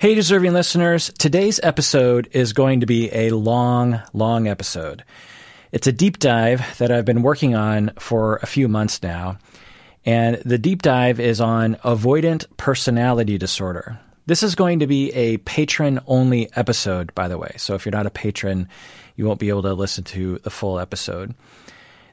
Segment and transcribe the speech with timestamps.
[0.00, 1.10] Hey, deserving listeners.
[1.18, 5.02] Today's episode is going to be a long, long episode.
[5.72, 9.38] It's a deep dive that I've been working on for a few months now.
[10.06, 13.98] And the deep dive is on avoidant personality disorder.
[14.26, 17.54] This is going to be a patron only episode, by the way.
[17.56, 18.68] So if you're not a patron,
[19.16, 21.34] you won't be able to listen to the full episode.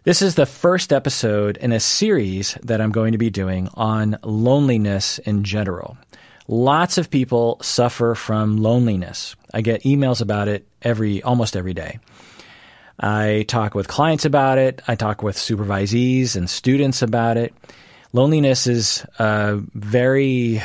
[0.06, 4.18] This is the first episode in a series that I'm going to be doing on
[4.24, 6.00] loneliness in general.
[6.48, 9.36] Lots of people suffer from loneliness.
[9.54, 12.00] I get emails about it every almost every day.
[13.00, 14.82] I talk with clients about it.
[14.88, 17.54] I talk with supervisees and students about it.
[18.14, 20.62] Loneliness is uh, very,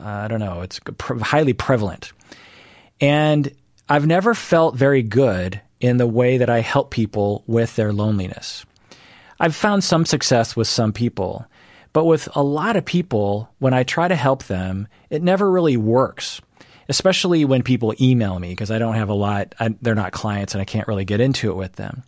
[0.00, 2.12] I don't know, it's highly prevalent.
[3.00, 3.52] And
[3.88, 8.64] I've never felt very good in the way that I help people with their loneliness.
[9.38, 11.46] I've found some success with some people,
[11.92, 15.76] but with a lot of people, when I try to help them, it never really
[15.76, 16.40] works,
[16.88, 20.54] especially when people email me because I don't have a lot, I, they're not clients
[20.54, 22.04] and I can't really get into it with them.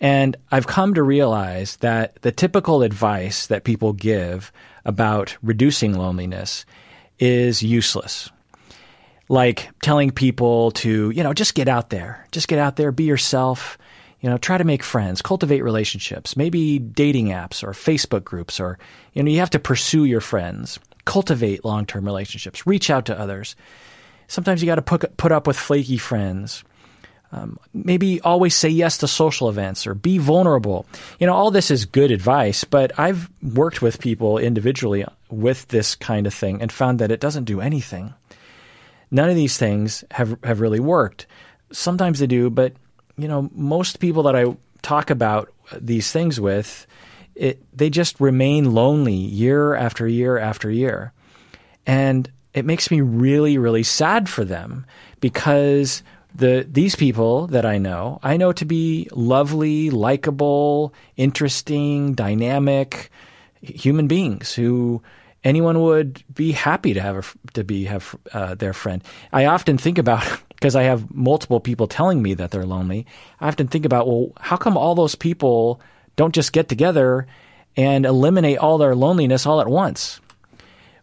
[0.00, 4.52] And I've come to realize that the typical advice that people give
[4.84, 6.66] about reducing loneliness
[7.18, 8.30] is useless.
[9.28, 13.04] Like telling people to, you know, just get out there, just get out there, be
[13.04, 13.78] yourself,
[14.24, 18.78] you know, try to make friends, cultivate relationships, maybe dating apps or Facebook groups, or,
[19.12, 23.20] you know, you have to pursue your friends, cultivate long term relationships, reach out to
[23.20, 23.54] others.
[24.26, 26.64] Sometimes you got to put, put up with flaky friends.
[27.32, 30.86] Um, maybe always say yes to social events or be vulnerable.
[31.18, 35.94] You know, all this is good advice, but I've worked with people individually with this
[35.94, 38.14] kind of thing and found that it doesn't do anything.
[39.10, 41.26] None of these things have, have really worked.
[41.72, 42.72] Sometimes they do, but
[43.16, 46.86] you know, most people that I talk about these things with,
[47.34, 51.12] it they just remain lonely year after year after year.
[51.86, 54.86] And it makes me really, really sad for them
[55.20, 56.02] because
[56.34, 63.10] the these people that I know, I know to be lovely, likable, interesting, dynamic
[63.60, 65.02] human beings who
[65.44, 69.04] anyone would be happy to have a, to be have uh, their friend.
[69.32, 73.06] I often think about because I have multiple people telling me that they're lonely.
[73.40, 75.80] I often think about, well, how come all those people
[76.16, 77.26] don't just get together
[77.76, 80.20] and eliminate all their loneliness all at once?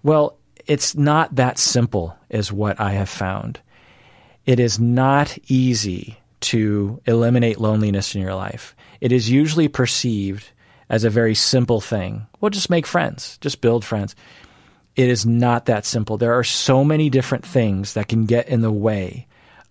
[0.03, 3.59] Well, it's not that simple, is what I have found.
[4.46, 8.75] It is not easy to eliminate loneliness in your life.
[9.00, 10.50] It is usually perceived
[10.91, 12.28] as a very simple thing.
[12.41, 14.13] Well, just make friends, just build friends.
[14.97, 16.18] It is not that simple.
[16.18, 19.25] There are so many different things that can get in the way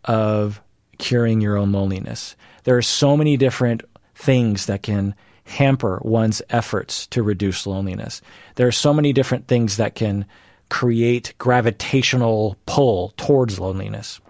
[0.07, 0.63] of
[0.97, 2.37] curing your own loneliness.
[2.65, 3.83] There are so many different
[4.15, 5.15] things that can
[5.45, 8.23] hamper one's efforts to reduce loneliness.
[8.55, 10.25] There are so many different things that can
[10.71, 14.21] create gravitational pull towards loneliness.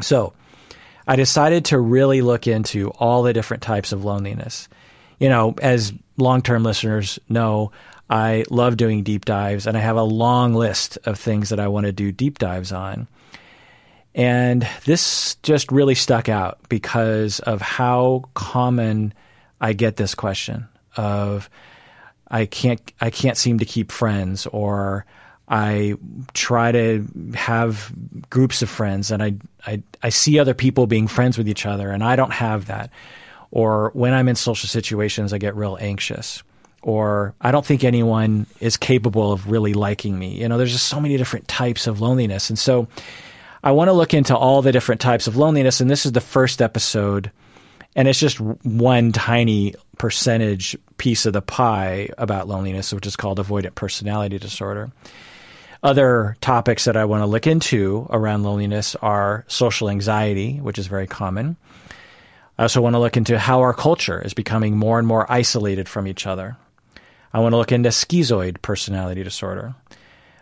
[0.00, 0.32] So,
[1.06, 4.68] I decided to really look into all the different types of loneliness.
[5.18, 7.72] You know, as long term listeners know,
[8.10, 11.68] I love doing deep dives and I have a long list of things that I
[11.68, 13.06] want to do deep dives on.
[14.14, 19.12] And this just really stuck out because of how common
[19.60, 21.50] I get this question of
[22.28, 25.06] I can't I can't seem to keep friends or
[25.48, 25.94] I
[26.34, 27.92] try to have
[28.28, 29.34] groups of friends and I,
[29.66, 32.90] I I see other people being friends with each other and I don't have that.
[33.50, 36.42] Or when I'm in social situations I get real anxious.
[36.82, 40.40] Or I don't think anyone is capable of really liking me.
[40.40, 42.50] You know, there's just so many different types of loneliness.
[42.50, 42.86] And so
[43.62, 46.20] I want to look into all the different types of loneliness, and this is the
[46.20, 47.32] first episode,
[47.96, 53.38] and it's just one tiny percentage piece of the pie about loneliness, which is called
[53.38, 54.90] avoidant personality disorder.
[55.82, 60.86] Other topics that I want to look into around loneliness are social anxiety, which is
[60.86, 61.56] very common.
[62.58, 65.30] Uh, I also want to look into how our culture is becoming more and more
[65.30, 66.56] isolated from each other.
[67.32, 69.74] I want to look into schizoid personality disorder.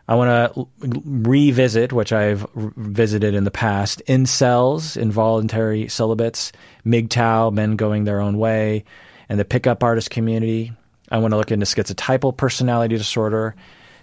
[0.08, 6.52] I want to revisit, which I've visited in the past, incels, involuntary celibates,
[6.86, 8.84] MGTOW, men going their own way,
[9.28, 10.72] and the pickup artist community.
[11.10, 13.56] I want to look into schizotypal personality disorder,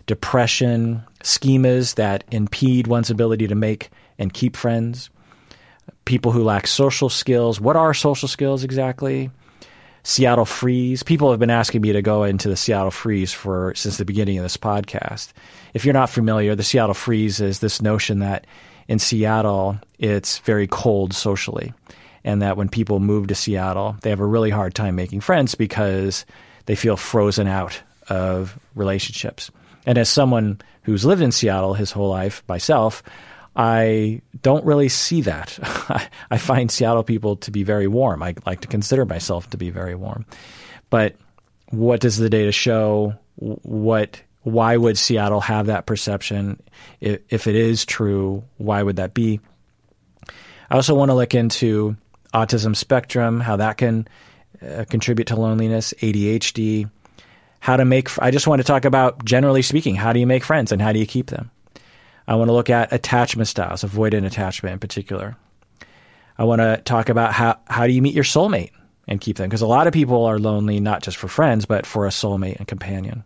[0.06, 3.90] depression, schemas that impede one's ability to make
[4.20, 5.10] and keep friends,
[6.06, 7.60] people who lack social skills.
[7.60, 9.32] What are social skills exactly?
[10.04, 11.02] Seattle Freeze.
[11.02, 14.38] People have been asking me to go into the Seattle Freeze for since the beginning
[14.38, 15.32] of this podcast.
[15.74, 18.46] If you're not familiar, the Seattle Freeze is this notion that
[18.90, 21.74] in Seattle it's very cold socially,
[22.26, 25.56] and that when people move to Seattle, they have a really hard time making friends
[25.56, 26.26] because
[26.66, 29.52] they feel frozen out of relationships.
[29.86, 33.04] And as someone who's lived in Seattle his whole life myself,
[33.56, 35.60] I don't really see that.
[36.32, 38.24] I find Seattle people to be very warm.
[38.24, 40.26] I like to consider myself to be very warm.
[40.90, 41.16] But
[41.70, 43.14] what does the data show?
[43.36, 46.62] What why would Seattle have that perception?
[47.00, 49.40] If, it is true, why would that be?
[50.70, 51.96] I also want to look into
[52.34, 54.08] autism spectrum, how that can
[54.62, 56.90] uh, contribute to loneliness, ADHD,
[57.60, 58.10] how to make.
[58.20, 60.92] I just want to talk about generally speaking, how do you make friends and how
[60.92, 61.50] do you keep them?
[62.28, 65.36] I want to look at attachment styles, avoidant attachment in particular.
[66.38, 68.72] I want to talk about how how do you meet your soulmate
[69.08, 71.86] and keep them because a lot of people are lonely not just for friends but
[71.86, 73.24] for a soulmate and companion.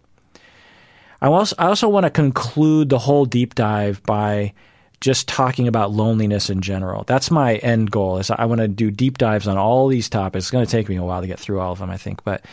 [1.22, 4.54] I also I also want to conclude the whole deep dive by
[5.00, 7.04] just talking about loneliness in general.
[7.04, 8.18] That's my end goal.
[8.18, 10.46] Is I want to do deep dives on all these topics.
[10.46, 12.24] It's going to take me a while to get through all of them, I think,
[12.24, 12.44] but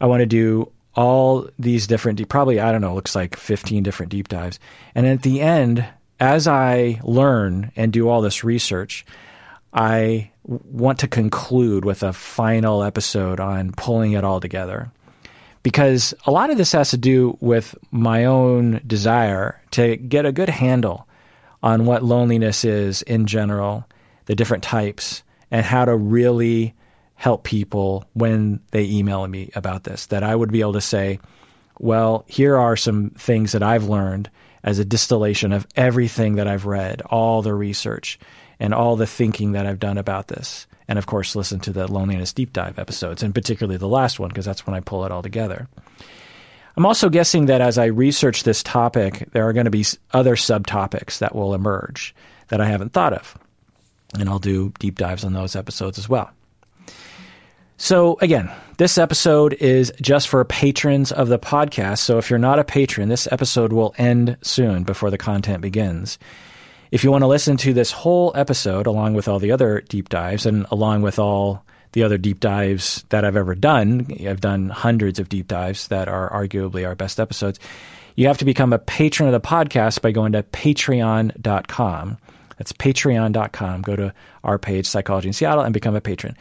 [0.00, 4.10] I want to do all these different probably I don't know, looks like 15 different
[4.10, 4.58] deep dives.
[4.94, 5.86] And at the end,
[6.20, 9.04] as I learn and do all this research,
[9.72, 14.90] I want to conclude with a final episode on pulling it all together.
[15.62, 20.32] Because a lot of this has to do with my own desire to get a
[20.32, 21.06] good handle
[21.62, 23.86] on what loneliness is in general,
[24.26, 26.74] the different types, and how to really
[27.22, 30.06] help people when they email me about this.
[30.06, 31.20] That I would be able to say,
[31.78, 34.28] well, here are some things that I've learned
[34.64, 38.18] as a distillation of everything that I've read, all the research,
[38.58, 40.66] and all the thinking that I've done about this.
[40.88, 44.30] And of course, listen to the loneliness deep dive episodes, and particularly the last one,
[44.30, 45.68] because that's when I pull it all together.
[46.76, 50.34] I'm also guessing that as I research this topic, there are going to be other
[50.34, 52.16] subtopics that will emerge
[52.48, 53.38] that I haven't thought of.
[54.18, 56.32] And I'll do deep dives on those episodes as well.
[57.82, 61.98] So, again, this episode is just for patrons of the podcast.
[61.98, 66.16] So, if you're not a patron, this episode will end soon before the content begins.
[66.92, 70.10] If you want to listen to this whole episode, along with all the other deep
[70.10, 74.06] dives and along with all the other deep dives that I've ever done.
[74.28, 77.58] I've done hundreds of deep dives that are arguably our best episodes.
[78.14, 82.18] You have to become a patron of the podcast by going to patreon.com.
[82.58, 83.82] That's patreon.com.
[83.82, 84.14] Go to
[84.44, 86.36] our page, Psychology in Seattle, and become a patron.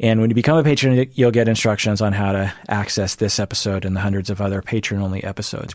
[0.00, 3.84] And when you become a patron, you'll get instructions on how to access this episode
[3.84, 5.74] and the hundreds of other patron only episodes.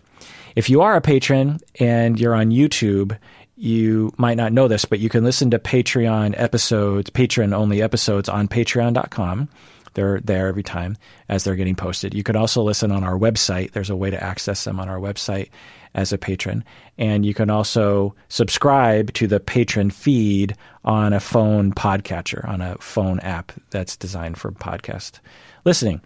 [0.56, 3.18] If you are a patron and you're on YouTube
[3.56, 8.28] you might not know this, but you can listen to Patreon episodes, patron only episodes
[8.28, 9.48] on patreon.com.
[9.94, 10.98] They're there every time
[11.30, 12.16] as they're getting posted.
[12.16, 13.72] You can also listen on our website.
[13.72, 15.50] There's a way to access them on our website
[15.94, 16.64] as a patron.
[16.98, 22.78] And you can also subscribe to the patron feed on a phone podcatcher, on a
[22.80, 25.20] phone app that's designed for podcast
[25.66, 26.02] listening.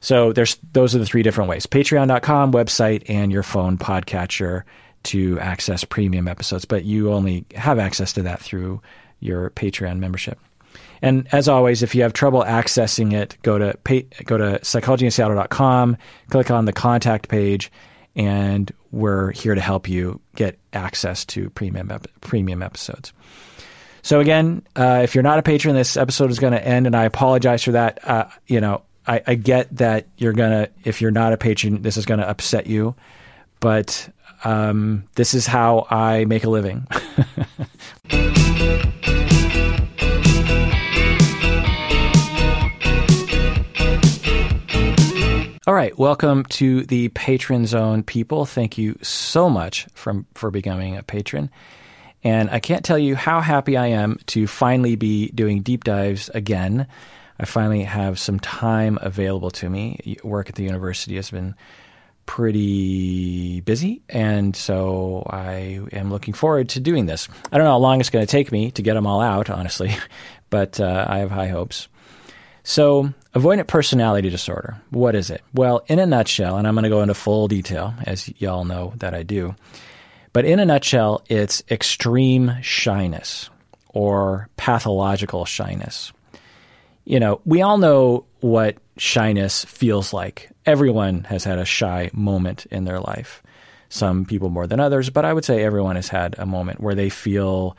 [0.00, 1.66] So there's those are the three different ways.
[1.66, 4.62] Patreon.com, website, and your phone podcatcher
[5.04, 8.80] to access premium episodes, but you only have access to that through
[9.20, 10.38] your Patreon membership.
[11.00, 13.76] And as always, if you have trouble accessing it, go to
[14.24, 15.96] go to psychologyinseattle.com,
[16.30, 17.70] click on the contact page,
[18.18, 23.12] and we're here to help you get access to premium premium episodes.
[24.02, 26.96] So again, uh, if you're not a patron, this episode is going to end, and
[26.96, 28.06] I apologize for that.
[28.06, 31.96] Uh, you know, I, I, get that you're gonna if you're not a patron, this
[31.96, 32.94] is going to upset you,
[33.60, 34.08] but
[34.44, 36.86] um, this is how I make a living.
[45.68, 48.46] All right, welcome to the Patron Zone, people.
[48.46, 51.50] Thank you so much for, for becoming a patron.
[52.24, 56.30] And I can't tell you how happy I am to finally be doing deep dives
[56.30, 56.86] again.
[57.38, 60.16] I finally have some time available to me.
[60.24, 61.54] Work at the university has been
[62.24, 67.28] pretty busy, and so I am looking forward to doing this.
[67.52, 69.50] I don't know how long it's going to take me to get them all out,
[69.50, 69.94] honestly,
[70.48, 71.88] but uh, I have high hopes.
[72.68, 75.42] So, avoidant personality disorder, what is it?
[75.54, 78.92] Well, in a nutshell, and I'm going to go into full detail, as y'all know
[78.98, 79.56] that I do,
[80.34, 83.48] but in a nutshell, it's extreme shyness
[83.94, 86.12] or pathological shyness.
[87.06, 90.50] You know, we all know what shyness feels like.
[90.66, 93.42] Everyone has had a shy moment in their life.
[93.88, 96.94] Some people more than others, but I would say everyone has had a moment where
[96.94, 97.78] they feel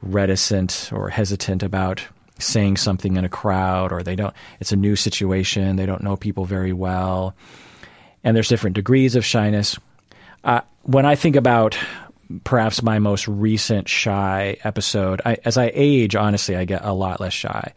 [0.00, 2.06] reticent or hesitant about
[2.38, 6.16] saying something in a crowd or they don't it's a new situation, they don't know
[6.16, 7.34] people very well.
[8.24, 9.78] And there's different degrees of shyness.
[10.44, 11.78] Uh, when I think about
[12.44, 17.20] perhaps my most recent shy episode, I, as I age, honestly, I get a lot
[17.20, 17.72] less shy.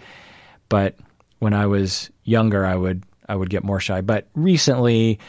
[0.70, 0.96] But
[1.39, 4.01] when I was younger, I would I would get more shy.
[4.01, 5.20] But recently,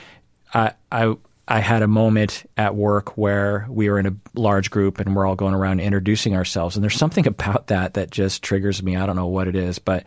[0.52, 1.16] I I
[1.52, 5.26] I had a moment at work where we were in a large group and we're
[5.26, 6.76] all going around introducing ourselves.
[6.76, 8.97] And there's something about that that just triggers me.
[8.97, 10.06] I don't know what it is, but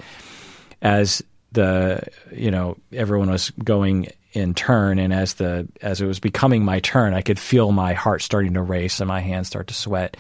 [0.81, 1.21] as
[1.51, 6.65] the, you know, everyone was going in turn and as the, as it was becoming
[6.65, 9.75] my turn, I could feel my heart starting to race and my hands start to
[9.75, 10.17] sweat.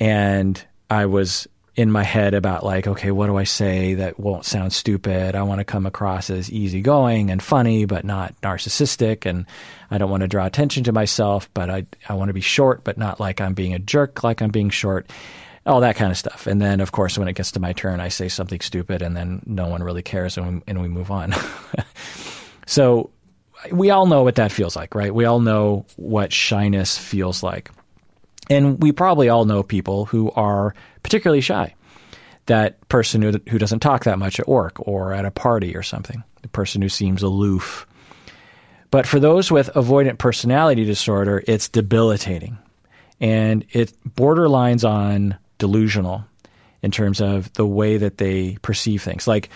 [0.00, 4.44] And I was in my head about like, okay, what do I say that won't
[4.44, 5.34] sound stupid?
[5.34, 9.26] I want to come across as easygoing and funny, but not narcissistic.
[9.26, 9.46] And
[9.90, 12.84] I don't want to draw attention to myself, but I, I want to be short,
[12.84, 15.10] but not like I'm being a jerk, like I'm being short,
[15.66, 16.46] all that kind of stuff.
[16.46, 19.16] And then, of course, when it gets to my turn, I say something stupid and
[19.16, 21.34] then no one really cares and we, and we move on.
[22.66, 23.10] so
[23.72, 25.12] we all know what that feels like, right?
[25.12, 27.70] We all know what shyness feels like.
[28.50, 31.74] And we probably all know people who are particularly shy.
[32.46, 35.82] That person who, who doesn't talk that much at work or at a party or
[35.82, 37.86] something, the person who seems aloof.
[38.90, 42.58] But for those with avoidant personality disorder, it's debilitating.
[43.18, 46.24] And it borderlines on delusional
[46.82, 49.26] in terms of the way that they perceive things.
[49.26, 49.48] Like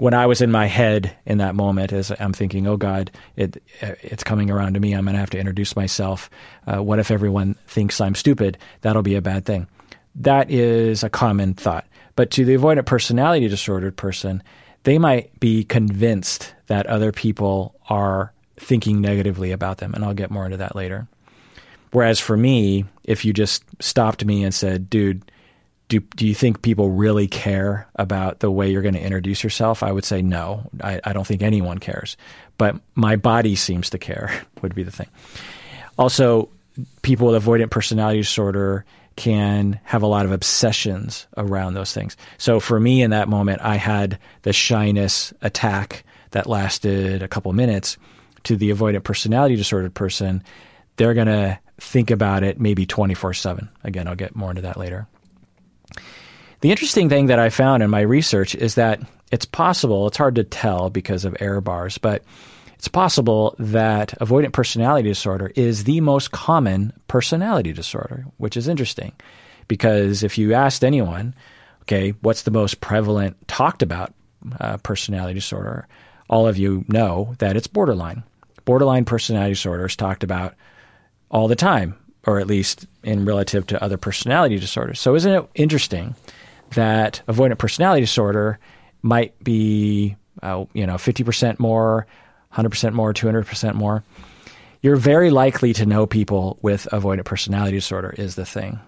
[0.00, 3.62] when I was in my head in that moment, as I'm thinking, "Oh God, it
[3.80, 4.94] it's coming around to me.
[4.94, 6.30] I'm going to have to introduce myself.
[6.66, 8.56] Uh, what if everyone thinks I'm stupid?
[8.80, 9.66] That'll be a bad thing."
[10.14, 11.86] That is a common thought.
[12.16, 14.42] But to the avoidant personality disordered person,
[14.84, 20.30] they might be convinced that other people are thinking negatively about them, and I'll get
[20.30, 21.06] more into that later.
[21.92, 25.30] Whereas for me, if you just stopped me and said, "Dude,"
[25.90, 29.82] do, do you think people really care about the way you're going to introduce yourself?
[29.82, 30.70] I would say no.
[30.82, 32.16] I, I don't think anyone cares.
[32.58, 34.32] But my body seems to care,
[34.62, 35.08] would be the thing.
[35.98, 36.48] Also,
[37.02, 38.84] people with avoidant personality disorder
[39.16, 42.16] can have a lot of obsessions around those things.
[42.38, 47.52] So for me in that moment, I had the shyness attack that lasted a couple
[47.52, 47.98] minutes.
[48.44, 50.42] To the avoidant personality disordered person,
[50.96, 53.68] they're going to think about it maybe 24 7.
[53.84, 55.08] Again, I'll get more into that later.
[56.60, 59.00] The interesting thing that I found in my research is that
[59.32, 62.22] it's possible, it's hard to tell because of error bars, but
[62.74, 69.12] it's possible that avoidant personality disorder is the most common personality disorder, which is interesting
[69.68, 71.34] because if you asked anyone,
[71.82, 74.12] okay, what's the most prevalent talked about
[74.60, 75.86] uh, personality disorder,
[76.28, 78.22] all of you know that it's borderline.
[78.64, 80.54] Borderline personality disorder is talked about
[81.30, 85.00] all the time, or at least in relative to other personality disorders.
[85.00, 86.14] So, isn't it interesting
[86.74, 88.58] that avoidant personality disorder
[89.02, 92.06] might be, uh, you know, 50% more,
[92.54, 94.04] 100% more, 200% more.
[94.82, 98.80] You're very likely to know people with avoidant personality disorder, is the thing.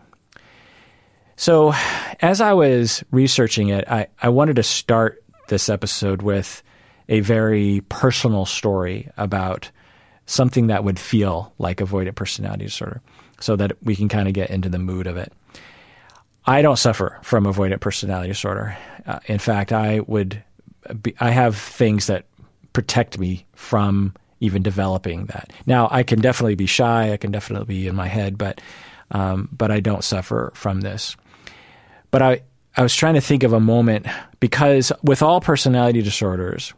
[1.37, 1.75] So,
[2.21, 6.63] as I was researching it, I, I wanted to start this episode with
[7.09, 9.71] a very personal story about
[10.27, 13.03] something that would feel like avoidant personality disorder
[13.41, 15.33] so that we can kind of get into the mood of it.
[16.45, 18.77] I don't suffer from avoidant personality disorder.
[19.07, 20.43] Uh, in fact, I would
[21.01, 22.27] be, I have things that
[22.73, 25.53] protect me from even developing that.
[25.67, 27.13] Now, I can definitely be shy.
[27.13, 28.61] I can definitely be in my head, but
[29.13, 31.17] um, but I don't suffer from this.
[32.11, 32.43] But I
[32.77, 34.07] I was trying to think of a moment
[34.41, 36.73] because with all personality disorders,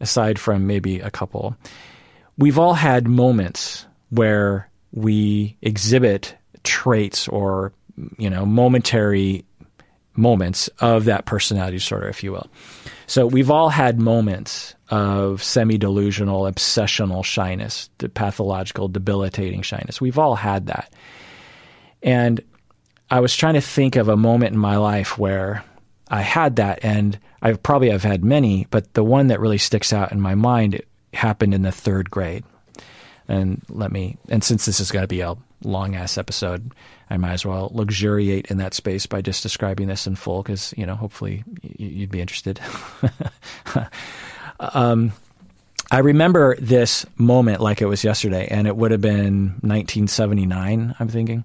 [0.00, 1.56] aside from maybe a couple,
[2.36, 7.72] we've all had moments where we exhibit traits or
[8.18, 9.44] you know, momentary
[10.16, 12.48] moments of that personality disorder, if you will.
[13.06, 20.00] So we've all had moments of semi delusional, obsessional shyness, the pathological, debilitating shyness.
[20.00, 20.92] We've all had that.
[22.02, 22.40] And
[23.10, 25.64] I was trying to think of a moment in my life where
[26.10, 29.92] I had that, and I probably have had many, but the one that really sticks
[29.92, 30.80] out in my mind
[31.14, 32.44] happened in the third grade.
[33.28, 36.72] And let me, and since this is going to be a long ass episode,
[37.10, 40.74] I might as well luxuriate in that space by just describing this in full because,
[40.76, 42.60] you know, hopefully you'd be interested.
[44.60, 45.12] um,
[45.90, 51.08] I remember this moment like it was yesterday, and it would have been 1979, I'm
[51.08, 51.44] thinking.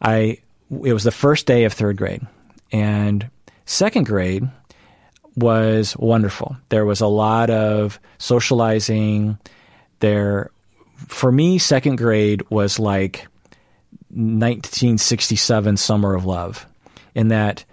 [0.00, 0.38] I
[0.84, 2.22] it was the first day of third grade,
[2.72, 3.28] and
[3.64, 4.48] second grade
[5.36, 6.56] was wonderful.
[6.68, 9.38] There was a lot of socializing.
[10.00, 10.50] There,
[10.96, 13.26] for me, second grade was like
[14.10, 16.66] 1967 Summer of Love,
[17.14, 17.64] in that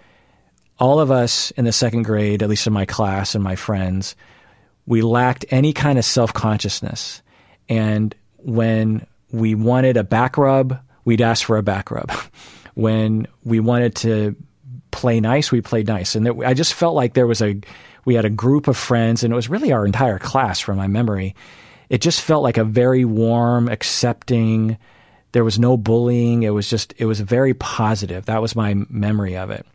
[0.78, 4.16] all of us in the second grade, at least in my class and my friends,
[4.86, 7.22] we lacked any kind of self consciousness.
[7.68, 12.10] And when we wanted a back rub, we'd ask for a back rub.
[12.74, 14.36] when we wanted to
[14.90, 16.14] play nice, we played nice.
[16.14, 17.60] And I just felt like there was a,
[18.04, 20.88] we had a group of friends, and it was really our entire class from my
[20.88, 21.34] memory
[21.88, 24.78] it just felt like a very warm, accepting.
[25.32, 26.42] There was no bullying.
[26.42, 28.26] It was just it was very positive.
[28.26, 29.66] That was my memory of it.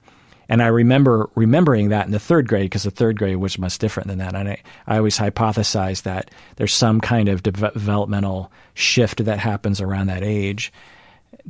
[0.49, 3.77] And I remember remembering that in the third grade because the third grade was much
[3.77, 4.33] different than that.
[4.33, 9.79] And I, I always hypothesized that there's some kind of de- developmental shift that happens
[9.79, 10.73] around that age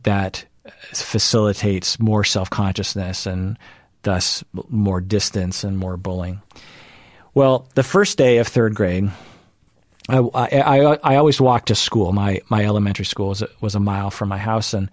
[0.03, 0.45] that
[0.93, 3.57] facilitates more self consciousness and
[4.03, 6.41] thus more distance and more bullying.
[7.33, 9.09] Well, the first day of third grade,
[10.09, 10.17] I,
[10.59, 12.11] I, I, always walked to school.
[12.11, 14.89] My my elementary school was a, was a mile from my house, and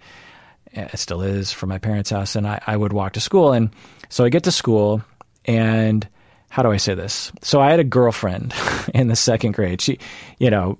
[0.71, 2.35] it still is from my parents' house.
[2.35, 3.71] And I, I would walk to school, and
[4.09, 5.01] so I get to school,
[5.45, 6.07] and
[6.49, 7.31] how do I say this?
[7.41, 8.53] So I had a girlfriend
[8.93, 9.81] in the second grade.
[9.81, 9.99] She,
[10.39, 10.77] you know,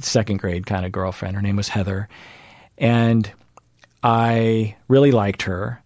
[0.00, 1.36] second grade kind of girlfriend.
[1.36, 2.08] Her name was Heather,
[2.78, 3.30] and
[4.02, 5.82] I really liked her.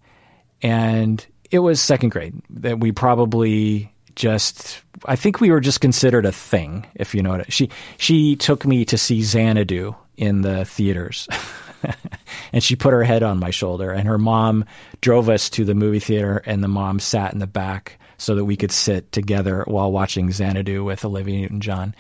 [0.62, 6.26] And it was second grade that we probably just I think we were just considered
[6.26, 7.40] a thing, if you know what.
[7.42, 11.28] I, she she took me to see Xanadu in the theaters.
[12.52, 14.64] and she put her head on my shoulder and her mom
[15.00, 18.44] drove us to the movie theater and the mom sat in the back so that
[18.44, 21.94] we could sit together while watching Xanadu with Olivia Newton-John.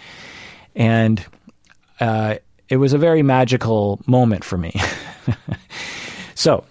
[0.74, 1.24] And
[2.00, 2.36] uh,
[2.68, 4.74] it was a very magical moment for me.
[6.34, 6.64] so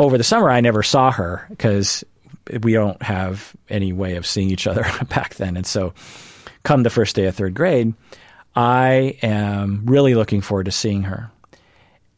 [0.00, 2.02] over the summer, I never saw her because
[2.62, 5.56] we don't have any way of seeing each other back then.
[5.56, 5.94] And so,
[6.62, 7.94] come the first day of third grade,
[8.54, 11.30] I am really looking forward to seeing her.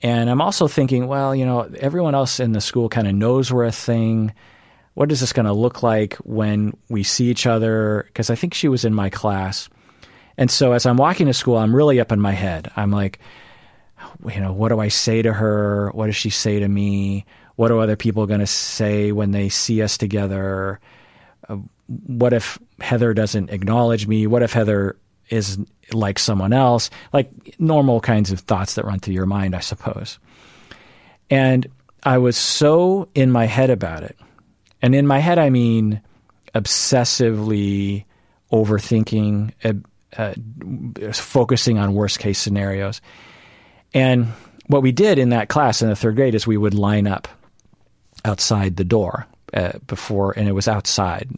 [0.03, 3.53] And I'm also thinking, well, you know, everyone else in the school kind of knows
[3.53, 4.33] we're a thing.
[4.95, 8.05] What is this going to look like when we see each other?
[8.09, 9.69] Because I think she was in my class.
[10.37, 12.71] And so as I'm walking to school, I'm really up in my head.
[12.77, 13.21] I'm like,
[14.29, 15.91] you know, what do I say to her?
[15.93, 17.25] What does she say to me?
[17.62, 20.81] What are other people going to say when they see us together?
[21.49, 21.59] Uh,
[22.09, 24.26] what if Heather doesn't acknowledge me?
[24.26, 24.97] What if Heather
[25.28, 25.59] is
[25.92, 26.90] like someone else?
[27.12, 30.19] Like normal kinds of thoughts that run through your mind, I suppose.
[31.31, 31.69] And
[32.02, 34.19] I was so in my head about it.
[34.83, 36.00] And in my head, I mean
[36.57, 38.07] obsessively
[38.51, 39.75] overthinking, uh,
[40.20, 43.01] uh, focusing on worst case scenarios.
[43.94, 44.33] And
[44.66, 47.29] what we did in that class in the third grade is we would line up
[48.25, 51.29] outside the door uh, before, and it was outside.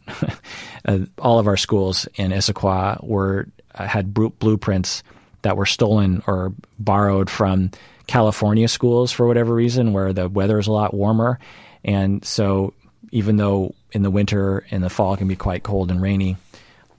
[0.85, 5.03] uh, all of our schools in Issaquah were uh, had blueprints
[5.43, 7.71] that were stolen or borrowed from
[8.07, 11.39] California schools for whatever reason, where the weather is a lot warmer,
[11.85, 12.73] and so
[13.11, 16.37] even though in the winter and the fall can be quite cold and rainy,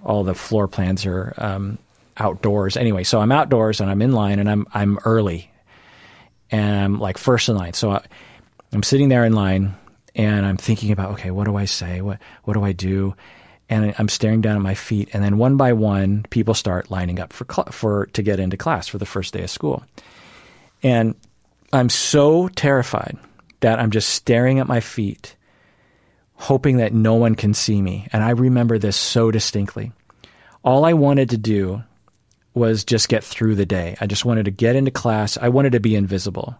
[0.04, 1.78] all the floor plans are um,
[2.18, 2.78] outdoors.
[2.78, 5.50] Anyway, so I'm outdoors and I'm in line and I'm I'm early,
[6.52, 7.74] and I'm like first in line.
[7.74, 8.06] So I,
[8.74, 9.76] I'm sitting there in line
[10.16, 12.02] and I'm thinking about, okay, what do I say?
[12.02, 13.16] What what do I do?
[13.68, 17.20] And I'm staring down at my feet, and then one by one, people start lining
[17.20, 19.84] up for cl- for to get into class for the first day of school,
[20.84, 21.16] and
[21.74, 23.18] I'm so terrified
[23.62, 25.36] that I'm just staring at my feet,
[26.36, 28.08] hoping that no one can see me.
[28.14, 29.92] And I remember this so distinctly.
[30.64, 31.84] All I wanted to do
[32.54, 33.98] was just get through the day.
[34.00, 35.38] I just wanted to get into class.
[35.38, 36.56] I wanted to be invisible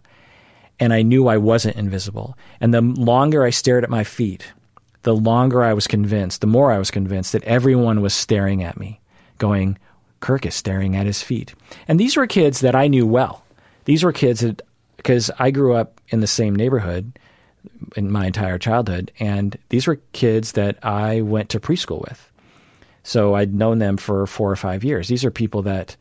[0.78, 2.36] and I knew I wasn't invisible.
[2.60, 4.46] And the longer I stared at my feet,
[5.02, 8.78] the longer I was convinced, the more I was convinced that everyone was staring at
[8.78, 9.00] me,
[9.38, 9.78] going,
[10.20, 11.54] Kirk is staring at his feet.
[11.88, 13.44] And these were kids that I knew well.
[13.84, 14.62] These were kids that,
[14.96, 17.18] because I grew up in the same neighborhood
[17.96, 22.30] in my entire childhood, and these were kids that I went to preschool with.
[23.02, 25.08] So I'd known them for four or five years.
[25.08, 25.96] These are people that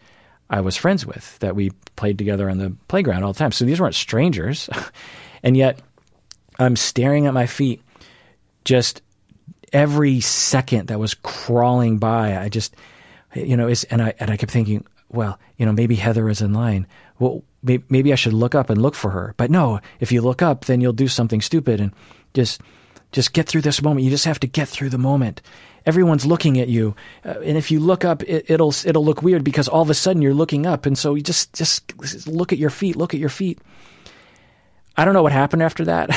[0.49, 3.51] I was friends with that we played together on the playground all the time.
[3.51, 4.69] So these weren't strangers.
[5.43, 5.79] and yet
[6.59, 7.81] I'm staring at my feet
[8.63, 9.01] just
[9.73, 12.37] every second that was crawling by.
[12.37, 12.75] I just,
[13.33, 16.53] you know, and I, and I kept thinking, well, you know, maybe Heather is in
[16.53, 16.87] line.
[17.19, 19.33] Well, maybe I should look up and look for her.
[19.37, 21.93] But no, if you look up, then you'll do something stupid and
[22.33, 22.61] just,
[23.11, 24.03] just get through this moment.
[24.03, 25.41] You just have to get through the moment
[25.85, 29.43] everyone's looking at you, uh, and if you look up, it, it'll it'll look weird
[29.43, 32.59] because all of a sudden you're looking up, and so you just just look at
[32.59, 33.59] your feet, look at your feet.
[34.97, 36.09] I don't know what happened after that,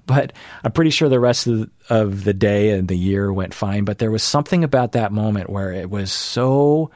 [0.06, 3.54] but I'm pretty sure the rest of the, of the day and the year went
[3.54, 3.84] fine.
[3.84, 6.90] But there was something about that moment where it was so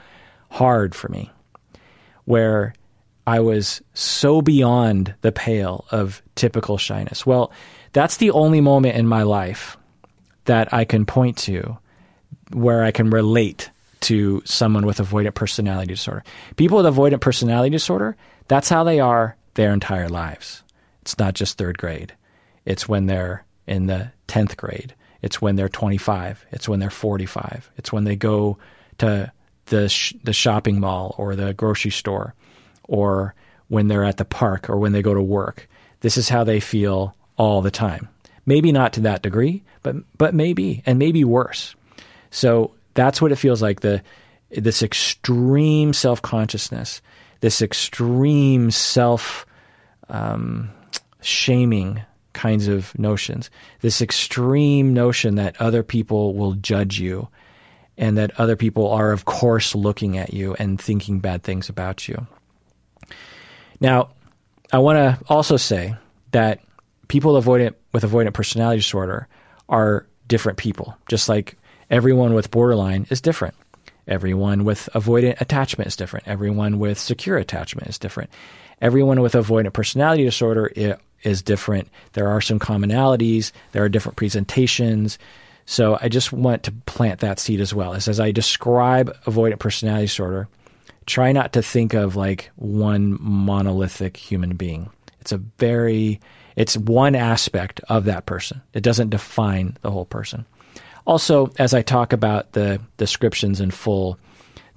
[0.51, 1.31] hard for me,
[2.27, 2.75] where
[3.27, 7.25] I was so beyond the pale of typical shyness.
[7.25, 7.53] Well,
[7.93, 9.77] that's the only moment in my life
[10.45, 11.79] that I can point to
[12.53, 16.25] where I can relate to someone with avoidant personality disorder.
[16.57, 18.17] People with avoidant personality disorder,
[18.49, 20.63] that's how they are their entire lives.
[21.03, 22.15] It's not just third grade.
[22.65, 24.95] It's when they're in the 10th grade.
[25.23, 26.47] It's when they're 25.
[26.51, 27.71] It's when they're 45.
[27.77, 28.59] It's when they go
[28.99, 29.31] to
[29.67, 32.35] the sh- the shopping mall or the grocery store
[32.85, 33.35] or
[33.69, 35.69] when they're at the park or when they go to work.
[36.01, 38.09] This is how they feel all the time.
[38.47, 41.75] Maybe not to that degree, but but maybe and maybe worse.
[42.31, 44.03] So that's what it feels like the
[44.51, 47.01] this extreme self-consciousness,
[47.41, 49.47] this extreme self
[50.09, 50.71] um,
[51.23, 57.29] shaming kinds of notions, this extreme notion that other people will judge you
[57.97, 62.09] and that other people are, of course, looking at you and thinking bad things about
[62.09, 62.27] you.
[63.81, 64.11] Now,
[64.73, 65.95] I want to also say
[66.33, 66.61] that
[67.09, 69.29] people avoidant, with avoidant personality disorder
[69.69, 71.57] are different people, just like
[71.91, 73.55] everyone with borderline is different.
[74.09, 76.27] Everyone with avoidant attachment is different.
[76.27, 78.31] Everyone with secure attachment is different.
[78.81, 80.73] Everyone with avoidant personality disorder
[81.23, 81.89] is different.
[82.15, 83.53] There are some commonalities.
[83.73, 85.19] There are different presentations.
[85.67, 87.95] So I just want to plant that seed as well.
[87.95, 90.49] As, as I describe avoidant personality disorder,
[91.07, 94.91] try not to think of like one monolithic human being.
[95.21, 96.21] It's a very,
[96.57, 98.63] it's one aspect of that person.
[98.73, 100.47] It doesn't define the whole person.
[101.07, 104.19] Also, as I talk about the descriptions in full,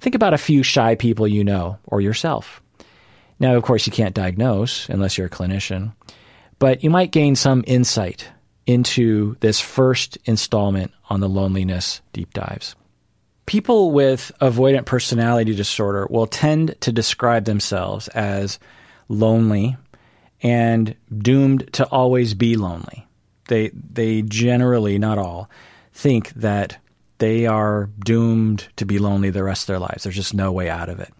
[0.00, 2.62] think about a few shy people you know or yourself.
[3.40, 5.92] Now, of course, you can't diagnose unless you're a clinician,
[6.58, 8.28] but you might gain some insight
[8.66, 12.74] into this first installment on the loneliness deep dives.
[13.46, 18.58] People with avoidant personality disorder will tend to describe themselves as
[19.08, 19.76] lonely
[20.42, 23.06] and doomed to always be lonely.
[23.48, 25.50] They they generally, not all,
[25.94, 26.76] think that
[27.18, 30.02] they are doomed to be lonely the rest of their lives.
[30.02, 31.12] There's just no way out of it.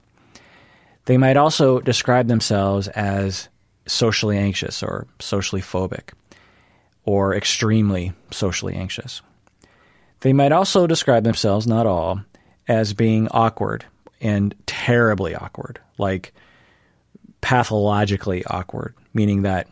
[1.06, 3.48] They might also describe themselves as
[3.86, 6.10] socially anxious or socially phobic
[7.04, 9.22] or extremely socially anxious.
[10.20, 12.20] They might also describe themselves, not all,
[12.66, 13.84] as being awkward
[14.20, 16.32] and terribly awkward, like
[17.42, 19.68] pathologically awkward, meaning that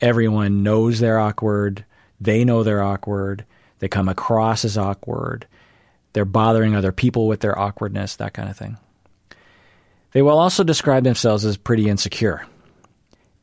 [0.00, 1.84] everyone knows they're awkward,
[2.20, 3.44] they know they're awkward,
[3.80, 5.46] they come across as awkward,
[6.12, 8.76] they're bothering other people with their awkwardness, that kind of thing.
[10.12, 12.46] They will also describe themselves as pretty insecure.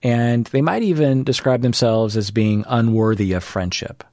[0.03, 4.03] And they might even describe themselves as being unworthy of friendship.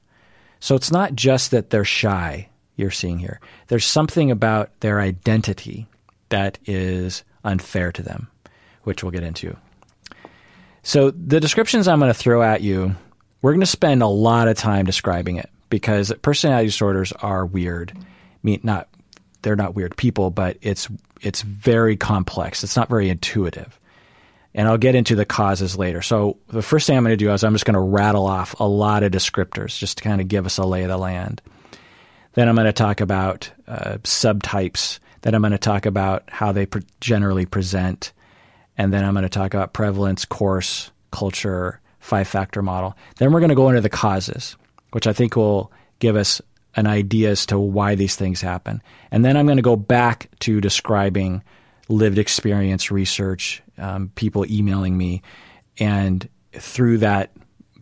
[0.59, 3.39] So it's not just that they're shy, you're seeing here.
[3.67, 5.87] There's something about their identity
[6.29, 8.29] that is unfair to them,
[8.83, 9.55] which we'll get into.
[10.81, 12.95] So the descriptions I'm going to throw at you,
[13.41, 17.91] we're going to spend a lot of time describing it because personality disorders are weird.
[17.93, 18.05] I
[18.43, 18.87] mean, not
[19.41, 20.87] they're not weird people, but it's
[21.21, 22.63] it's very complex.
[22.63, 23.77] It's not very intuitive.
[24.53, 26.01] And I'll get into the causes later.
[26.01, 28.57] So the first thing I'm going to do is I'm just going to rattle off
[28.57, 31.41] a lot of descriptors just to kind of give us a lay of the land.
[32.35, 34.99] Then I'm going to talk about uh, subtypes.
[35.23, 38.13] Then I'm going to talk about how they pre- generally present.
[38.77, 42.95] And then I'm going to talk about prevalence, course, culture, five factor model.
[43.17, 44.55] Then we're going to go into the causes,
[44.95, 46.41] which I think will give us
[46.77, 48.81] an idea as to why these things happen.
[49.11, 51.43] And then I'm going to go back to describing
[51.89, 55.21] lived experience research, um, people emailing me,
[55.79, 57.31] and through that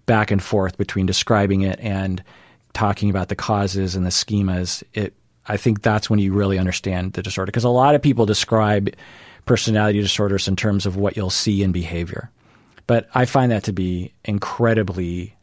[0.08, 2.23] back and forth between describing it and
[2.73, 5.13] talking about the causes and the schemas, it
[5.45, 8.89] I think that's when you really understand the disorder because a lot of people describe
[9.45, 12.32] personality disorders in terms of what you'll see in behavior.
[12.88, 15.36] But I find that to be incredibly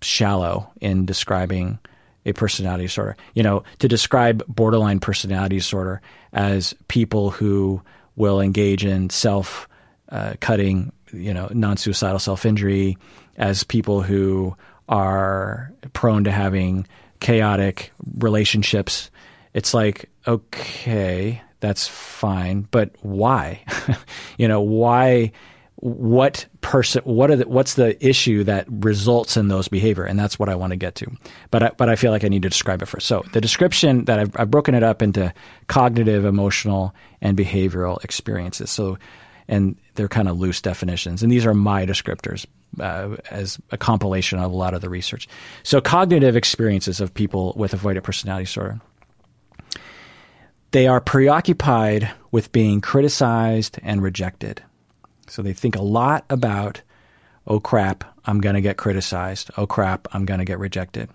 [0.00, 1.78] shallow in describing
[2.24, 3.16] a personality disorder.
[3.34, 6.00] You know, to describe borderline personality disorder
[6.32, 7.82] as people who
[8.16, 9.68] will engage in self
[10.10, 12.96] uh, cutting, you know, non suicidal self injury,
[13.36, 14.56] as people who
[14.88, 16.86] are prone to having
[17.20, 19.10] chaotic relationships.
[19.54, 23.64] It's like, okay, that's fine, but why?
[24.38, 25.32] you know, why
[25.82, 30.04] what person what are the, what's the issue that results in those behavior?
[30.04, 31.10] And that's what I want to get to.
[31.50, 33.08] But I, but I feel like I need to describe it first.
[33.08, 35.34] So the description that I've, I've broken it up into
[35.66, 38.70] cognitive emotional and behavioral experiences.
[38.70, 38.96] So
[39.48, 41.20] and they're kind of loose definitions.
[41.20, 42.46] And these are my descriptors
[42.78, 45.26] uh, as a compilation of a lot of the research.
[45.64, 48.80] So cognitive experiences of people with avoidant personality disorder.
[50.70, 54.62] They are preoccupied with being criticized and rejected
[55.32, 56.82] so they think a lot about,
[57.46, 59.50] oh crap, I'm going to get criticized.
[59.56, 61.08] Oh crap, I'm going to get rejected.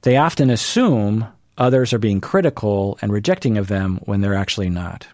[0.00, 1.26] They often assume
[1.58, 5.06] others are being critical and rejecting of them when they're actually not.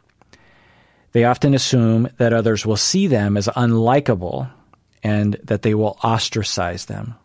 [1.10, 4.48] They often assume that others will see them as unlikable
[5.02, 7.16] and that they will ostracize them.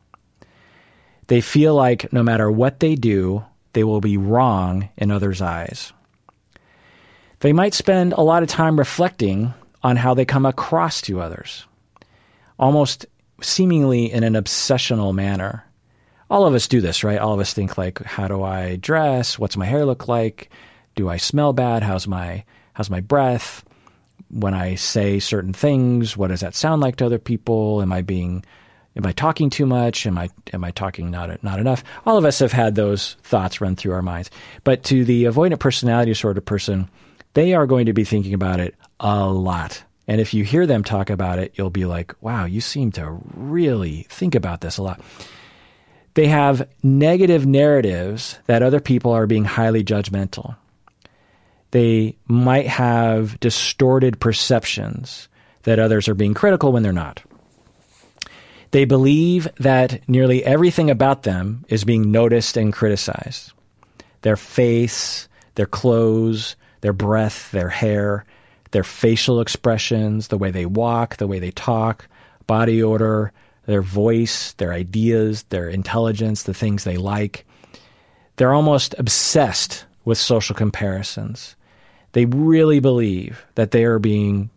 [1.27, 5.93] They feel like no matter what they do, they will be wrong in others' eyes.
[7.41, 11.65] They might spend a lot of time reflecting on how they come across to others,
[12.59, 13.05] almost
[13.41, 15.65] seemingly in an obsessional manner.
[16.29, 17.19] All of us do this, right?
[17.19, 19.37] All of us think like, how do I dress?
[19.37, 20.49] What's my hair look like?
[20.95, 21.83] Do I smell bad?
[21.83, 23.63] How's my how's my breath?
[24.29, 27.81] When I say certain things, what does that sound like to other people?
[27.81, 28.45] Am I being
[28.95, 30.05] am I talking too much?
[30.05, 31.83] Am I am I talking not not enough?
[32.05, 34.29] All of us have had those thoughts run through our minds.
[34.63, 36.89] But to the avoidant personality sort of person,
[37.33, 39.83] they are going to be thinking about it a lot.
[40.07, 43.19] And if you hear them talk about it, you'll be like, wow, you seem to
[43.33, 45.01] really think about this a lot.
[46.13, 50.55] They have negative narratives that other people are being highly judgmental.
[51.71, 55.29] They might have distorted perceptions
[55.63, 57.23] that others are being critical when they're not.
[58.71, 63.53] They believe that nearly everything about them is being noticed and criticized.
[64.21, 68.25] Their face, their clothes, their breath, their hair,
[68.71, 72.07] their facial expressions, the way they walk, the way they talk,
[72.47, 73.31] body odor,
[73.65, 77.45] their voice, their ideas, their intelligence, the things they like.
[78.37, 81.55] They're almost obsessed with social comparisons.
[82.13, 84.49] They really believe that they are being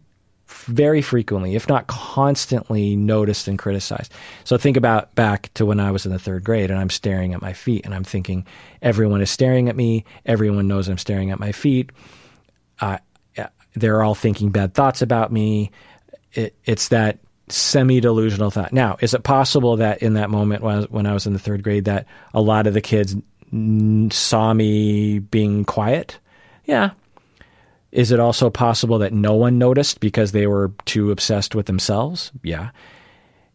[0.47, 4.13] very frequently, if not constantly, noticed and criticized.
[4.45, 7.35] So think about back to when I was in the third grade and I'm staring
[7.35, 8.47] at my feet and I'm thinking,
[8.81, 10.05] everyone is staring at me.
[10.27, 11.91] Everyone knows I'm staring at my feet.
[12.81, 12.99] Uh,
[13.75, 15.71] they're all thinking bad thoughts about me.
[16.33, 18.73] It, it's that semi delusional thought.
[18.73, 21.33] Now, is it possible that in that moment when I, was, when I was in
[21.33, 23.17] the third grade, that a lot of the kids
[24.11, 26.19] saw me being quiet?
[26.65, 26.91] Yeah.
[27.93, 32.33] Is it also possible that no one noticed because they were too obsessed with themselves?
[32.43, 32.71] Yeah.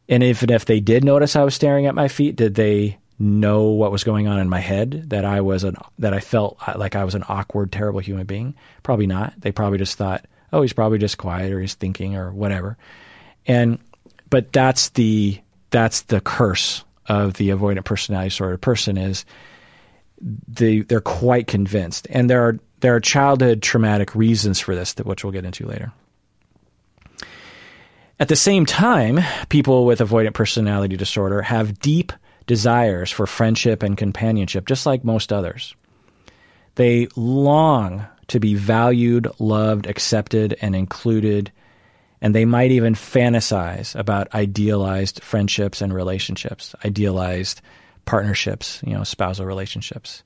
[0.08, 3.66] And even if they did notice I was staring at my feet, did they know
[3.66, 6.74] what was going on in my head that I was an that I felt uh,
[6.78, 8.56] like I was an awkward, terrible human being?
[8.82, 9.34] Probably not.
[9.40, 12.78] They probably just thought, oh, he's probably just quiet or he's thinking or whatever.
[13.46, 13.80] And
[14.30, 19.26] but that's the that's the curse of the avoidant personality sort of person is
[20.48, 25.06] they they're quite convinced, and there are there are childhood traumatic reasons for this, that
[25.06, 25.92] which we'll get into later.
[28.20, 32.12] At the same time, people with avoidant personality disorder have deep
[32.50, 35.76] desires for friendship and companionship, just like most others.
[36.74, 41.52] They long to be valued, loved, accepted, and included,
[42.22, 47.62] and they might even fantasize about idealized friendships and relationships, idealized
[48.06, 50.24] partnerships, you know, spousal relationships.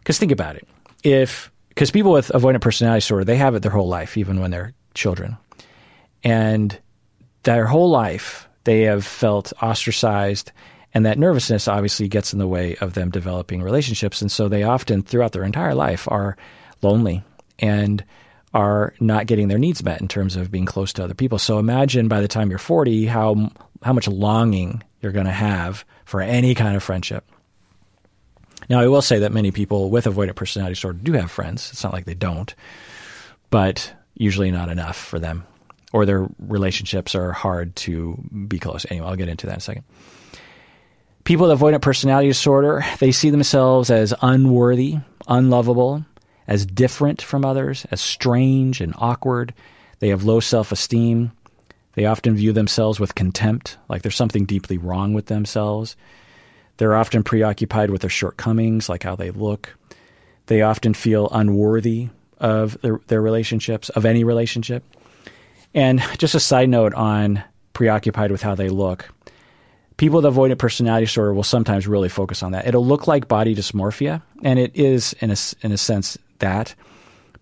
[0.00, 0.68] Because think about it.
[1.04, 4.50] If, because people with avoidant personality disorder, they have it their whole life, even when
[4.50, 5.38] they're children.
[6.22, 6.78] And
[7.44, 10.52] their whole life, they have felt ostracized
[10.96, 14.22] and that nervousness obviously gets in the way of them developing relationships.
[14.22, 16.38] And so they often, throughout their entire life, are
[16.80, 17.22] lonely
[17.58, 18.02] and
[18.54, 21.38] are not getting their needs met in terms of being close to other people.
[21.38, 23.50] So imagine by the time you're 40 how
[23.82, 27.30] how much longing you're going to have for any kind of friendship.
[28.70, 31.72] Now, I will say that many people with avoidant personality disorder do have friends.
[31.72, 32.54] It's not like they don't,
[33.50, 35.46] but usually not enough for them,
[35.92, 38.16] or their relationships are hard to
[38.48, 38.86] be close.
[38.88, 39.84] Anyway, I'll get into that in a second.
[41.26, 46.04] People with avoidant personality disorder, they see themselves as unworthy, unlovable,
[46.46, 49.52] as different from others, as strange and awkward.
[49.98, 51.32] They have low self esteem.
[51.94, 55.96] They often view themselves with contempt, like there's something deeply wrong with themselves.
[56.76, 59.76] They're often preoccupied with their shortcomings, like how they look.
[60.46, 62.08] They often feel unworthy
[62.38, 64.84] of their, their relationships, of any relationship.
[65.74, 69.10] And just a side note on preoccupied with how they look
[69.96, 72.66] people with avoidant personality disorder will sometimes really focus on that.
[72.66, 76.74] It'll look like body dysmorphia, and it is in a, in a sense that,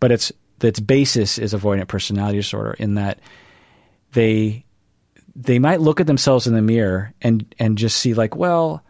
[0.01, 3.19] but its its basis is avoidant personality disorder in that
[4.13, 4.65] they
[5.37, 8.83] they might look at themselves in the mirror and and just see like, well,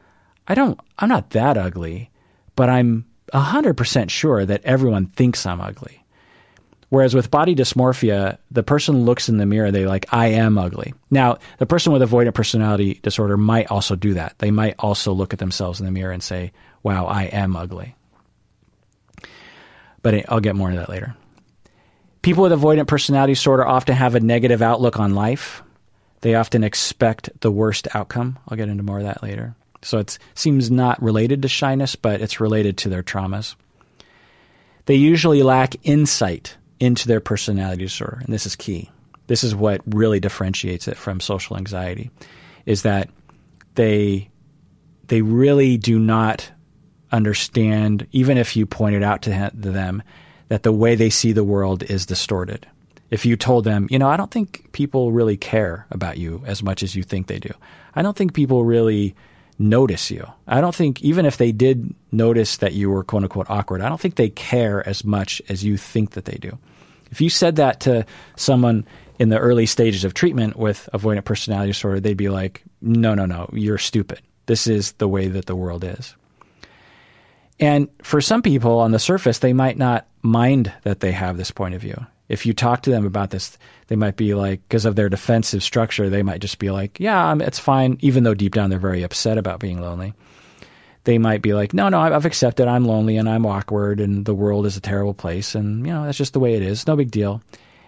[0.46, 2.11] I don't I'm not that ugly,
[2.55, 6.04] but I'm 100% sure that everyone thinks I'm ugly.
[6.95, 10.95] Whereas with body dysmorphia, the person looks in the mirror, they like, I am ugly.
[11.11, 14.39] Now, the person with avoidant personality disorder might also do that.
[14.39, 16.53] They might also look at themselves in the mirror and say,
[16.85, 17.97] wow, I am ugly.
[20.03, 21.17] But I'll get more into that later.
[22.23, 25.65] People with avoidant personality disorder often have a negative outlook on life.
[26.21, 28.39] They often expect the worst outcome.
[28.47, 29.57] I'll get into more of that later.
[29.83, 33.57] So it seems not related to shyness, but it's related to their traumas.
[34.87, 38.21] They usually lack insight into their personality disorder.
[38.25, 38.91] And this is key.
[39.27, 42.11] This is what really differentiates it from social anxiety
[42.67, 43.11] is that
[43.75, 44.29] they
[45.09, 46.51] they really do not
[47.13, 50.03] understand even if you pointed out to them
[50.49, 52.67] that the way they see the world is distorted.
[53.11, 56.63] If you told them, you know, I don't think people really care about you as
[56.63, 57.53] much as you think they do.
[57.95, 59.15] I don't think people really
[59.59, 60.27] notice you.
[60.47, 63.88] I don't think, even if they did notice that you were quote unquote awkward, I
[63.88, 66.59] don't think they care as much as you think that they do.
[67.11, 68.05] If you said that to
[68.37, 68.87] someone
[69.19, 73.27] in the early stages of treatment with avoidant personality disorder, they'd be like, no, no,
[73.27, 74.21] no, you're stupid.
[74.47, 76.14] This is the way that the world is.
[77.61, 81.53] And for some people on the surface, they might not mind that they have this
[81.53, 82.05] point of view.
[82.29, 83.59] If you talk to them about this,
[83.89, 87.35] they might be like, because of their defensive structure, they might just be like, yeah,
[87.41, 90.15] it's fine, even though deep down they're very upset about being lonely.
[91.05, 94.35] They might be like, no, no, I've accepted I'm lonely and I'm awkward and the
[94.35, 96.87] world is a terrible place and, you know, that's just the way it is.
[96.87, 97.43] No big deal.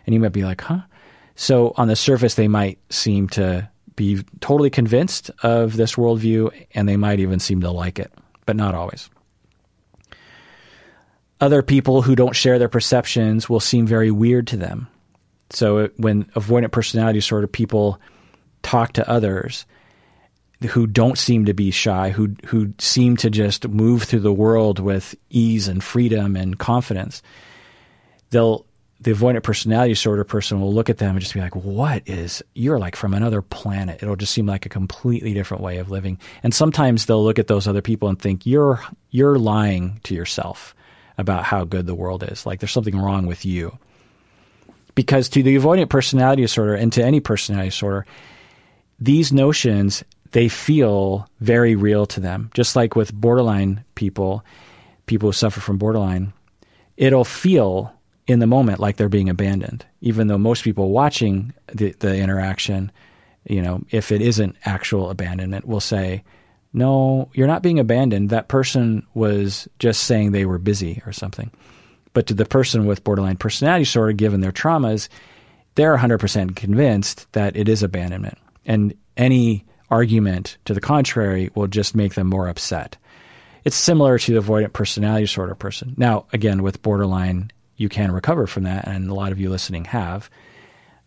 [0.05, 0.81] And you might be like, huh?
[1.35, 6.87] So on the surface, they might seem to be totally convinced of this worldview and
[6.87, 8.13] they might even seem to like it,
[8.45, 9.09] but not always.
[11.41, 14.89] Other people who don't share their perceptions will seem very weird to them.
[15.51, 18.01] So it, when avoidant personality sort of people
[18.63, 19.67] talk to others
[20.71, 24.79] who don't seem to be shy, who who seem to just move through the world
[24.79, 27.23] with ease and freedom and confidence,
[28.31, 28.65] they'll
[28.99, 32.43] the avoidant personality disorder person will look at them and just be like, "What is?
[32.55, 36.19] You're like from another planet." It'll just seem like a completely different way of living.
[36.43, 40.75] And sometimes they'll look at those other people and think, "You're you're lying to yourself
[41.19, 42.47] about how good the world is.
[42.47, 43.79] Like there's something wrong with you."
[44.95, 48.07] Because to the avoidant personality disorder and to any personality disorder,
[48.99, 50.03] these notions
[50.33, 52.51] they feel very real to them.
[52.55, 54.45] Just like with borderline people,
[55.07, 56.33] people who suffer from borderline,
[56.97, 57.93] it'll feel
[58.27, 62.91] in the moment like they're being abandoned, even though most people watching the, the interaction,
[63.45, 66.25] you know, if it isn't actual abandonment, will say,
[66.77, 68.29] no, you're not being abandoned.
[68.29, 71.51] That person was just saying they were busy or something.
[72.13, 75.09] But to the person with borderline personality disorder, given their traumas,
[75.75, 78.37] they're 100% convinced that it is abandonment.
[78.67, 82.99] And any argument to the contrary will just make them more upset.
[83.65, 85.95] It's similar to the avoidant personality disorder person.
[85.97, 89.87] Now, again, with borderline, you can recover from that, and a lot of you listening
[89.87, 90.29] have.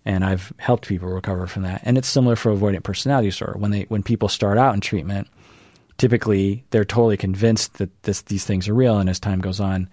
[0.04, 1.82] And I've helped people recover from that.
[1.86, 3.60] And it's similar for avoidant personality disorder.
[3.60, 5.28] When they when people start out in treatment,
[6.00, 9.88] typically they're totally convinced that this, these things are real, and as time goes on,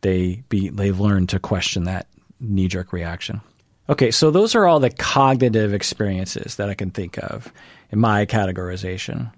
[0.00, 2.08] they be they learn to question that
[2.40, 3.40] knee jerk reaction.
[3.88, 7.52] Okay, so those are all the cognitive experiences that I can think of
[7.90, 9.32] in my categorization.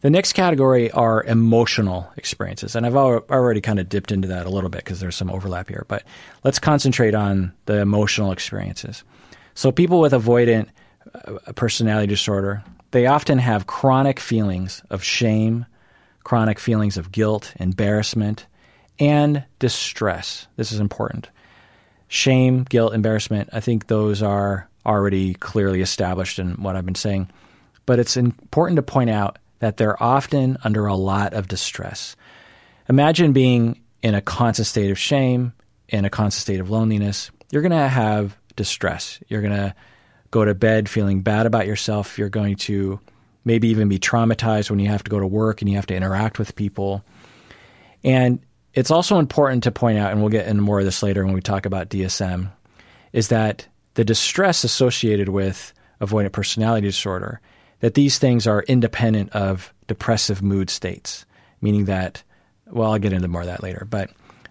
[0.00, 4.50] The next category are emotional experiences, and I've already kind of dipped into that a
[4.50, 6.02] little bit because there's some overlap here, but
[6.42, 9.04] let's concentrate on the emotional experiences.
[9.54, 10.68] So, people with avoidant
[11.14, 15.66] uh, personality disorder, they often have chronic feelings of shame,
[16.24, 18.46] chronic feelings of guilt, embarrassment,
[18.98, 20.46] and distress.
[20.56, 21.30] This is important
[22.10, 27.30] shame, guilt, embarrassment, I think those are already clearly established in what I've been saying.
[27.86, 32.16] But it's important to point out that they're often under a lot of distress.
[32.88, 35.52] Imagine being in a constant state of shame,
[35.88, 37.30] in a constant state of loneliness.
[37.52, 39.20] You're going to have distress.
[39.28, 39.74] You're going to
[40.30, 42.18] go to bed feeling bad about yourself.
[42.18, 43.00] You're going to
[43.44, 45.94] maybe even be traumatized when you have to go to work and you have to
[45.94, 47.04] interact with people.
[48.04, 48.40] And
[48.74, 51.34] it's also important to point out, and we'll get into more of this later when
[51.34, 52.50] we talk about DSM,
[53.12, 57.40] is that the distress associated with avoidant personality disorder,
[57.80, 61.26] that these things are independent of depressive mood states,
[61.60, 62.22] meaning that,
[62.66, 63.86] well, I'll get into more of that later.
[63.90, 64.10] But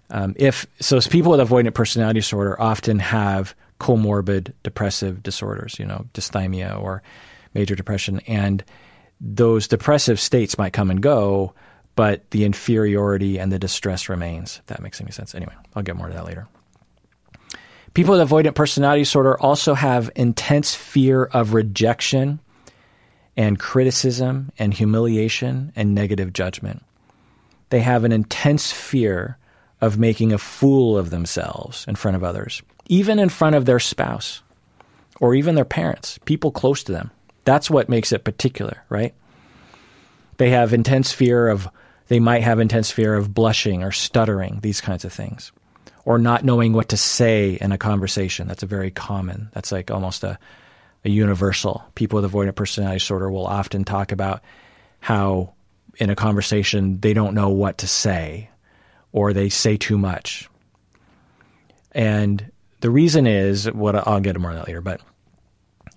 [0.09, 6.05] um, if so, people with avoidant personality disorder often have comorbid depressive disorders, you know,
[6.13, 7.01] dysthymia or
[7.53, 8.63] major depression, and
[9.21, 11.53] those depressive states might come and go
[11.99, 15.35] but the inferiority and the distress remains, if that makes any sense.
[15.35, 16.47] Anyway, I'll get more to that later.
[17.93, 22.39] People with avoidant personality disorder also have intense fear of rejection
[23.35, 26.85] and criticism and humiliation and negative judgment.
[27.69, 29.37] They have an intense fear
[29.81, 33.79] of making a fool of themselves in front of others, even in front of their
[33.79, 34.41] spouse
[35.21, 37.11] or even their parents, people close to them.
[37.45, 39.13] That's what makes it particular, right?
[40.37, 41.69] They have intense fear of
[42.07, 45.51] they might have intense fear of blushing or stuttering, these kinds of things,
[46.05, 48.47] or not knowing what to say in a conversation.
[48.47, 50.39] That's a very common, that's like almost a,
[51.05, 51.83] a universal.
[51.93, 54.41] People with avoidant personality disorder will often talk about
[55.01, 55.53] how
[55.97, 58.49] in a conversation they don't know what to say
[59.11, 60.49] or they say too much.
[61.91, 62.51] And
[62.81, 65.01] the reason is what I'll get more on that later, but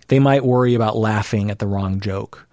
[0.08, 2.46] they might worry about laughing at the wrong joke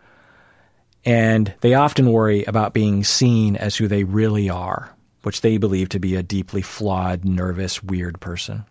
[1.05, 4.93] and they often worry about being seen as who they really are.
[5.23, 8.63] which they believe to be a deeply flawed, nervous, weird person.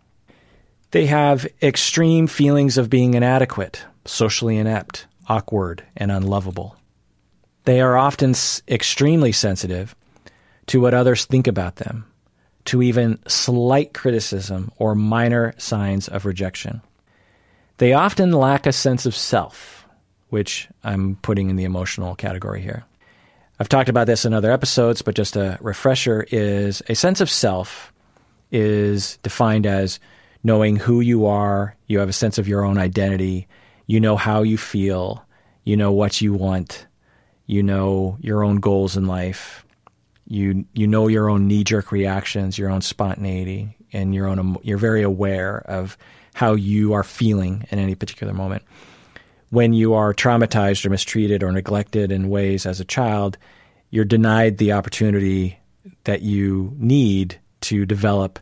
[0.92, 6.74] They have extreme feelings of being inadequate, socially inept, awkward, and unlovable.
[7.64, 8.34] They are often
[8.66, 9.94] extremely sensitive
[10.68, 12.07] to what others think about them,
[12.68, 16.82] to even slight criticism or minor signs of rejection.
[17.78, 19.86] They often lack a sense of self,
[20.28, 22.84] which I'm putting in the emotional category here.
[23.58, 27.30] I've talked about this in other episodes, but just a refresher is a sense of
[27.30, 27.90] self
[28.50, 29.98] is defined as
[30.44, 33.48] knowing who you are, you have a sense of your own identity,
[33.86, 35.24] you know how you feel,
[35.64, 36.86] you know what you want,
[37.46, 39.64] you know your own goals in life,
[40.28, 44.78] you you know your own knee jerk reactions, your own spontaneity, and your own you're
[44.78, 45.96] very aware of
[46.34, 48.62] how you are feeling in any particular moment.
[49.50, 53.38] When you are traumatized or mistreated or neglected in ways as a child,
[53.90, 55.58] you're denied the opportunity
[56.04, 58.38] that you need to develop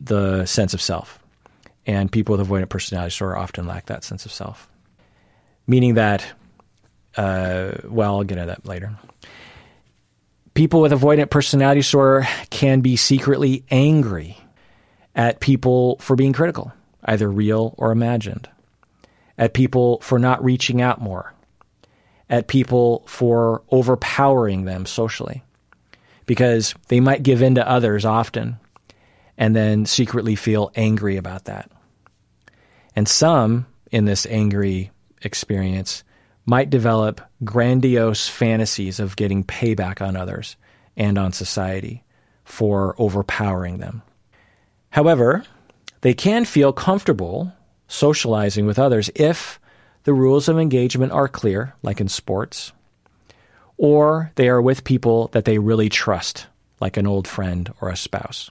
[0.00, 1.20] the sense of self.
[1.86, 4.68] And people with avoidant personality disorder often lack that sense of self.
[5.68, 6.26] Meaning that,
[7.16, 8.96] uh, well, I'll get into that later.
[10.54, 14.36] People with avoidant personality disorder can be secretly angry
[15.14, 16.72] at people for being critical,
[17.04, 18.48] either real or imagined,
[19.38, 21.32] at people for not reaching out more,
[22.28, 25.42] at people for overpowering them socially,
[26.26, 28.58] because they might give in to others often
[29.38, 31.70] and then secretly feel angry about that.
[32.94, 34.90] And some in this angry
[35.22, 36.04] experience
[36.44, 40.56] might develop grandiose fantasies of getting payback on others
[40.96, 42.02] and on society
[42.44, 44.02] for overpowering them.
[44.90, 45.44] However,
[46.00, 47.52] they can feel comfortable
[47.88, 49.60] socializing with others if
[50.04, 52.72] the rules of engagement are clear, like in sports,
[53.76, 56.46] or they are with people that they really trust,
[56.80, 58.50] like an old friend or a spouse.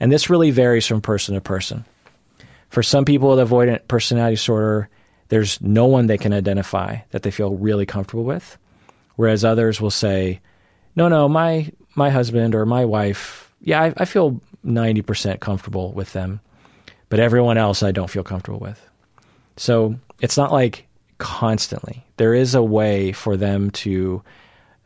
[0.00, 1.84] And this really varies from person to person.
[2.68, 4.88] For some people with avoidant personality disorder,
[5.34, 8.56] there's no one they can identify that they feel really comfortable with.
[9.16, 10.40] Whereas others will say,
[10.94, 16.12] no, no, my, my husband or my wife, yeah, I, I feel 90% comfortable with
[16.12, 16.38] them,
[17.08, 18.80] but everyone else I don't feel comfortable with.
[19.56, 20.86] So it's not like
[21.18, 22.04] constantly.
[22.16, 24.22] There is a way for them to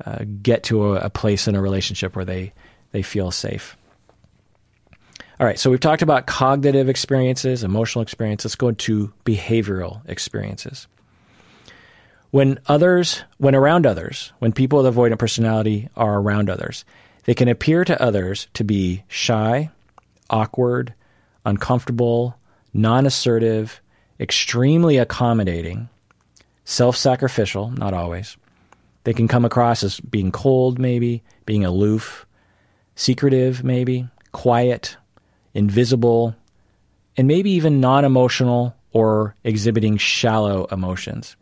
[0.02, 2.54] uh, get to a, a place in a relationship where they,
[2.92, 3.76] they feel safe.
[5.40, 8.50] All right, so we've talked about cognitive experiences, emotional experiences.
[8.50, 10.88] Let's go into behavioral experiences.
[12.32, 16.84] When others, when around others, when people with avoidant personality are around others,
[17.24, 19.70] they can appear to others to be shy,
[20.28, 20.92] awkward,
[21.44, 22.36] uncomfortable,
[22.74, 23.80] non assertive,
[24.18, 25.88] extremely accommodating,
[26.64, 28.36] self sacrificial, not always.
[29.04, 32.26] They can come across as being cold, maybe, being aloof,
[32.96, 34.96] secretive, maybe, quiet,
[35.58, 36.34] invisible,
[37.16, 41.36] and maybe even non emotional or exhibiting shallow emotions.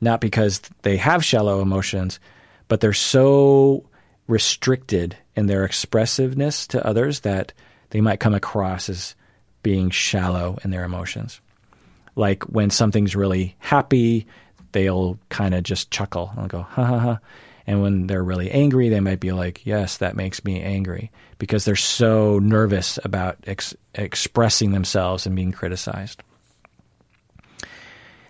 [0.00, 2.18] Not because they have shallow emotions,
[2.66, 3.84] but they're so
[4.26, 7.52] restricted in their expressiveness to others that
[7.90, 9.14] they might come across as
[9.62, 11.40] being shallow in their emotions.
[12.16, 14.26] Like when something's really happy,
[14.72, 17.18] they'll kind of just chuckle and go, ha ha ha.
[17.66, 21.64] And when they're really angry, they might be like, yes, that makes me angry because
[21.64, 26.22] they're so nervous about ex- expressing themselves and being criticized.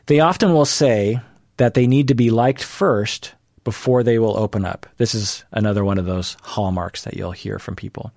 [0.07, 1.21] They often will say
[1.57, 4.87] that they need to be liked first before they will open up.
[4.97, 8.13] This is another one of those hallmarks that you'll hear from people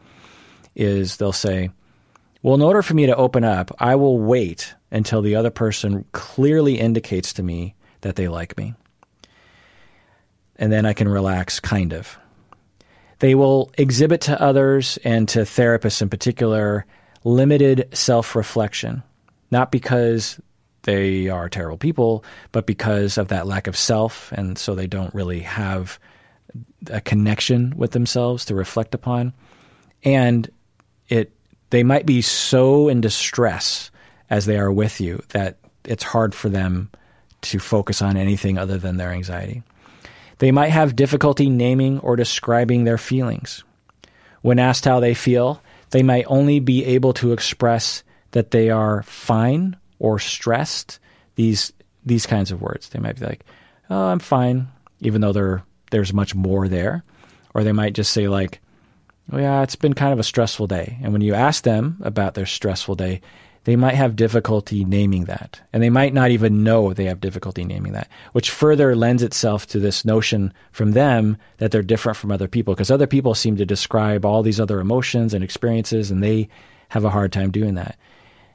[0.76, 1.70] is they'll say,
[2.42, 6.06] well, in order for me to open up, I will wait until the other person
[6.12, 8.74] clearly indicates to me that they like me
[10.58, 12.18] and then I can relax, kind of.
[13.20, 16.86] They will exhibit to others and to therapists in particular
[17.24, 19.04] limited self reflection,
[19.52, 20.40] not because
[20.84, 24.32] they are terrible people, but because of that lack of self.
[24.34, 26.00] And so they don't really have
[26.92, 29.34] a connection with themselves to reflect upon.
[30.04, 30.50] And
[31.10, 31.32] it,
[31.72, 33.90] they might be so in distress
[34.30, 36.90] as they are with you that it's hard for them
[37.42, 39.64] to focus on anything other than their anxiety.
[40.40, 43.64] They might have difficulty naming or describing their feelings.
[44.42, 45.62] When asked how they feel,
[45.92, 51.00] they might only be able to express that they are fine or stressed.
[51.36, 51.72] These
[52.06, 52.90] these kinds of words.
[52.90, 53.44] They might be like,
[53.90, 54.68] "Oh, I'm fine,"
[55.00, 57.04] even though there there's much more there.
[57.54, 58.60] Or they might just say like,
[59.32, 62.34] "Oh yeah, it's been kind of a stressful day." And when you ask them about
[62.34, 63.22] their stressful day,
[63.66, 65.60] they might have difficulty naming that.
[65.74, 69.68] And they might not even know they have difficulty naming that, which further lends itself
[69.68, 73.58] to this notion from them that they're different from other people, because other people seem
[73.58, 76.48] to describe all these other emotions and experiences, and they
[76.90, 77.98] have a hard time doing that.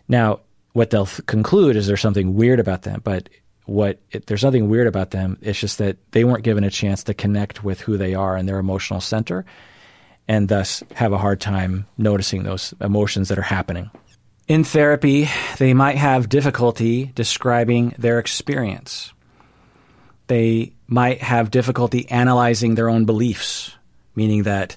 [0.09, 0.41] Now,
[0.73, 3.29] what they'll conclude is there's something weird about them, but
[3.67, 5.39] what it, there's nothing weird about them.
[5.43, 8.49] It's just that they weren't given a chance to connect with who they are and
[8.49, 9.45] their emotional center,
[10.29, 13.91] and thus have a hard time noticing those emotions that are happening.
[14.51, 15.29] In therapy,
[15.59, 19.13] they might have difficulty describing their experience.
[20.27, 23.73] They might have difficulty analyzing their own beliefs,
[24.17, 24.77] meaning that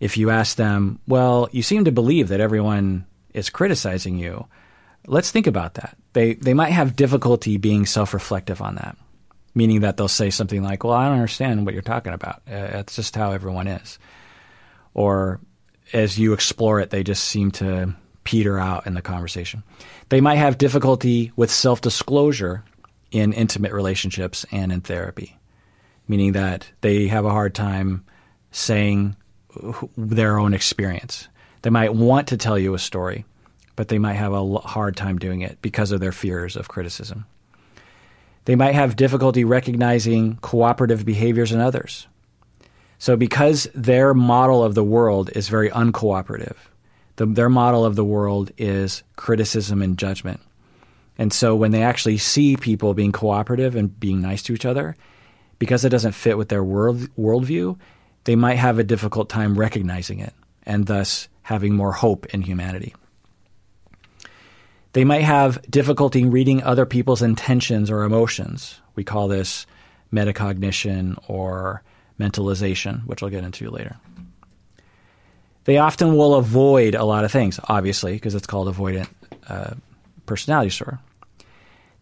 [0.00, 4.48] if you ask them, well, you seem to believe that everyone is criticizing you,
[5.06, 5.96] let's think about that.
[6.12, 8.96] They, they might have difficulty being self reflective on that,
[9.54, 12.42] meaning that they'll say something like, well, I don't understand what you're talking about.
[12.50, 13.96] Uh, it's just how everyone is.
[14.92, 15.38] Or
[15.92, 17.94] as you explore it, they just seem to
[18.24, 19.62] peter out in the conversation.
[20.08, 22.64] They might have difficulty with self disclosure
[23.10, 25.38] in intimate relationships and in therapy,
[26.08, 28.04] meaning that they have a hard time
[28.50, 29.16] saying
[29.96, 31.28] their own experience.
[31.62, 33.24] They might want to tell you a story,
[33.76, 37.26] but they might have a hard time doing it because of their fears of criticism.
[38.44, 42.06] They might have difficulty recognizing cooperative behaviors in others.
[42.98, 46.56] So, because their model of the world is very uncooperative,
[47.16, 50.40] the, their model of the world is criticism and judgment.
[51.16, 54.96] And so when they actually see people being cooperative and being nice to each other,
[55.58, 57.78] because it doesn't fit with their world worldview,
[58.24, 60.34] they might have a difficult time recognizing it
[60.66, 62.94] and thus having more hope in humanity.
[64.92, 68.80] They might have difficulty reading other people's intentions or emotions.
[68.94, 69.66] We call this
[70.12, 71.82] metacognition or
[72.18, 73.96] mentalization, which I'll get into later.
[75.64, 79.08] They often will avoid a lot of things, obviously, because it's called avoidant
[79.48, 79.74] uh,
[80.26, 80.98] personality disorder.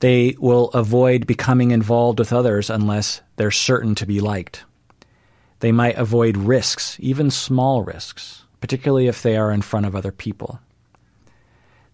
[0.01, 4.65] They will avoid becoming involved with others unless they're certain to be liked.
[5.61, 10.11] They might avoid risks, even small risks, particularly if they are in front of other
[10.11, 10.59] people.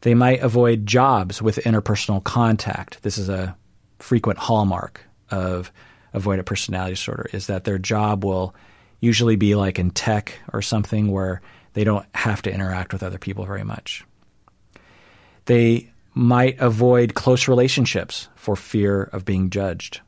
[0.01, 3.03] They might avoid jobs with interpersonal contact.
[3.03, 3.55] This is a
[3.99, 5.71] frequent hallmark of
[6.15, 8.55] avoidant personality disorder is that their job will
[9.01, 11.43] usually be like in tech or something where
[11.73, 14.05] they don't have to interact with other people very much.
[15.45, 20.01] They might avoid close relationships for fear of being judged.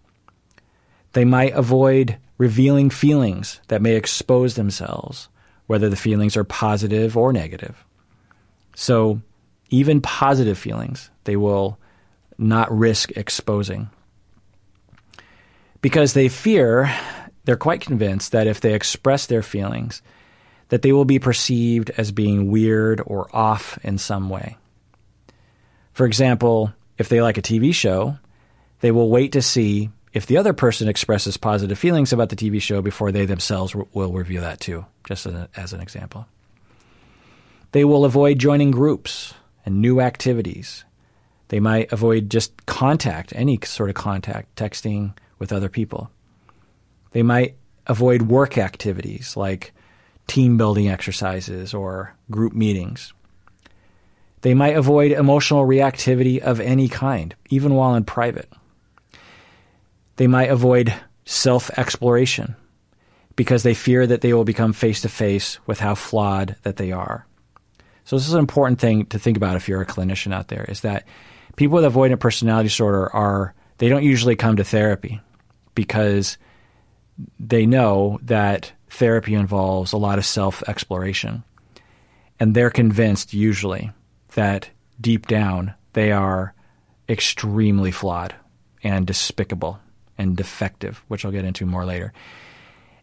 [1.13, 5.29] They might avoid revealing feelings that may expose themselves,
[5.67, 7.85] whether the feelings are positive or negative.
[8.75, 9.21] So,
[9.69, 11.79] even positive feelings, they will
[12.39, 13.91] not risk exposing.
[15.81, 16.93] Because they fear,
[17.45, 20.03] they're quite convinced that if they express their feelings,
[20.71, 24.57] that they will be perceived as being weird or off in some way.
[25.93, 28.17] For example, if they like a TV show,
[28.81, 32.61] they will wait to see if the other person expresses positive feelings about the TV
[32.61, 36.27] show before they themselves will review that too, just as an example.
[37.73, 40.85] They will avoid joining groups and new activities.
[41.49, 46.11] They might avoid just contact, any sort of contact, texting with other people.
[47.11, 47.57] They might
[47.87, 49.73] avoid work activities like
[50.31, 53.13] team building exercises or group meetings.
[54.43, 58.49] They might avoid emotional reactivity of any kind, even while in private.
[60.17, 62.55] They might avoid self exploration
[63.35, 66.93] because they fear that they will become face to face with how flawed that they
[66.93, 67.27] are.
[68.05, 70.65] So this is an important thing to think about if you're a clinician out there
[70.69, 71.07] is that
[71.57, 75.21] people with avoidant personality disorder are they don't usually come to therapy
[75.75, 76.39] because
[77.41, 81.43] they know that therapy involves a lot of self exploration.
[82.39, 83.91] And they're convinced, usually,
[84.35, 84.71] that
[85.01, 86.55] deep down they are
[87.09, 88.35] extremely flawed
[88.83, 89.81] and despicable
[90.17, 92.13] and defective, which I'll get into more later.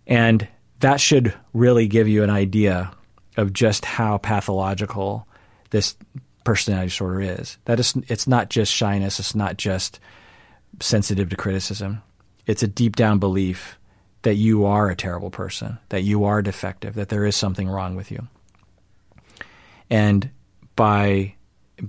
[0.05, 0.47] And
[0.79, 2.91] that should really give you an idea
[3.35, 5.27] of just how pathological
[5.71, 5.95] this
[6.43, 7.57] personality disorder is.
[7.65, 9.99] That is, it's not just shyness, it's not just
[10.79, 12.01] sensitive to criticism.
[12.45, 13.76] It's a deep down belief
[14.27, 17.95] that you are a terrible person, that you are defective, that there is something wrong
[17.95, 18.27] with you.
[19.89, 20.29] And
[20.75, 21.35] by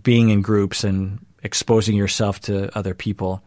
[0.05, 3.43] being in groups and exposing yourself to other people,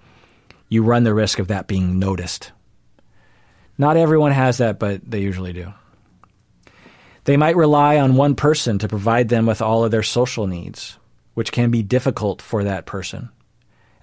[0.67, 2.51] you run the risk of that being noticed.
[3.77, 5.73] Not everyone has that, but they usually do.
[7.23, 10.97] They might rely on one person to provide them with all of their social needs,
[11.33, 13.29] which can be difficult for that person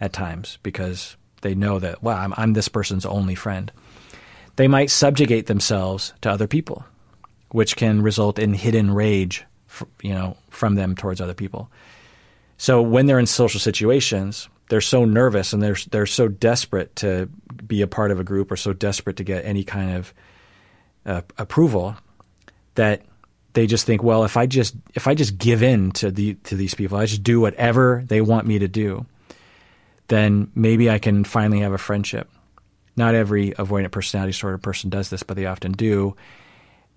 [0.01, 3.70] at times because they know that, well, I'm, I'm this person's only friend
[4.59, 6.85] they might subjugate themselves to other people,
[7.51, 9.45] which can result in hidden rage,
[10.03, 11.71] you know, from them towards other people.
[12.57, 17.27] So when they're in social situations, they're so nervous and they're they're so desperate to
[17.69, 20.15] be a part of a group or so desperate to get any kind of
[21.07, 21.95] uh, approval
[22.75, 23.03] that
[23.53, 26.57] they just think, well, if I just if I just give in to the to
[26.57, 29.07] these people, I just do whatever they want me to do,
[30.09, 32.29] then maybe I can finally have a friendship.
[32.99, 36.16] Not every avoidant personality of person does this, but they often do,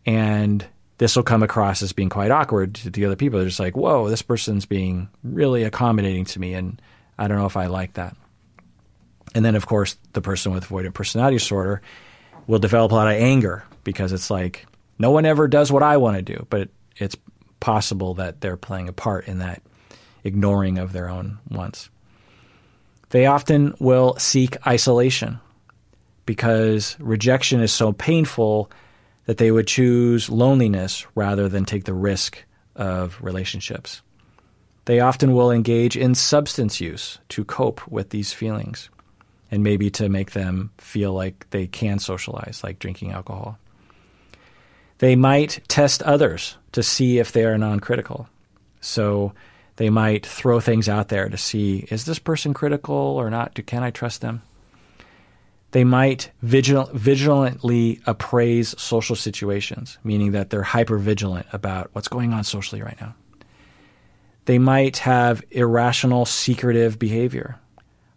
[0.05, 0.65] and
[0.97, 3.39] this will come across as being quite awkward to the other people.
[3.39, 6.81] They're just like, whoa, this person's being really accommodating to me, and
[7.17, 8.15] I don't know if I like that.
[9.35, 11.81] And then, of course, the person with avoidant personality disorder
[12.47, 14.65] will develop a lot of anger because it's like,
[14.99, 16.45] no one ever does what I want to do.
[16.49, 17.15] But it's
[17.59, 19.61] possible that they're playing a part in that
[20.23, 21.89] ignoring of their own wants.
[23.11, 25.39] They often will seek isolation
[26.25, 28.71] because rejection is so painful
[29.25, 32.43] that they would choose loneliness rather than take the risk
[32.75, 34.01] of relationships.
[34.85, 38.89] They often will engage in substance use to cope with these feelings
[39.51, 43.57] and maybe to make them feel like they can socialize, like drinking alcohol.
[44.97, 48.29] They might test others to see if they are non critical.
[48.79, 49.33] So
[49.75, 53.59] they might throw things out there to see is this person critical or not?
[53.65, 54.41] Can I trust them?
[55.71, 62.33] They might vigil- vigilantly appraise social situations, meaning that they're hyper vigilant about what's going
[62.33, 63.15] on socially right now
[64.45, 67.59] they might have irrational, secretive behavior,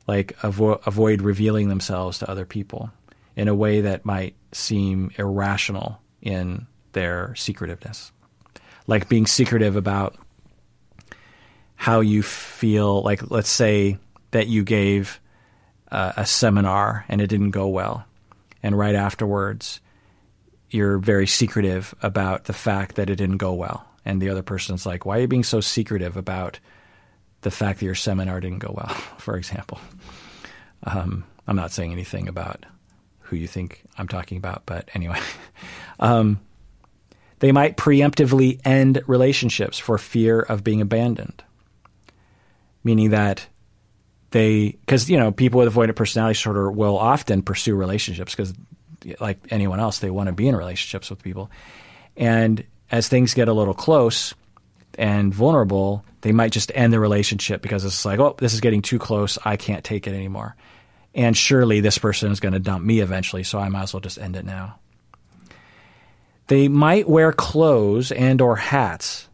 [0.07, 2.91] like avo- avoid revealing themselves to other people
[3.37, 8.13] in a way that might seem irrational in their secretiveness,
[8.87, 10.17] like being secretive about
[11.77, 13.03] how you feel.
[13.03, 13.99] Like, let's say
[14.31, 15.21] that you gave
[16.17, 18.05] a seminar and it didn't go well,
[18.63, 19.81] and right afterwards,
[20.71, 23.87] you're very secretive about the fact that it didn't go well.
[24.05, 26.59] And the other person's like, "Why are you being so secretive about
[27.43, 28.89] the fact that your seminar didn't go well?"
[29.19, 29.79] For example,
[30.83, 32.67] um, I'm not saying anything about
[33.21, 35.21] who you think I'm talking about, but anyway,
[36.01, 36.41] um,
[37.39, 41.43] they might preemptively end relationships for fear of being abandoned,
[42.83, 43.47] meaning that
[44.35, 48.53] they because you know people with avoidant personality disorder will often pursue relationships because
[49.21, 51.51] like anyone else they want to be in relationships with people
[52.17, 54.35] and as things get a little close
[54.99, 58.83] and vulnerable, they might just end the relationship because it's like, oh, this is getting
[58.83, 59.39] too close.
[59.45, 60.55] I can't take it anymore.
[61.15, 64.01] And surely this person is going to dump me eventually, so I might as well
[64.01, 64.79] just end it now.
[66.47, 69.29] They might wear clothes and or hats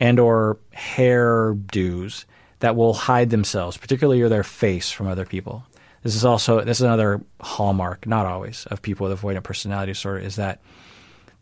[0.00, 2.24] and or hairdos
[2.62, 5.64] that will hide themselves, particularly their face from other people.
[6.02, 10.20] This is also this is another hallmark, not always, of people with avoidant personality disorder,
[10.20, 10.60] is that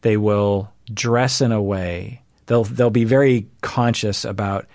[0.01, 4.67] they will dress in a way they'll they'll be very conscious about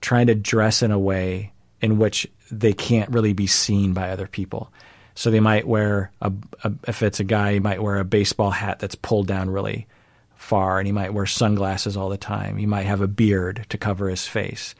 [0.00, 4.28] trying to dress in a way in which they can't really be seen by other
[4.28, 4.72] people.
[5.14, 6.32] So they might wear a,
[6.62, 9.88] a, if it's a guy, he might wear a baseball hat that's pulled down really
[10.36, 12.56] far, and he might wear sunglasses all the time.
[12.56, 14.76] He might have a beard to cover his face.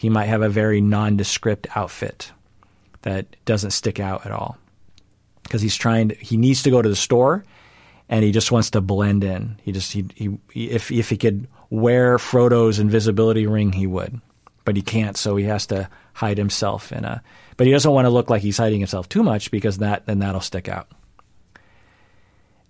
[0.00, 2.32] He might have a very nondescript outfit
[3.02, 4.56] that doesn't stick out at all
[5.42, 7.44] because he's trying to, he needs to go to the store
[8.08, 9.60] and he just wants to blend in.
[9.62, 14.22] He just he, he if if he could wear Frodo's invisibility ring, he would,
[14.64, 17.22] but he can't, so he has to hide himself in a.
[17.58, 20.20] But he doesn't want to look like he's hiding himself too much because that then
[20.20, 20.88] that'll stick out.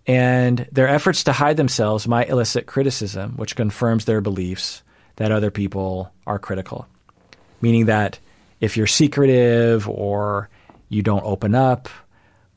[0.05, 4.83] And their efforts to hide themselves might elicit criticism, which confirms their beliefs
[5.15, 6.89] that other people are critical.
[7.61, 8.19] Meaning that
[8.61, 10.49] if you're secretive or
[10.89, 11.89] you don't open up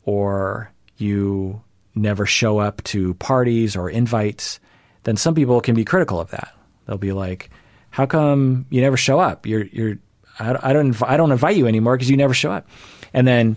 [0.05, 1.61] or you
[1.95, 4.59] never show up to parties or invites,
[5.03, 6.53] then some people can be critical of that.
[6.85, 7.49] They'll be like,
[7.89, 9.45] "How come you never show up?
[9.45, 9.97] You're you're
[10.39, 12.67] I, don't I don't invite you anymore because you never show up."
[13.13, 13.55] And then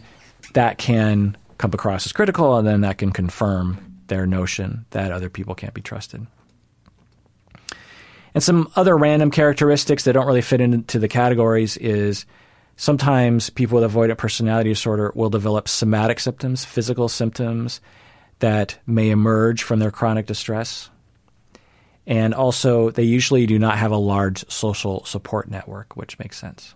[0.53, 3.79] that can come across as critical, and then that can confirm
[4.09, 6.27] their notion that other people can't be trusted.
[8.37, 12.27] And some other random characteristics that don't really fit into the categories is
[12.77, 17.81] sometimes people with avoidant personality disorder will develop somatic symptoms, physical symptoms,
[18.41, 20.91] that may emerge from their chronic distress.
[22.07, 26.75] And also, they usually do not have a large social support network, which makes sense.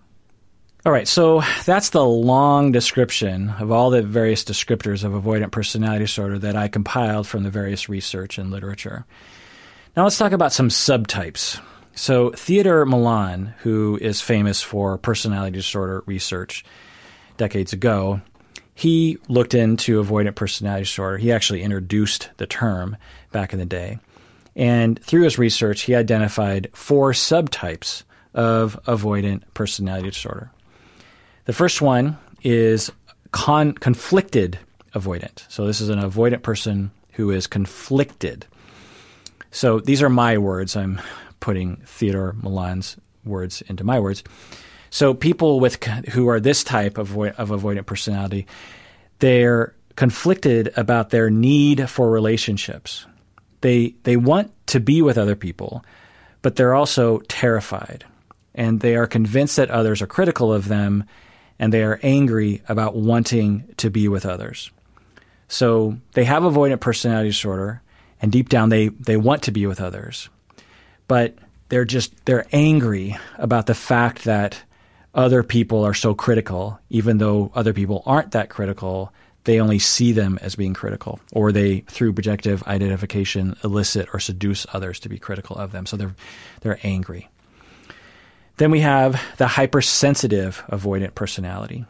[0.87, 6.07] All right, so that's the long description of all the various descriptors of avoidant personality
[6.07, 9.05] disorder that I compiled from the various research and literature.
[9.97, 11.61] Now let's talk about some subtypes.
[11.95, 16.64] So, Theodore Millon, who is famous for personality disorder research
[17.36, 18.20] decades ago,
[18.74, 21.18] he looked into avoidant personality disorder.
[21.18, 22.97] He actually introduced the term
[23.32, 23.99] back in the day.
[24.55, 30.51] And through his research, he identified four subtypes of avoidant personality disorder.
[31.45, 32.91] The first one is
[33.32, 34.59] con- conflicted
[34.95, 35.45] avoidant.
[35.49, 38.47] So this is an avoidant person who is conflicted.
[39.51, 40.77] So these are my words.
[40.77, 41.01] I'm
[41.41, 44.23] putting Theodore Millon's words into my words.
[44.91, 48.47] So people with who are this type of, of avoidant personality,
[49.21, 53.07] they're conflicted about their need for relationships.
[53.61, 55.85] They they want to be with other people,
[56.43, 58.05] but they're also terrified,
[58.55, 61.05] and they are convinced that others are critical of them,
[61.59, 64.71] and they are angry about wanting to be with others.
[65.49, 67.83] So they have avoidant personality disorder,
[68.21, 70.29] and deep down they they want to be with others,
[71.09, 71.35] but
[71.68, 74.62] they're just they're angry about the fact that
[75.14, 79.12] other people are so critical, even though other people aren't that critical.
[79.45, 84.66] They only see them as being critical, or they, through projective identification, elicit or seduce
[84.75, 85.87] others to be critical of them.
[85.87, 86.14] So they're
[86.61, 87.29] they're angry.
[88.59, 91.87] Then we have the hypersensitive avoidant personality.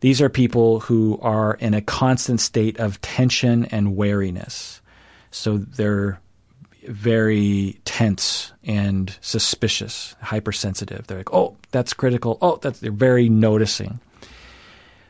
[0.00, 4.80] These are people who are in a constant state of tension and wariness.
[5.30, 6.20] So they're
[6.88, 11.06] very tense and suspicious, hypersensitive.
[11.06, 12.38] They're like, oh, that's critical.
[12.40, 14.00] Oh, that's they're very noticing.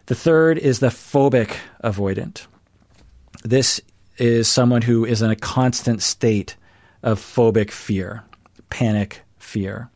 [0.06, 2.46] The third is the phobic avoidant.
[3.44, 3.80] This
[4.16, 6.56] is someone who is in a constant state
[7.02, 8.24] of phobic fear,
[8.70, 9.90] panic fear.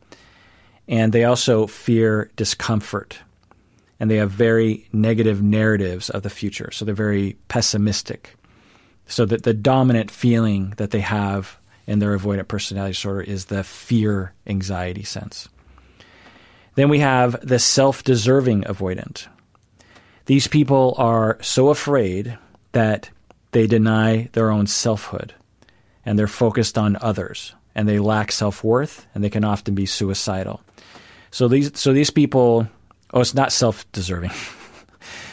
[0.87, 3.19] And they also fear discomfort.
[3.99, 6.71] And they have very negative narratives of the future.
[6.73, 8.37] So they're very pessimistic.
[9.13, 13.63] So that the dominant feeling that they have in their avoidant personality disorder is the
[13.63, 15.51] fear anxiety sense.
[16.77, 19.27] Then we have the self deserving avoidant.
[20.25, 22.39] These people are so afraid
[22.73, 23.11] that
[23.51, 25.35] they deny their own selfhood
[26.07, 29.85] and they're focused on others and they lack self worth and they can often be
[29.85, 30.63] suicidal.
[31.31, 32.67] So these so these people
[33.13, 34.31] oh it's not self deserving.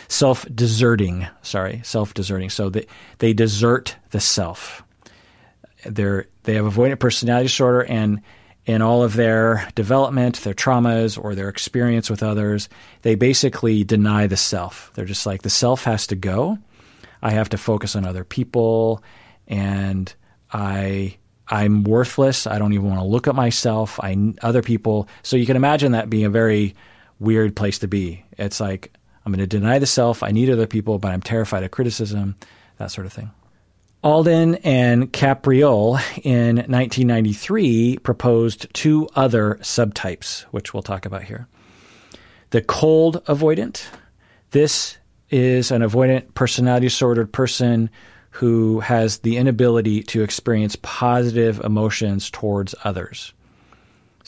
[0.10, 2.49] self deserting, sorry, self deserting.
[2.49, 2.86] So they,
[3.20, 4.84] they desert the self
[5.86, 8.22] they're they have avoidant personality disorder and
[8.66, 12.70] in all of their development, their traumas or their experience with others,
[13.01, 14.91] they basically deny the self.
[14.93, 16.57] They're just like the self has to go.
[17.22, 19.03] I have to focus on other people
[19.47, 20.14] and
[20.51, 22.45] I I'm worthless.
[22.45, 23.99] I don't even want to look at myself.
[24.01, 25.07] I other people.
[25.24, 26.76] So you can imagine that being a very
[27.20, 28.24] weird place to be.
[28.38, 28.93] It's like
[29.26, 30.24] I'm going to deny the self.
[30.24, 32.36] I need other people, but I'm terrified of criticism,
[32.78, 33.32] that sort of thing.
[34.01, 41.47] Alden and Capreol in 1993 proposed two other subtypes, which we'll talk about here.
[42.51, 43.84] The cold avoidant.
[44.51, 44.97] This
[45.30, 47.89] is an avoidant personality disordered person
[48.32, 53.34] who has the inability to experience positive emotions towards others.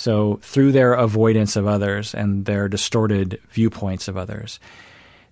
[0.01, 4.59] So, through their avoidance of others and their distorted viewpoints of others,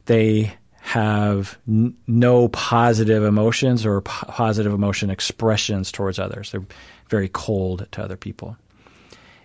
[0.05, 6.51] they have n- no positive emotions or p- positive emotion expressions towards others.
[6.51, 6.67] They're
[7.09, 8.57] very cold to other people.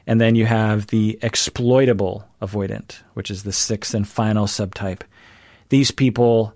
[0.06, 5.04] And then you have the exploitable avoidant, which is the sixth and final subtype.
[5.70, 6.54] These people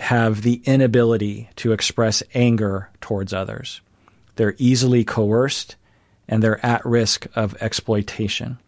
[0.00, 3.80] have the inability to express anger towards others.
[4.34, 5.76] They're easily coerced
[6.28, 8.58] and they're at risk of exploitation.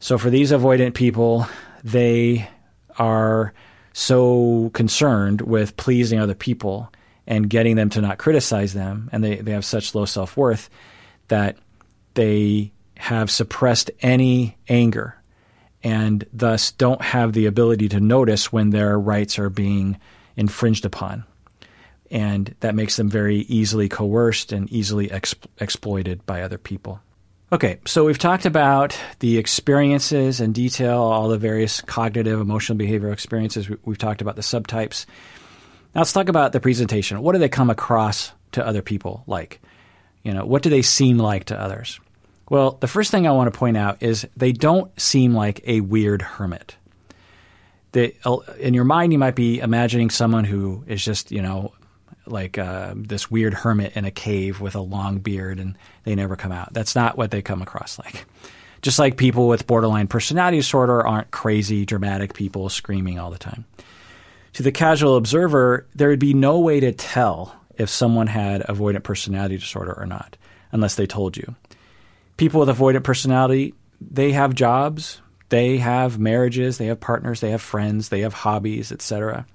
[0.00, 1.46] So for these avoidant people,
[1.84, 2.48] they
[2.98, 3.52] are
[3.92, 6.92] so concerned with pleasing other people
[7.26, 10.68] and getting them to not criticize them, and they, they have such low self worth
[11.28, 11.56] that
[12.14, 15.16] they have suppressed any anger
[15.82, 19.96] and thus don't have the ability to notice when their rights are being
[20.36, 21.24] infringed upon.
[22.10, 27.00] And that makes them very easily coerced and easily exp- exploited by other people.
[27.52, 33.12] Okay, so we've talked about the experiences in detail, all the various cognitive, emotional, behavioral
[33.12, 33.68] experiences.
[33.84, 35.06] We've talked about the subtypes.
[35.94, 37.22] Now let's talk about the presentation.
[37.22, 39.60] What do they come across to other people like?
[40.24, 42.00] You know, what do they seem like to others?
[42.48, 45.80] Well, the first thing I want to point out is they don't seem like a
[45.82, 46.76] weird hermit.
[47.92, 51.72] They, uh, in your mind, you might be imagining someone who is just, you know,
[52.26, 56.36] like uh, this weird hermit in a cave with a long beard and they never
[56.36, 56.72] come out.
[56.72, 58.24] That's not what they come across like.
[58.82, 63.64] Just like people with borderline personality disorder aren't crazy, dramatic people screaming all the time.
[64.54, 69.02] To the casual observer, there would be no way to tell if someone had avoidant
[69.02, 70.36] personality disorder or not,
[70.72, 71.54] unless they told you.
[72.36, 77.62] People with avoidant personality, they have jobs, they have marriages, they have partners, they have
[77.62, 79.46] friends, they have hobbies, etc.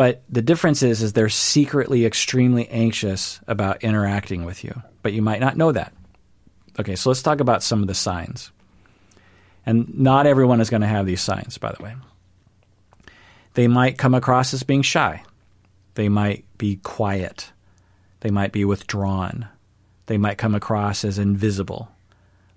[0.00, 5.20] But the difference is, is they're secretly extremely anxious about interacting with you, but you
[5.20, 5.92] might not know that.
[6.78, 8.50] Okay, so let's talk about some of the signs.
[9.66, 11.94] And not everyone is going to have these signs, by the way.
[13.52, 15.22] They might come across as being shy.
[15.96, 17.52] They might be quiet.
[18.20, 19.48] They might be withdrawn.
[20.06, 21.90] They might come across as invisible.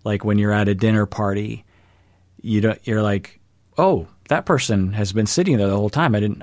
[0.05, 1.65] Like when you're at a dinner party,
[2.41, 3.41] you don't, you're like,
[3.77, 6.15] oh, that person has been sitting there the whole time.
[6.15, 6.41] I didn't,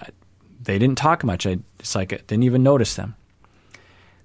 [0.61, 1.47] they didn't talk much.
[1.47, 3.17] I, it's like I didn't even notice them.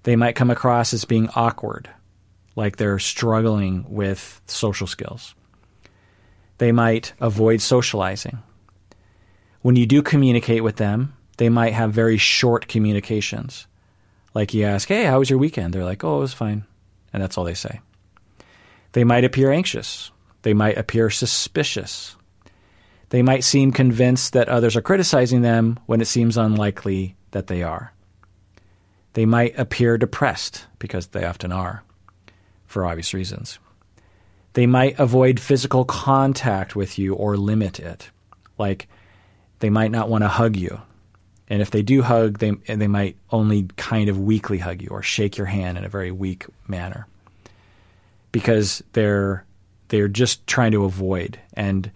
[0.04, 1.90] They might come across as being awkward,
[2.56, 5.34] like they're struggling with social skills.
[6.58, 8.40] They might avoid socializing.
[9.62, 13.68] When you do communicate with them, they might have very short communications.
[14.34, 15.74] Like you ask, hey, how was your weekend?
[15.74, 16.66] They're like, oh, it was fine.
[17.12, 17.82] And that's all they say.
[18.92, 20.12] They might appear anxious.
[20.44, 22.16] They might appear suspicious.
[23.16, 27.64] They might seem convinced that others are criticizing them when it seems unlikely that they
[27.64, 27.94] are.
[29.14, 31.82] They might appear depressed, because they often are,
[32.66, 33.58] for obvious reasons.
[34.52, 38.10] They might avoid physical contact with you or limit it.
[38.58, 38.90] Like,
[39.60, 40.82] they might not want to hug you.
[41.48, 45.02] And if they do hug, they, they might only kind of weakly hug you or
[45.02, 47.08] shake your hand in a very weak manner
[48.34, 49.46] because they're,
[49.88, 51.90] they're just trying to avoid and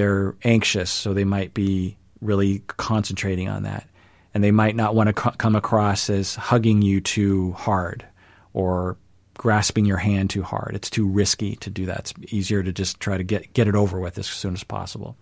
[0.00, 3.86] they're anxious, so they might be really concentrating on that
[4.34, 8.04] and they might not want to co- come across as hugging you too hard
[8.52, 8.96] or
[9.34, 10.72] grasping your hand too hard.
[10.74, 11.98] It's too risky to do that.
[11.98, 15.16] It's easier to just try to get get it over with as soon as possible.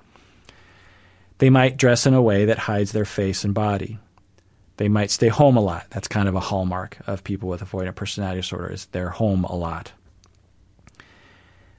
[1.39, 3.99] They might dress in a way that hides their face and body.
[4.77, 5.87] They might stay home a lot.
[5.91, 9.55] That's kind of a hallmark of people with avoidant personality disorder is they're home a
[9.55, 9.93] lot.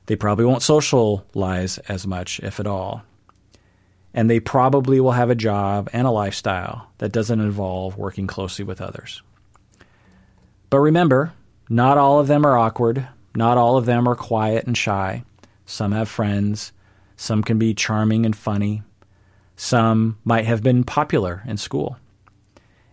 [0.10, 3.04] They probably won't socialize as much, if at all
[4.14, 8.66] and they probably will have a job and a lifestyle that doesn't involve working closely
[8.66, 9.22] with others.
[10.70, 11.34] But remember,
[11.70, 15.24] not all of them are awkward, not all of them are quiet and shy.
[15.66, 16.72] Some have friends,
[17.16, 18.82] some can be charming and funny,
[19.56, 21.98] some might have been popular in school,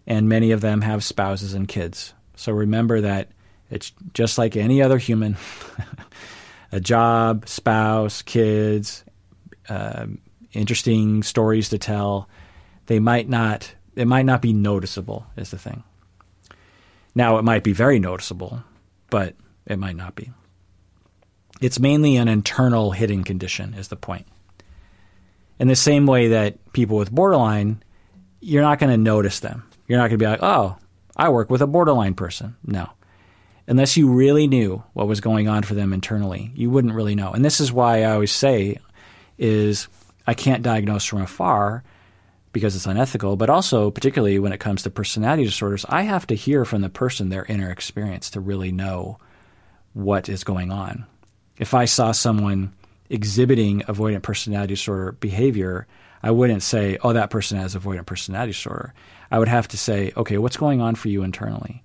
[0.06, 2.12] and many of them have spouses and kids.
[2.34, 3.30] So remember that
[3.70, 5.36] it's just like any other human
[6.76, 9.02] a job, spouse, kids,
[9.70, 10.06] uh,
[10.52, 12.28] interesting stories to tell.
[12.84, 15.82] They might not it might not be noticeable is the thing.
[17.14, 18.62] Now it might be very noticeable,
[19.08, 20.30] but it might not be.
[21.62, 24.26] It's mainly an internal hidden condition is the point.
[25.58, 27.82] In the same way that people with borderline,
[28.40, 29.64] you're not going to notice them.
[29.88, 30.76] You're not going to be like, "Oh,
[31.16, 32.90] I work with a borderline person." No.
[33.68, 37.32] Unless you really knew what was going on for them internally, you wouldn't really know.
[37.32, 38.78] And this is why I always say
[39.38, 39.88] is
[40.26, 41.82] I can't diagnose from afar
[42.52, 46.34] because it's unethical, but also, particularly when it comes to personality disorders, I have to
[46.34, 49.18] hear from the person their inner experience to really know
[49.92, 51.04] what is going on.
[51.58, 52.72] If I saw someone
[53.10, 55.86] exhibiting avoidant personality disorder behavior,
[56.22, 58.94] I wouldn't say, oh, that person has avoidant personality disorder.
[59.30, 61.82] I would have to say, okay, what's going on for you internally?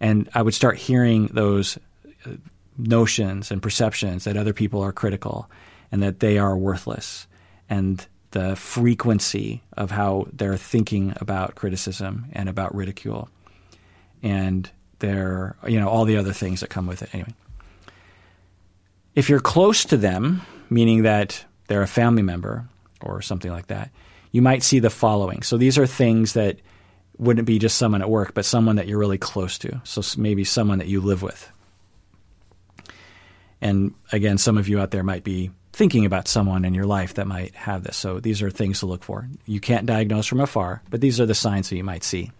[0.00, 1.78] And I would start hearing those
[2.26, 2.30] uh,
[2.76, 5.50] notions and perceptions that other people are critical
[5.90, 7.26] and that they are worthless.
[7.68, 13.28] And the frequency of how they're thinking about criticism and about ridicule.
[14.22, 17.14] And their you know all the other things that come with it.
[17.14, 17.32] Anyway.
[19.14, 22.68] If you're close to them meaning that they're a family member
[23.00, 23.90] or something like that
[24.32, 25.42] you might see the following.
[25.42, 26.58] So these are things that
[27.18, 30.44] wouldn't be just someone at work but someone that you're really close to so maybe
[30.44, 31.50] someone that you live with
[33.60, 37.14] and again some of you out there might be thinking about someone in your life
[37.14, 37.96] that might have this.
[37.96, 39.28] So these are things to look for.
[39.46, 42.32] You can't diagnose from afar, but these are the signs that you might see.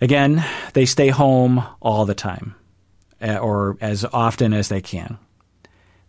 [0.00, 2.54] Again, they stay home all the time,
[3.20, 5.18] or as often as they can.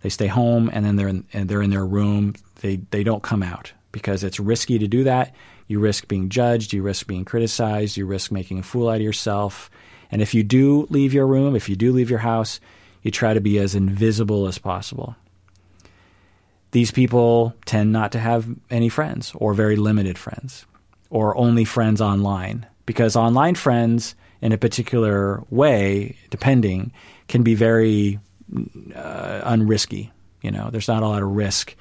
[0.01, 2.35] They stay home and then they're in, and they're in their room.
[2.61, 5.35] They they don't come out because it's risky to do that.
[5.67, 9.01] You risk being judged, you risk being criticized, you risk making a fool out of
[9.01, 9.69] yourself.
[10.11, 12.59] And if you do leave your room, if you do leave your house,
[13.01, 15.15] you try to be as invisible as possible.
[16.71, 20.65] These people tend not to have any friends or very limited friends
[21.09, 26.91] or only friends online because online friends in a particular way, depending,
[27.27, 28.19] can be very
[28.95, 30.11] uh, unrisky.
[30.41, 31.75] You know, there's not a lot of risk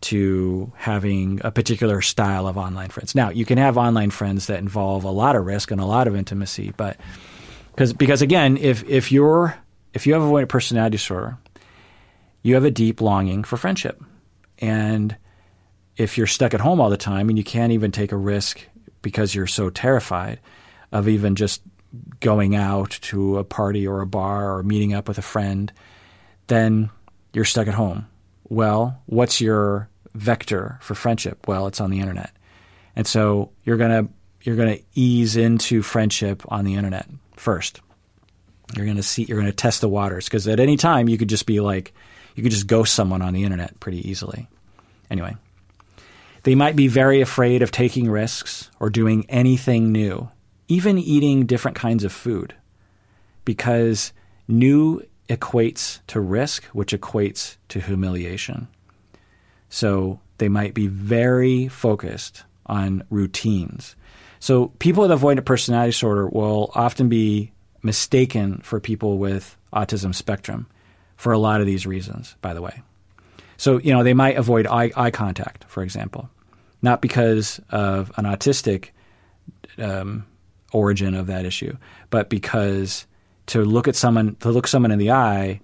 [0.00, 3.14] to having a particular style of online friends.
[3.14, 6.06] Now, you can have online friends that involve a lot of risk and a lot
[6.06, 6.96] of intimacy, but
[7.72, 9.56] because because again, if if you're
[9.94, 11.38] if you have a personality disorder,
[12.42, 14.02] you have a deep longing for friendship.
[14.58, 15.16] And
[15.96, 18.60] if you're stuck at home all the time and you can't even take a risk
[19.02, 20.40] because you're so terrified
[20.92, 21.62] of even just
[22.20, 25.72] going out to a party or a bar or meeting up with a friend,
[26.46, 26.90] then
[27.32, 28.06] you're stuck at home
[28.48, 31.46] Well, what's your vector for friendship?
[31.46, 32.30] Well, it's on the internet.
[32.96, 37.80] And so you're going to you're going to ease into friendship on the internet first.
[38.76, 41.18] You're going to see you're going to test the waters because at any time you
[41.18, 41.92] could just be like
[42.34, 44.48] you could just ghost someone on the internet pretty easily.
[45.10, 45.36] Anyway,
[46.42, 50.30] they might be very afraid of taking risks or doing anything new,
[50.68, 52.54] even eating different kinds of food,
[53.44, 54.12] because
[54.46, 58.68] new equates to risk, which equates to humiliation.
[59.68, 63.96] So they might be very focused on routines.
[64.40, 67.52] So people with avoidant personality disorder will often be
[67.82, 70.66] mistaken for people with autism spectrum
[71.16, 72.82] for a lot of these reasons, by the way.
[73.56, 76.30] So, you know, they might avoid eye, eye contact, for example,
[76.80, 78.90] not because of an autistic
[79.78, 80.24] um,
[80.72, 81.76] origin of that issue,
[82.10, 83.06] but because
[83.48, 85.60] to look at someone, to look someone in the eye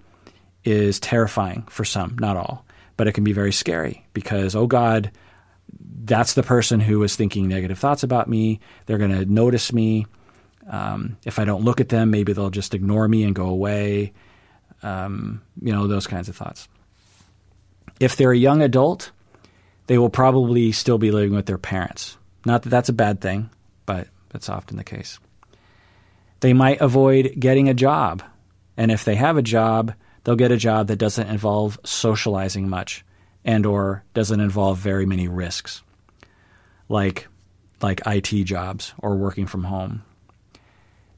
[0.63, 2.65] is terrifying for some, not all,
[2.97, 5.11] but it can be very scary because, oh God,
[6.03, 8.59] that's the person who is thinking negative thoughts about me.
[8.85, 10.07] They're going to notice me.
[10.69, 14.13] Um, if I don't look at them, maybe they'll just ignore me and go away.
[14.83, 16.67] Um, you know, those kinds of thoughts.
[17.99, 19.11] If they're a young adult,
[19.87, 22.17] they will probably still be living with their parents.
[22.45, 23.49] Not that that's a bad thing,
[23.85, 25.19] but that's often the case.
[26.39, 28.23] They might avoid getting a job.
[28.77, 33.05] And if they have a job, they'll get a job that doesn't involve socializing much
[33.43, 35.81] and or doesn't involve very many risks.
[36.89, 37.27] Like
[37.81, 40.03] like IT jobs or working from home.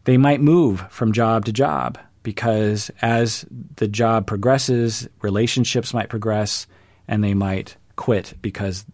[0.04, 3.46] They might move from job to job because as
[3.76, 6.68] the job progresses, relationships might progress
[7.08, 8.86] and they might quit because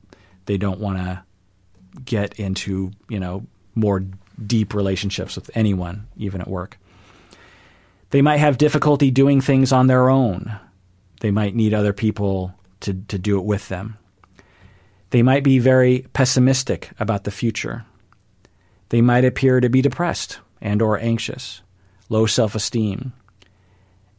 [0.46, 1.24] they don't want to
[2.06, 3.46] get into, you know,
[3.76, 4.04] more
[4.46, 6.78] deep relationships with anyone, even at work.
[8.10, 10.56] They might have difficulty doing things on their own.
[11.22, 13.98] They might need other people to, to do it with them.
[15.10, 17.86] They might be very pessimistic about the future.
[18.90, 21.62] They might appear to be depressed and or anxious,
[22.10, 23.14] low self-esteem,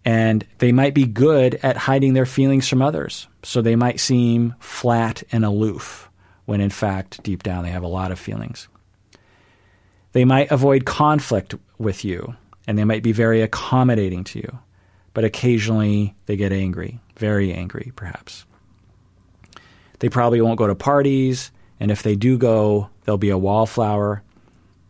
[0.04, 3.26] and they might be good at hiding their feelings from others.
[3.42, 6.10] So they might seem flat and aloof
[6.44, 8.68] when in fact, deep down, they have a lot of feelings.
[10.14, 12.36] They might avoid conflict with you
[12.68, 14.58] and they might be very accommodating to you,
[15.12, 18.46] but occasionally they get angry, very angry, perhaps.
[19.98, 21.50] They probably won't go to parties,
[21.80, 24.22] and if they do go, they'll be a wallflower.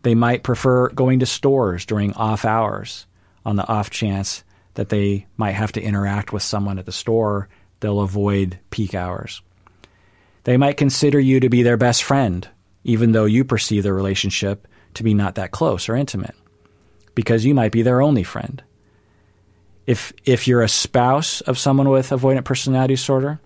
[0.03, 3.07] They might prefer going to stores during off hours
[3.45, 4.43] on the off chance
[4.75, 7.49] that they might have to interact with someone at the store,
[7.79, 9.41] they'll avoid peak hours.
[10.43, 12.47] They might consider you to be their best friend,
[12.83, 16.35] even though you perceive the relationship to be not that close or intimate,
[17.13, 18.63] because you might be their only friend.
[19.85, 23.39] If, if you're a spouse of someone with avoidant personality disorder,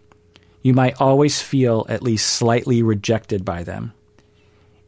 [0.61, 3.93] you might always feel at least slightly rejected by them.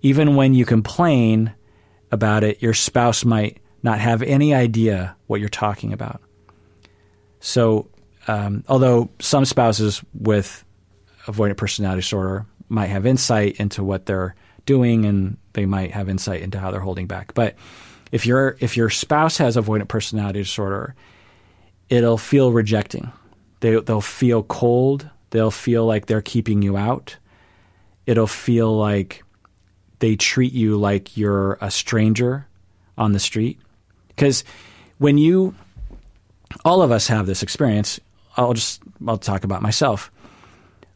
[0.01, 1.53] Even when you complain
[2.11, 6.21] about it, your spouse might not have any idea what you're talking about.
[7.39, 7.87] So,
[8.27, 10.63] um, although some spouses with
[11.25, 14.35] avoidant personality disorder might have insight into what they're
[14.65, 17.33] doing and they might have insight into how they're holding back.
[17.33, 17.55] But
[18.11, 20.95] if your if your spouse has avoidant personality disorder,
[21.89, 23.11] it'll feel rejecting.
[23.59, 25.09] They they'll feel cold.
[25.29, 27.17] They'll feel like they're keeping you out.
[28.05, 29.23] It'll feel like
[29.99, 32.47] they treat you like you're a stranger
[32.97, 33.59] on the street.
[34.09, 34.43] Because
[34.97, 35.55] when you
[36.65, 37.99] all of us have this experience.
[38.37, 40.11] I'll just I'll talk about myself.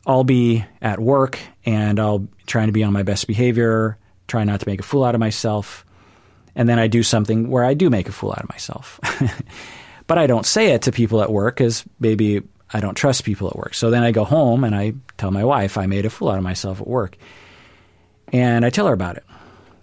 [0.05, 3.97] I'll be at work and I'll trying to be on my best behavior,
[4.27, 5.85] try not to make a fool out of myself,
[6.55, 8.99] and then I do something where I do make a fool out of myself.
[10.07, 13.47] but I don't say it to people at work because maybe I don't trust people
[13.47, 13.73] at work.
[13.73, 16.37] So then I go home and I tell my wife I made a fool out
[16.37, 17.17] of myself at work,
[18.31, 19.23] and I tell her about it,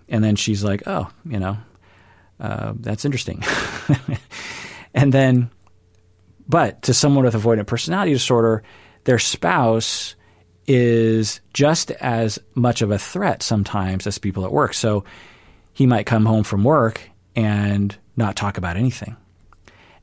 [0.09, 1.57] and then she's like, "Oh, you know,
[2.41, 3.43] uh, that's interesting,"
[4.95, 5.51] and then
[6.49, 8.63] but to someone with avoidant personality disorder,
[9.05, 10.15] their spouse
[10.67, 14.75] is just as much of a threat sometimes as people at work.
[14.75, 15.05] So
[15.73, 17.01] he might come home from work
[17.35, 19.17] and not talk about anything.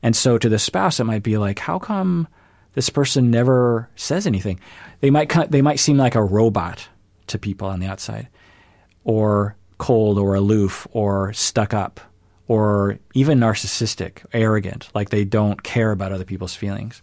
[0.02, 2.28] And so to the spouse, it might be like, how come
[2.74, 4.60] this person never says anything?
[5.00, 6.88] They might they might seem like a robot
[7.28, 8.28] to people on the outside,
[9.04, 12.00] or cold, or aloof, or stuck up
[12.50, 17.00] or even narcissistic, arrogant, like they don't care about other people's feelings.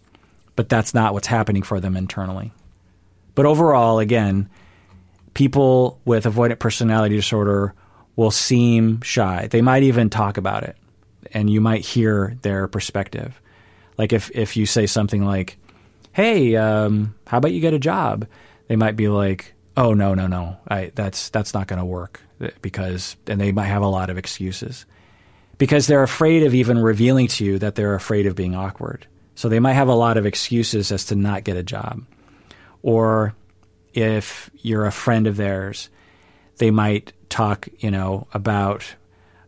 [0.58, 2.52] But that's not what's happening for them internally.
[3.36, 4.50] But overall, again,
[5.32, 7.74] people with avoidant personality disorder
[8.16, 9.46] will seem shy.
[9.48, 10.76] They might even talk about it,
[11.32, 13.40] and you might hear their perspective.
[13.98, 15.58] Like if, if you say something like,
[16.10, 18.26] "Hey, um, how about you get a job?"
[18.66, 22.20] They might be like, "Oh no, no, no, I, that's that's not going to work,"
[22.62, 24.86] because and they might have a lot of excuses
[25.56, 29.06] because they're afraid of even revealing to you that they're afraid of being awkward.
[29.38, 32.04] So they might have a lot of excuses as to not get a job.
[32.82, 33.36] Or
[33.94, 35.90] if you're a friend of theirs,
[36.56, 38.96] they might talk, you know, about,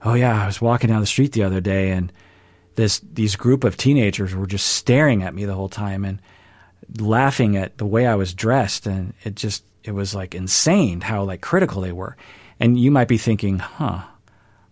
[0.03, 2.13] oh yeah, I was walking down the street the other day and
[2.77, 6.23] this these group of teenagers were just staring at me the whole time and
[7.01, 11.25] laughing at the way I was dressed and it just it was like insane how
[11.25, 12.17] like critical they were.
[12.61, 14.03] And you might be thinking, huh,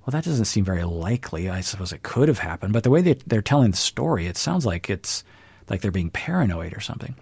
[0.09, 1.51] well, that doesn't seem very likely.
[1.51, 4.39] I suppose it could have happened, but the way they, they're telling the story, it
[4.39, 5.23] sounds like it's
[5.69, 7.15] like they're being paranoid or something.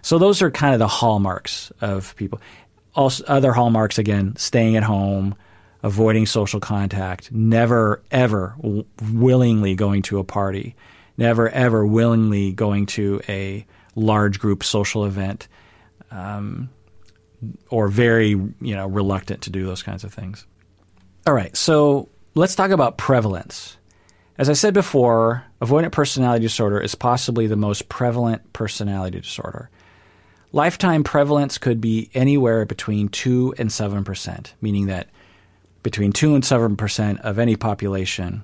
[0.00, 2.40] So those are kind of the hallmarks of people.
[2.94, 5.34] Also, other hallmarks again: staying at home,
[5.82, 10.74] avoiding social contact, never ever w- willingly going to a party,
[11.18, 15.46] never ever willingly going to a large group social event,
[16.10, 16.70] um,
[17.68, 20.46] or very you know reluctant to do those kinds of things.
[21.26, 23.76] All right, so let's talk about prevalence.
[24.38, 29.68] As I said before, avoidant personality disorder is possibly the most prevalent personality disorder.
[30.52, 35.08] Lifetime prevalence could be anywhere between 2 and 7%, meaning that
[35.82, 38.42] between 2 and 7% of any population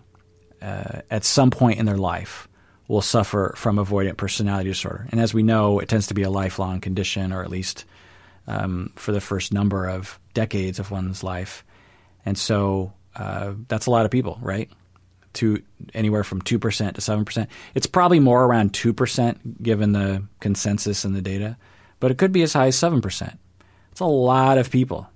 [0.63, 2.49] uh, at some point in their life
[2.89, 5.09] will suffer from avoidant personality disorder.
[5.11, 7.85] And as we know, it tends to be a lifelong condition, or at least
[8.47, 11.65] um, for the first number of decades of one's life.
[12.25, 14.71] And so uh, that's a lot of people, right?
[15.35, 15.63] To
[15.95, 17.51] anywhere from two percent to seven percent.
[17.75, 21.57] It's probably more around two percent given the consensus and the data,
[22.01, 23.39] but it could be as high as seven percent.
[23.93, 25.09] It's a lot of people.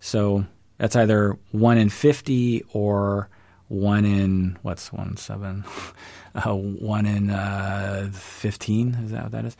[0.00, 0.44] So
[0.78, 3.28] that's either one in fifty or
[3.68, 5.64] one in what's one seven,
[6.34, 8.94] uh, one in uh, fifteen.
[9.04, 9.56] Is that what that is?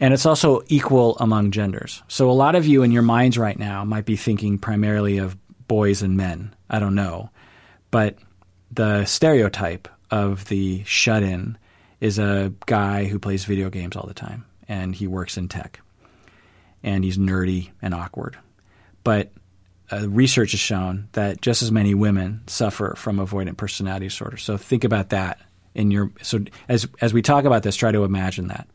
[0.00, 2.02] And it's also equal among genders.
[2.08, 5.36] So a lot of you in your minds right now might be thinking primarily of
[5.74, 6.54] boys and men.
[6.70, 7.30] I don't know.
[7.90, 8.16] But
[8.70, 11.58] the stereotype of the shut in
[12.00, 15.80] is a guy who plays video games all the time and he works in tech.
[16.84, 18.38] And he's nerdy and awkward.
[19.02, 19.32] But
[19.90, 24.36] uh, research has shown that just as many women suffer from avoidant personality disorder.
[24.36, 25.40] So think about that
[25.74, 28.68] in your so as as we talk about this, try to imagine that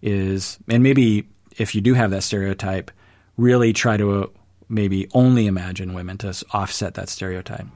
[0.00, 1.28] is and maybe
[1.58, 2.90] if you do have that stereotype,
[3.36, 4.32] really try to
[4.70, 7.66] maybe only imagine women to offset that stereotype.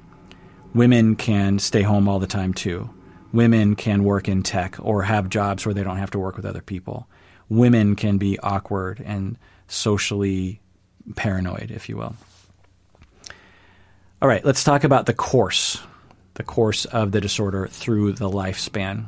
[0.75, 2.89] Women can stay home all the time too.
[3.33, 6.47] Women can work in tech or have jobs where they don't have to work with
[6.47, 7.09] other people.
[7.49, 9.37] Women can be awkward and
[9.69, 10.61] socially
[11.17, 12.15] paranoid, if you will.
[14.23, 15.81] All right, let's talk about the course,
[16.35, 19.07] the course of the disorder through the lifespan.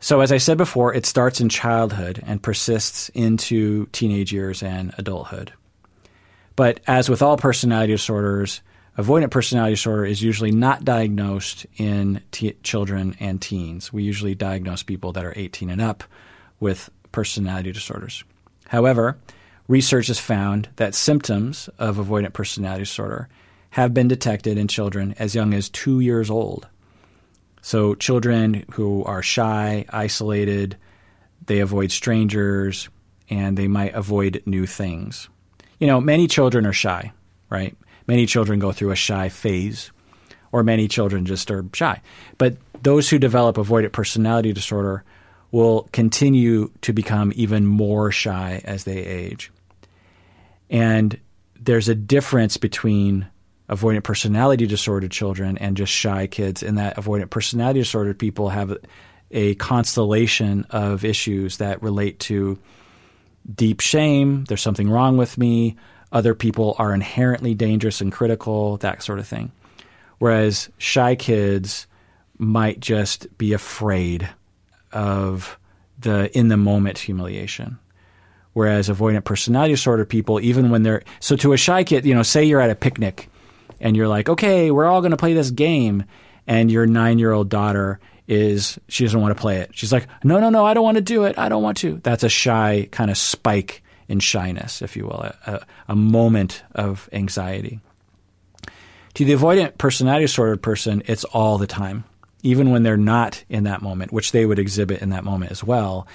[0.00, 4.94] So, as I said before, it starts in childhood and persists into teenage years and
[4.96, 5.52] adulthood.
[6.58, 8.62] But as with all personality disorders,
[8.98, 13.92] avoidant personality disorder is usually not diagnosed in t- children and teens.
[13.92, 16.02] We usually diagnose people that are 18 and up
[16.58, 18.24] with personality disorders.
[18.66, 19.16] However,
[19.68, 23.28] research has found that symptoms of avoidant personality disorder
[23.70, 26.66] have been detected in children as young as two years old.
[27.62, 30.76] So, children who are shy, isolated,
[31.46, 32.88] they avoid strangers,
[33.30, 35.28] and they might avoid new things
[35.78, 37.12] you know, many children are shy,
[37.50, 37.76] right?
[38.06, 39.90] Many children go through a shy phase,
[40.52, 42.00] or many children just are shy.
[42.38, 45.04] But those who develop avoidant personality disorder
[45.50, 49.50] will continue to become even more shy as they age.
[50.70, 51.18] And
[51.58, 53.26] there's a difference between
[53.68, 58.76] avoidant personality disordered children and just shy kids in that avoidant personality disordered people have
[59.30, 62.58] a constellation of issues that relate to
[63.54, 65.76] deep shame, there's something wrong with me,
[66.12, 69.52] other people are inherently dangerous and critical, that sort of thing.
[70.18, 71.86] Whereas shy kids
[72.38, 74.28] might just be afraid
[74.92, 75.58] of
[75.98, 77.78] the in the moment humiliation.
[78.52, 82.22] Whereas avoidant personality disorder people, even when they're so to a shy kid, you know,
[82.22, 83.28] say you're at a picnic
[83.80, 86.04] and you're like, okay, we're all going to play this game,
[86.46, 89.70] and your nine year old daughter is she doesn't want to play it.
[89.72, 91.38] She's like, no, no, no, I don't want to do it.
[91.38, 91.98] I don't want to.
[92.02, 97.08] That's a shy kind of spike in shyness, if you will, a, a moment of
[97.12, 97.80] anxiety.
[99.14, 102.04] To the avoidant personality disordered person, it's all the time,
[102.42, 105.64] even when they're not in that moment, which they would exhibit in that moment as
[105.64, 106.06] well.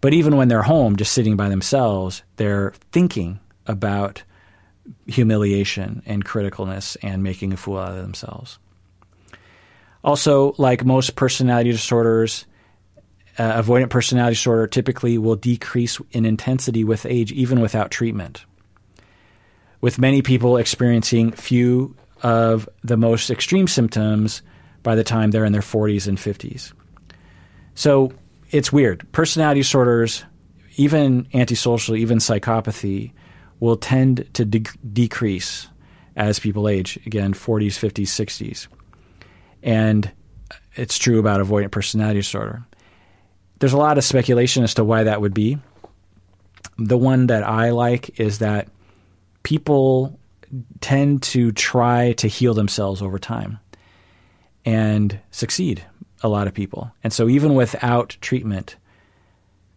[0.00, 4.24] But even when they're home, just sitting by themselves, they're thinking about
[5.06, 8.58] humiliation and criticalness and making a fool out of themselves.
[10.04, 12.44] Also, like most personality disorders,
[13.38, 18.44] uh, avoidant personality disorder typically will decrease in intensity with age, even without treatment.
[19.80, 24.42] With many people experiencing few of the most extreme symptoms
[24.82, 26.72] by the time they're in their 40s and 50s.
[27.74, 28.12] So
[28.50, 29.10] it's weird.
[29.12, 30.24] Personality disorders,
[30.76, 33.12] even antisocial, even psychopathy,
[33.60, 35.68] will tend to de- decrease
[36.16, 36.98] as people age.
[37.06, 38.66] Again, 40s, 50s, 60s.
[39.62, 40.10] And
[40.74, 42.64] it's true about avoidant personality disorder.
[43.58, 45.58] There's a lot of speculation as to why that would be.
[46.78, 48.68] The one that I like is that
[49.42, 50.18] people
[50.80, 53.58] tend to try to heal themselves over time
[54.64, 55.84] and succeed,
[56.22, 56.92] a lot of people.
[57.02, 58.76] And so, even without treatment,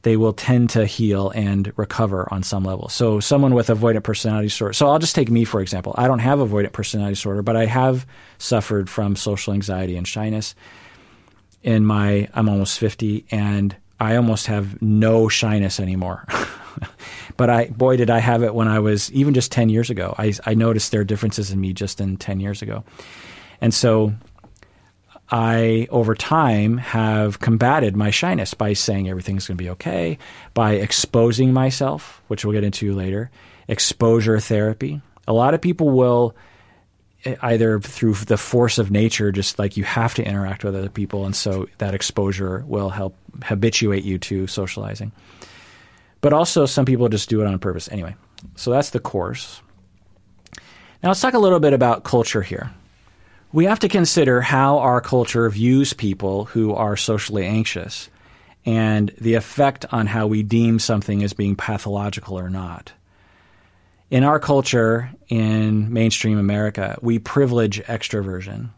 [0.05, 2.87] they will tend to heal and recover on some level.
[2.89, 4.73] So, someone with avoidant personality disorder.
[4.73, 5.95] So, I'll just take me for example.
[5.97, 8.05] I don't have avoidant personality disorder, but I have
[8.37, 10.53] suffered from social anxiety and shyness.
[11.63, 16.27] In my, I'm almost 50, and I almost have no shyness anymore.
[17.37, 20.13] but I, boy, did I have it when I was even just 10 years ago.
[20.19, 22.83] I, I noticed there are differences in me just in 10 years ago.
[23.59, 24.13] And so
[25.31, 30.19] I, over time, have combated my shyness by saying everything's going to be okay,
[30.53, 33.31] by exposing myself, which we'll get into later,
[33.67, 35.01] exposure therapy.
[35.27, 36.35] A lot of people will
[37.23, 40.89] eh, either through the force of nature, just like you have to interact with other
[40.89, 45.11] people, and so that exposure will help habituate you to socializing.
[46.21, 47.89] But also, some people just do it on purpose.
[47.91, 48.15] Anyway,
[48.55, 49.61] so that's the course.
[51.01, 52.71] Now, let's talk a little bit about culture here
[53.51, 58.09] we have to consider how our culture views people who are socially anxious
[58.65, 62.91] and the effect on how we deem something as being pathological or not.
[64.09, 68.69] In our culture, in mainstream America, we privilege extroversion.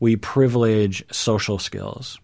[0.00, 2.18] We privilege social skills.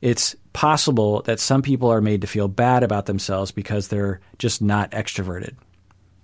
[0.00, 4.62] It's possible that some people are made to feel bad about themselves because they're just
[4.62, 5.54] not extroverted.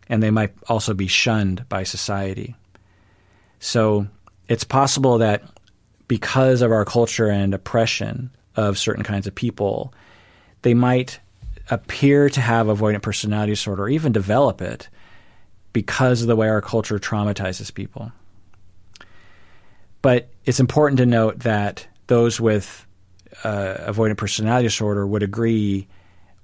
[0.09, 2.55] And they might also be shunned by society.
[3.59, 4.07] So
[4.49, 5.43] it's possible that
[6.09, 9.95] because of our culture and oppression of certain kinds of people,
[10.63, 11.21] they might
[11.71, 14.89] appear to have avoidant personality disorder or even develop it
[15.73, 18.13] because of the way our culture traumatizes people.
[20.03, 22.87] But it's important to note that those with
[23.43, 25.89] uh, avoidant personality disorder would agree,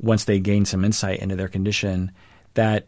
[0.00, 2.10] once they gain some insight into their condition,
[2.54, 2.86] that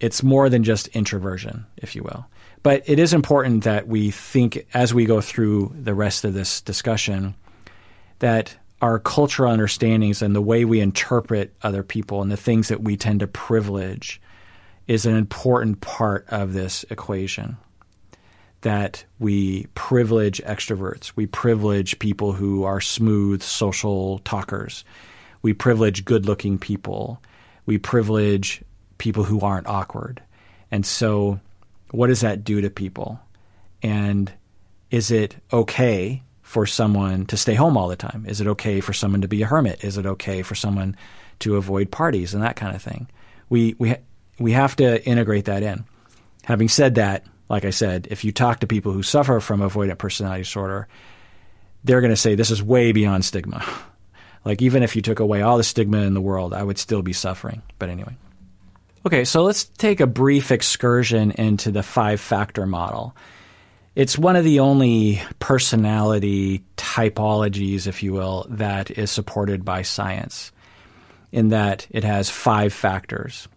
[0.00, 2.26] it's more than just introversion, if you will.
[2.62, 6.60] But it is important that we think as we go through the rest of this
[6.60, 7.34] discussion
[8.18, 12.82] that our cultural understandings and the way we interpret other people and the things that
[12.82, 14.20] we tend to privilege
[14.86, 17.56] is an important part of this equation.
[18.62, 24.84] That we privilege extroverts, we privilege people who are smooth social talkers,
[25.40, 27.22] we privilege good looking people,
[27.64, 28.62] we privilege
[28.98, 30.22] people who aren't awkward.
[30.70, 31.40] And so
[31.90, 33.20] what does that do to people?
[33.82, 34.32] And
[34.90, 38.26] is it okay for someone to stay home all the time?
[38.26, 39.84] Is it okay for someone to be a hermit?
[39.84, 40.96] Is it okay for someone
[41.40, 43.08] to avoid parties and that kind of thing?
[43.48, 43.96] We we
[44.38, 45.84] we have to integrate that in.
[46.44, 49.98] Having said that, like I said, if you talk to people who suffer from avoidant
[49.98, 50.88] personality disorder,
[51.84, 53.64] they're going to say this is way beyond stigma.
[54.44, 57.02] like even if you took away all the stigma in the world, I would still
[57.02, 57.62] be suffering.
[57.78, 58.16] But anyway.
[59.06, 63.16] Okay, so let's take a brief excursion into the five factor model.
[63.94, 70.52] It's one of the only personality typologies, if you will, that is supported by science,
[71.32, 73.48] in that it has five factors.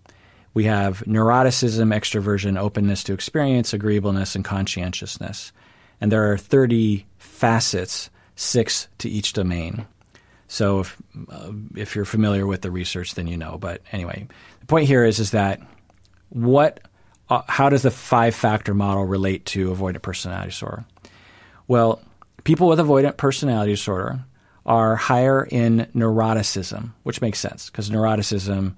[0.53, 5.51] We have neuroticism, extroversion, openness to experience, agreeableness, and conscientiousness.
[5.99, 9.87] And there are 30 facets, six to each domain.
[10.47, 13.57] So if, uh, if you're familiar with the research, then you know.
[13.57, 14.27] But anyway,
[14.63, 15.59] the point here is is that
[16.29, 16.79] what
[17.29, 20.85] uh, how does the five factor model relate to avoidant personality disorder?
[21.67, 22.01] Well,
[22.45, 24.23] people with avoidant personality disorder
[24.65, 28.75] are higher in neuroticism, which makes sense because neuroticism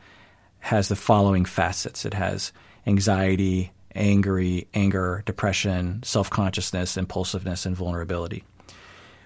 [0.60, 2.04] has the following facets.
[2.04, 2.52] It has
[2.88, 8.44] anxiety, angry, anger, depression, self-consciousness, impulsiveness, and vulnerability.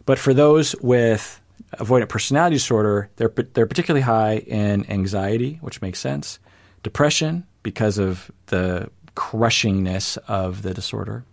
[0.05, 1.39] But for those with
[1.77, 6.39] avoidant personality disorder, they're they're particularly high in anxiety, which makes sense,
[6.83, 11.25] depression because of the crushingness of the disorder.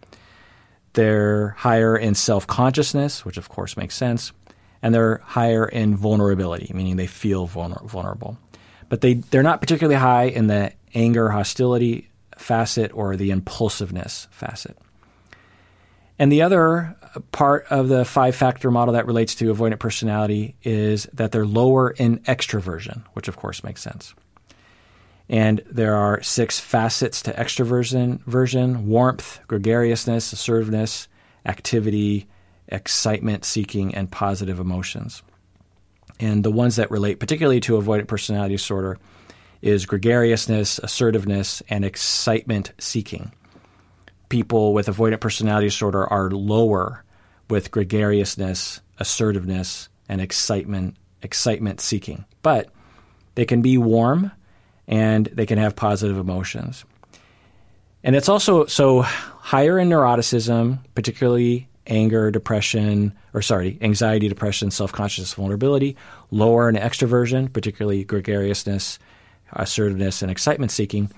[0.94, 4.32] They're higher in self consciousness, which of course makes sense,
[4.82, 8.38] and they're higher in vulnerability, meaning they feel vulner- vulnerable.
[8.88, 12.08] But they, they're not particularly high in the anger, hostility
[12.38, 14.78] facet or the impulsiveness facet.
[16.18, 16.96] And the other
[17.32, 21.90] part of the five factor model that relates to avoidant personality is that they're lower
[21.90, 24.14] in extroversion, which of course makes sense.
[25.28, 31.08] And there are six facets to extroversion version warmth, gregariousness, assertiveness,
[31.44, 32.28] activity,
[32.68, 35.22] excitement seeking, and positive emotions.
[36.20, 38.98] And the ones that relate particularly to avoidant personality disorder
[39.62, 43.32] is gregariousness, assertiveness, and excitement seeking.
[44.28, 47.04] People with avoidant personality disorder are lower
[47.48, 52.24] with gregariousness, assertiveness, and excitement excitement seeking.
[52.42, 52.70] But
[53.34, 54.30] they can be warm
[54.88, 56.84] and they can have positive emotions.
[58.02, 64.92] And it's also so higher in neuroticism, particularly anger, depression, or sorry, anxiety, depression, self
[64.92, 65.96] consciousness, vulnerability,
[66.30, 68.98] lower in extroversion, particularly gregariousness,
[69.52, 71.10] assertiveness, and excitement seeking.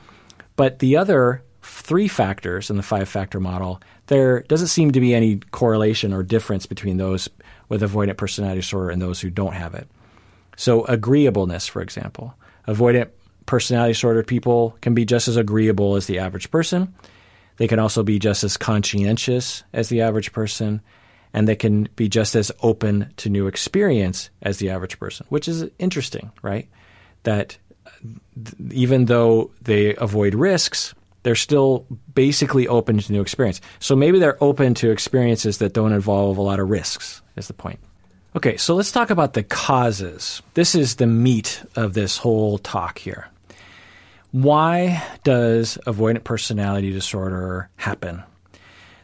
[0.56, 5.14] But the other three factors in the five factor model, there doesn't seem to be
[5.14, 7.28] any correlation or difference between those
[7.68, 9.88] with avoidant personality disorder and those who don't have it.
[10.56, 12.34] So, agreeableness, for example,
[12.66, 13.10] avoidant
[13.48, 16.94] personality disorder people can be just as agreeable as the average person.
[17.56, 20.80] They can also be just as conscientious as the average person,
[21.32, 25.48] and they can be just as open to new experience as the average person, which
[25.48, 26.68] is interesting, right?
[27.24, 27.58] That
[28.70, 30.94] even though they avoid risks,
[31.24, 31.84] they're still
[32.14, 33.60] basically open to new experience.
[33.80, 37.54] So maybe they're open to experiences that don't involve a lot of risks, is the
[37.54, 37.80] point.
[38.36, 40.42] Okay, so let's talk about the causes.
[40.54, 43.26] This is the meat of this whole talk here.
[44.30, 48.22] Why does avoidant personality disorder happen?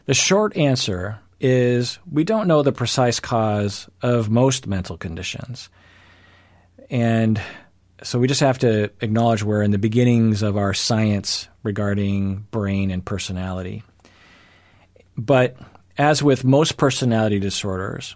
[0.05, 5.69] The short answer is we don't know the precise cause of most mental conditions.
[6.89, 7.41] And
[8.03, 12.91] so we just have to acknowledge we're in the beginnings of our science regarding brain
[12.91, 13.83] and personality.
[15.17, 15.57] But
[15.97, 18.15] as with most personality disorders,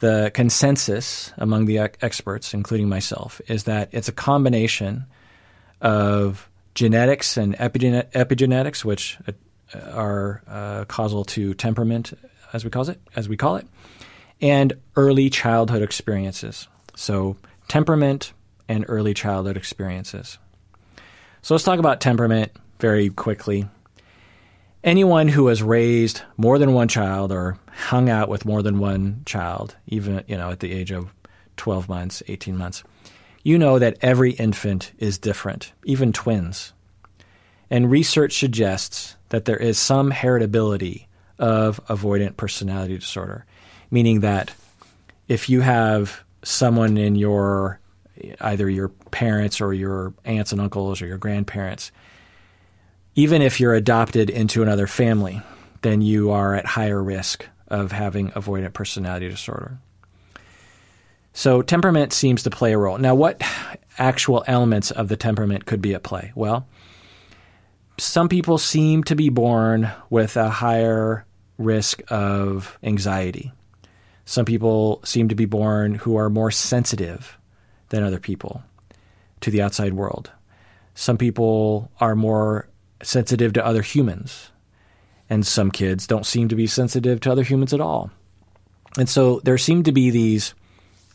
[0.00, 5.06] the consensus among the experts, including myself, is that it's a combination
[5.82, 12.12] of genetics and epigenetics, which uh, are uh, causal to temperament,
[12.52, 13.66] as we call it, as we call it,
[14.40, 16.68] and early childhood experiences.
[16.94, 17.36] So
[17.68, 18.32] temperament
[18.68, 20.38] and early childhood experiences.
[21.42, 23.68] So let's talk about temperament very quickly.
[24.84, 29.22] Anyone who has raised more than one child or hung out with more than one
[29.26, 31.14] child, even you know at the age of
[31.56, 32.82] 12 months, 18 months,
[33.42, 36.72] you know that every infant is different, even twins.
[37.70, 41.06] And research suggests that there is some heritability
[41.38, 43.44] of avoidant personality disorder,
[43.90, 44.52] meaning that
[45.26, 47.80] if you have someone in your
[48.40, 51.90] either your parents or your aunts and uncles or your grandparents,
[53.14, 55.42] even if you're adopted into another family,
[55.82, 59.78] then you are at higher risk of having avoidant personality disorder.
[61.32, 62.98] So temperament seems to play a role.
[62.98, 63.40] Now, what
[63.98, 66.32] actual elements of the temperament could be at play?
[66.34, 66.66] Well,
[67.98, 71.24] some people seem to be born with a higher
[71.58, 73.52] risk of anxiety.
[74.24, 77.38] Some people seem to be born who are more sensitive
[77.88, 78.62] than other people
[79.40, 80.30] to the outside world.
[80.94, 82.68] Some people are more
[83.02, 84.50] sensitive to other humans,
[85.28, 88.10] and some kids don't seem to be sensitive to other humans at all.
[88.98, 90.54] And so there seem to be these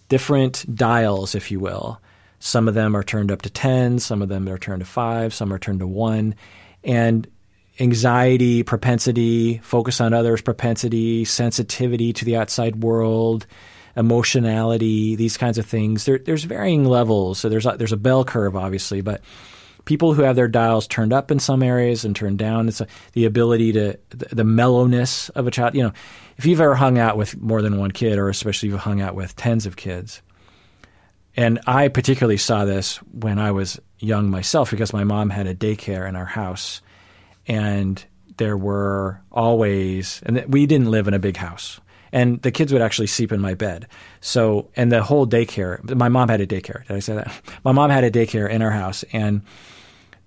[0.10, 2.02] different dials, if you will.
[2.40, 5.34] Some of them are turned up to 10, some of them are turned to 5,
[5.34, 6.36] some are turned to 1.
[6.84, 7.28] And
[7.80, 13.46] anxiety, propensity, focus on others, propensity, sensitivity to the outside world,
[13.96, 16.06] emotionality, these kinds of things.
[16.06, 17.40] There, there's varying levels.
[17.40, 19.22] So there's a, there's a bell curve, obviously, but
[19.88, 22.88] people who have their dials turned up in some areas and turned down, it's a,
[23.14, 25.74] the ability to the, the mellowness of a child.
[25.74, 25.94] You know,
[26.38, 29.02] if you've ever hung out with more than one kid, or especially if you've hung
[29.02, 30.22] out with tens of kids,
[31.36, 35.56] and I particularly saw this when I was young myself because my mom had a
[35.56, 36.82] daycare in our house,
[37.48, 38.04] and
[38.38, 41.80] there were always, and we didn't live in a big house
[42.12, 43.88] and the kids would actually sleep in my bed.
[44.22, 46.88] So, and the whole daycare, my mom had a daycare.
[46.88, 47.32] Did I say that?
[47.66, 49.42] My mom had a daycare in our house, and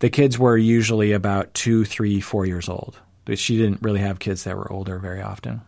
[0.01, 2.99] the kids were usually about two, three, four years old.
[3.25, 5.61] But she didn't really have kids that were older very often.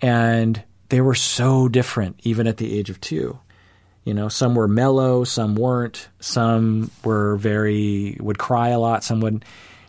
[0.00, 3.38] And they were so different, even at the age of two.
[4.04, 9.20] You know, some were mellow, some weren't, some were very, would cry a lot, some
[9.20, 9.44] would.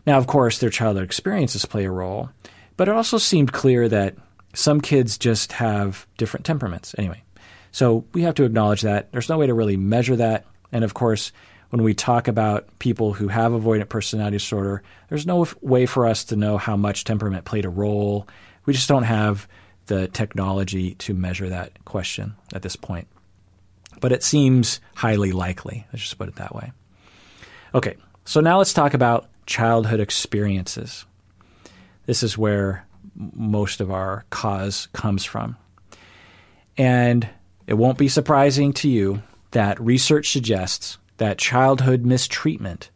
[0.06, 2.30] Now, of course, their childhood experiences play a role,
[2.78, 4.16] but it also seemed clear that
[4.54, 6.94] some kids just have different temperaments.
[6.98, 7.24] Anyway,
[7.72, 9.12] so we have to acknowledge that.
[9.12, 10.46] There's no way to really measure that.
[10.72, 11.32] And of course,
[11.72, 16.26] when we talk about people who have avoidant personality disorder, there's no way for us
[16.26, 18.28] to know how much temperament played a role
[18.66, 19.48] We just don't have
[19.88, 23.08] the technology to measure that question at this point.
[24.00, 25.86] But it seems highly likely.
[25.92, 26.72] Let's just put it that way.
[27.74, 31.06] Okay, so now let's talk about childhood experiences.
[32.06, 32.86] This is where
[33.16, 35.58] most of our cause comes from.
[36.78, 37.28] And
[37.68, 39.22] it won't be surprising to you
[39.52, 42.90] that research suggests that childhood mistreatment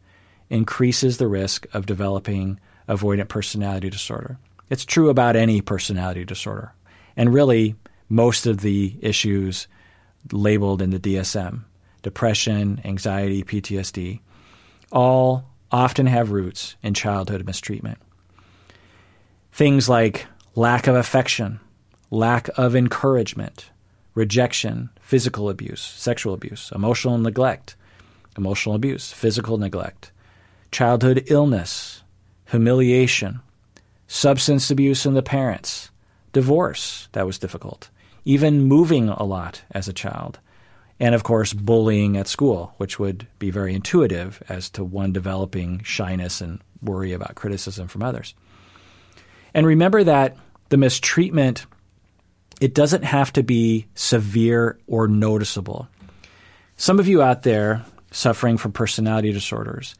[0.50, 2.58] increases the risk of developing
[2.88, 4.36] avoidant personality disorder.
[4.68, 6.72] It's true about any personality disorder.
[7.16, 7.76] And really,
[8.08, 9.68] most of the issues
[10.32, 11.62] labeled in the DSM
[12.02, 14.18] depression, anxiety, PTSD
[14.90, 17.98] all often have roots in childhood mistreatment.
[19.52, 20.26] Things like
[20.56, 21.60] lack of affection,
[22.10, 23.70] lack of encouragement,
[24.16, 27.76] rejection, physical abuse, sexual abuse, emotional neglect,
[28.36, 30.12] emotional abuse, physical neglect,
[30.70, 32.02] childhood illness,
[32.46, 33.40] humiliation,
[34.06, 35.90] substance abuse in the parents,
[36.32, 37.90] divorce that was difficult,
[38.24, 40.38] even moving a lot as a child,
[40.98, 45.82] and of course, bullying at school, which would be very intuitive as to one developing
[45.82, 48.34] shyness and worry about criticism from others.
[49.52, 50.36] And remember that
[50.68, 51.66] the mistreatment
[52.60, 55.88] it doesn't have to be severe or noticeable.
[56.76, 57.84] Some of you out there
[58.16, 59.94] suffering from personality disorders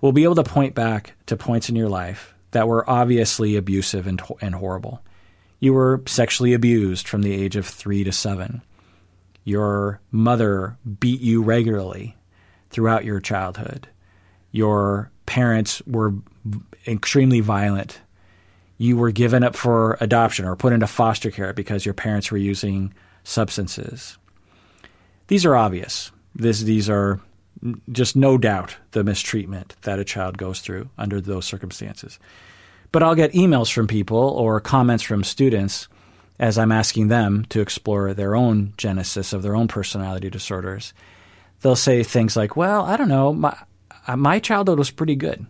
[0.00, 4.06] will be able to point back to points in your life that were obviously abusive
[4.06, 5.00] and, and horrible.
[5.60, 8.62] You were sexually abused from the age of three to seven.
[9.44, 12.16] Your mother beat you regularly
[12.70, 13.86] throughout your childhood.
[14.50, 16.14] Your parents were
[16.86, 18.00] extremely violent.
[18.76, 22.38] You were given up for adoption or put into foster care because your parents were
[22.38, 24.18] using substances.
[25.28, 26.10] These are obvious.
[26.34, 27.20] This, these are
[27.90, 32.18] just no doubt the mistreatment that a child goes through under those circumstances.
[32.90, 35.88] But I'll get emails from people or comments from students
[36.38, 40.92] as I'm asking them to explore their own genesis of their own personality disorders,
[41.60, 43.56] they'll say things like, Well, I don't know, my,
[44.08, 45.46] uh, my childhood was pretty good.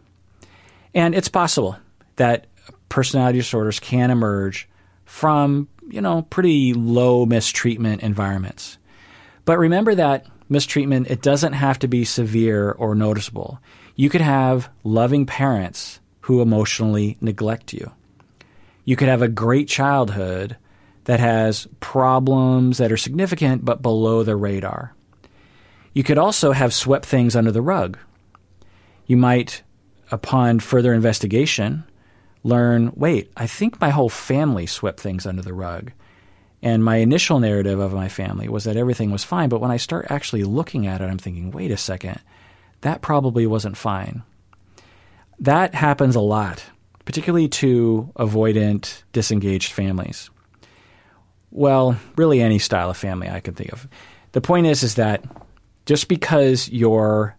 [0.95, 1.77] And it's possible
[2.17, 2.47] that
[2.91, 4.69] personality disorders can emerge
[5.07, 8.77] from, you know, pretty low mistreatment environments.
[9.47, 13.61] But remember that mistreatment, it doesn't have to be severe or noticeable.
[13.97, 17.91] You could have loving parents who emotionally neglect you.
[18.85, 20.57] You could have a great childhood
[21.05, 24.95] that has problems that are significant but below the radar.
[25.93, 27.99] You could also have swept things under the rug.
[29.07, 29.63] You might,
[30.11, 31.85] upon further investigation,
[32.45, 35.93] learn wait, I think my whole family swept things under the rug.
[36.63, 39.49] And my initial narrative of my family was that everything was fine.
[39.49, 42.21] But when I start actually looking at it, I'm thinking, wait a second,
[42.83, 44.23] that probably wasn't fine.
[45.41, 46.63] That happens a lot,
[47.05, 50.31] particularly to avoidant, disengaged families
[51.53, 53.87] well, really any style of family I can think of.
[54.33, 55.23] The point is, is that
[55.87, 57.37] just because your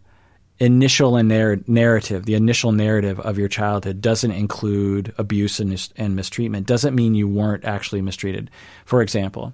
[0.59, 6.95] initial narrative, the initial narrative of your childhood doesn't include abuse and, and mistreatment, doesn't
[6.95, 8.49] mean you weren't actually mistreated.
[8.85, 9.53] For example,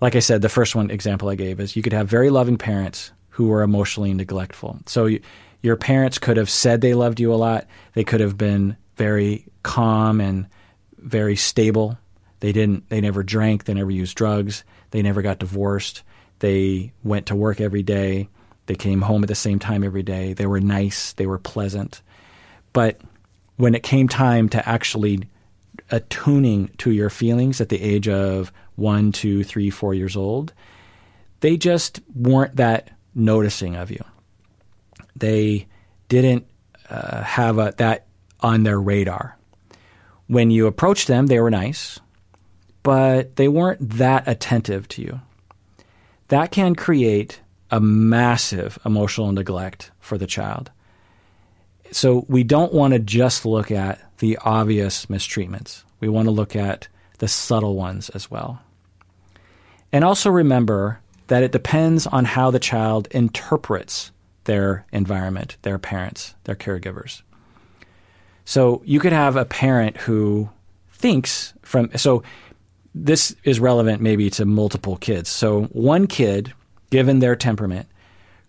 [0.00, 2.56] like I said, the first one example I gave is you could have very loving
[2.56, 4.78] parents who were emotionally neglectful.
[4.86, 5.20] So you,
[5.62, 7.66] your parents could have said they loved you a lot.
[7.92, 10.46] They could have been very calm and
[10.98, 11.98] very stable
[12.40, 12.88] they didn't.
[12.88, 13.64] They never drank.
[13.64, 14.64] They never used drugs.
[14.90, 16.02] They never got divorced.
[16.40, 18.28] They went to work every day.
[18.70, 20.32] They came home at the same time every day.
[20.32, 21.12] They were nice.
[21.14, 22.02] They were pleasant.
[22.72, 23.00] But
[23.56, 25.28] when it came time to actually
[25.90, 30.52] attuning to your feelings at the age of one, two, three, four years old,
[31.40, 34.04] they just weren't that noticing of you.
[35.16, 35.66] They
[36.08, 36.46] didn't
[36.88, 38.06] uh, have a, that
[38.38, 39.36] on their radar.
[40.28, 41.98] When you approached them, they were nice
[42.82, 45.20] but they weren't that attentive to you.
[46.28, 47.40] That can create
[47.70, 50.70] a massive emotional neglect for the child.
[51.92, 55.84] So we don't want to just look at the obvious mistreatments.
[56.00, 56.88] We want to look at
[57.18, 58.60] the subtle ones as well.
[59.92, 64.10] And also remember that it depends on how the child interprets
[64.44, 67.22] their environment, their parents, their caregivers.
[68.44, 70.48] So you could have a parent who
[70.92, 72.22] thinks from so
[72.94, 75.28] this is relevant maybe to multiple kids.
[75.28, 76.52] So one kid,
[76.90, 77.86] given their temperament,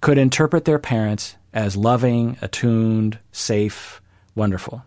[0.01, 4.01] could interpret their parents as loving, attuned, safe,
[4.35, 4.83] wonderful.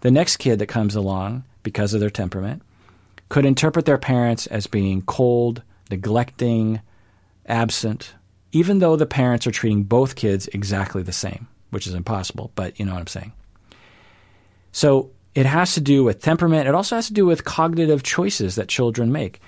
[0.00, 2.62] The next kid that comes along, because of their temperament,
[3.28, 6.80] could interpret their parents as being cold, neglecting,
[7.46, 8.14] absent,
[8.52, 12.78] even though the parents are treating both kids exactly the same, which is impossible, but
[12.78, 13.32] you know what I'm saying.
[14.72, 16.68] So it has to do with temperament.
[16.68, 19.40] It also has to do with cognitive choices that children make.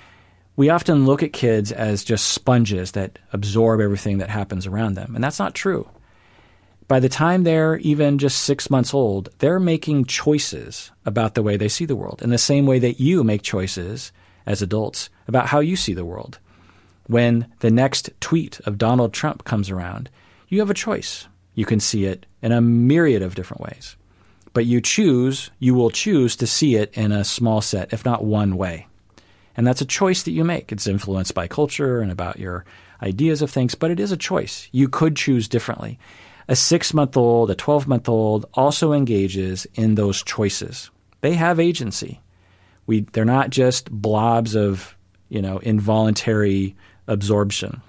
[0.61, 5.15] We often look at kids as just sponges that absorb everything that happens around them,
[5.15, 5.89] and that's not true.
[6.87, 11.57] By the time they're even just six months old, they're making choices about the way
[11.57, 14.11] they see the world in the same way that you make choices
[14.45, 16.37] as adults about how you see the world.
[17.07, 20.11] When the next tweet of Donald Trump comes around,
[20.47, 21.27] you have a choice.
[21.55, 23.97] You can see it in a myriad of different ways.
[24.53, 28.23] But you choose, you will choose to see it in a small set, if not
[28.23, 28.85] one way.
[29.55, 30.71] And that's a choice that you make.
[30.71, 32.65] It's influenced by culture and about your
[33.01, 34.69] ideas of things, but it is a choice.
[34.71, 35.99] You could choose differently.
[36.47, 40.89] A six month old, a 12 month old also engages in those choices.
[41.21, 42.21] They have agency.
[42.87, 44.95] We, they're not just blobs of,
[45.29, 46.75] you know, involuntary
[47.07, 47.81] absorption.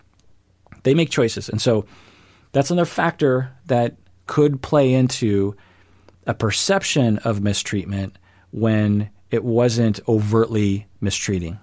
[0.82, 1.48] They make choices.
[1.48, 1.86] And so
[2.52, 5.56] that's another factor that could play into
[6.26, 8.18] a perception of mistreatment
[8.50, 11.58] when it wasn't overtly mistreating.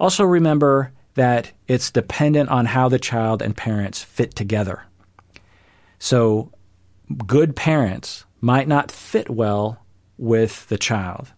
[0.00, 4.82] Also, remember that it's dependent on how the child and parents fit together.
[5.98, 6.52] So,
[7.26, 9.78] good parents might not fit well
[10.18, 11.32] with the child.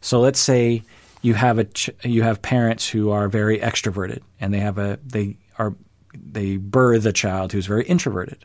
[0.00, 0.82] So, let's say
[1.22, 4.98] you have a ch- you have parents who are very extroverted and they have a
[5.06, 5.74] they are
[6.14, 8.44] they birth a child who's very introverted.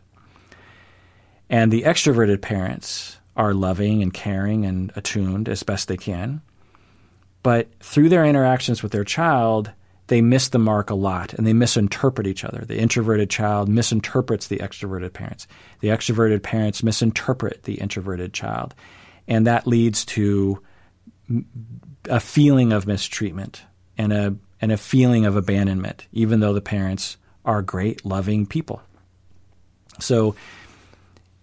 [1.49, 6.41] And the extroverted parents are loving and caring and attuned as best they can.
[7.43, 9.71] But through their interactions with their child,
[10.07, 12.65] they miss the mark a lot and they misinterpret each other.
[12.65, 15.47] The introverted child misinterprets the extroverted parents.
[15.79, 18.75] The extroverted parents misinterpret the introverted child.
[19.27, 20.61] And that leads to
[22.09, 23.63] a feeling of mistreatment
[23.97, 28.81] and a, and a feeling of abandonment, even though the parents are great, loving people.
[29.99, 30.35] So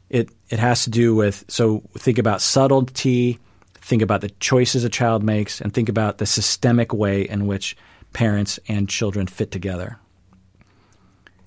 [0.08, 3.38] it it has to do with so think about subtlety,
[3.86, 7.76] think about the choices a child makes, and think about the systemic way in which
[8.12, 9.96] parents and children fit together.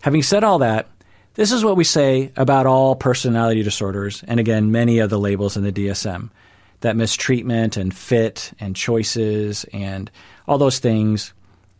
[0.01, 0.87] Having said all that,
[1.33, 5.57] this is what we say about all personality disorders, and again, many of the labels
[5.57, 6.29] in the DSM
[6.79, 10.09] that mistreatment and fit and choices and
[10.47, 11.33] all those things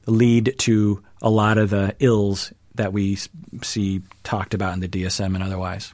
[0.08, 3.18] lead to a lot of the ills that we
[3.62, 5.94] see talked about in the DSM and otherwise.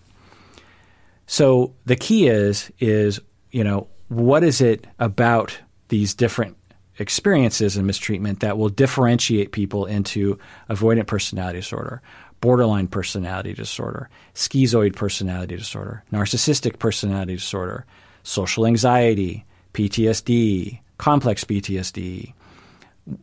[1.27, 3.19] So the key is is
[3.51, 6.57] you know what is it about these different
[6.97, 10.37] experiences and mistreatment that will differentiate people into
[10.69, 12.01] avoidant personality disorder,
[12.41, 17.85] borderline personality disorder, schizoid personality disorder, narcissistic personality disorder,
[18.23, 22.33] social anxiety, PTSD, complex PTSD,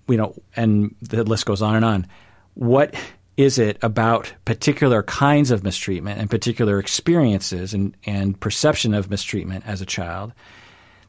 [0.09, 2.07] you know, and the list goes on and on.
[2.55, 2.95] What
[3.37, 9.67] is it about particular kinds of mistreatment and particular experiences and, and perception of mistreatment
[9.67, 10.33] as a child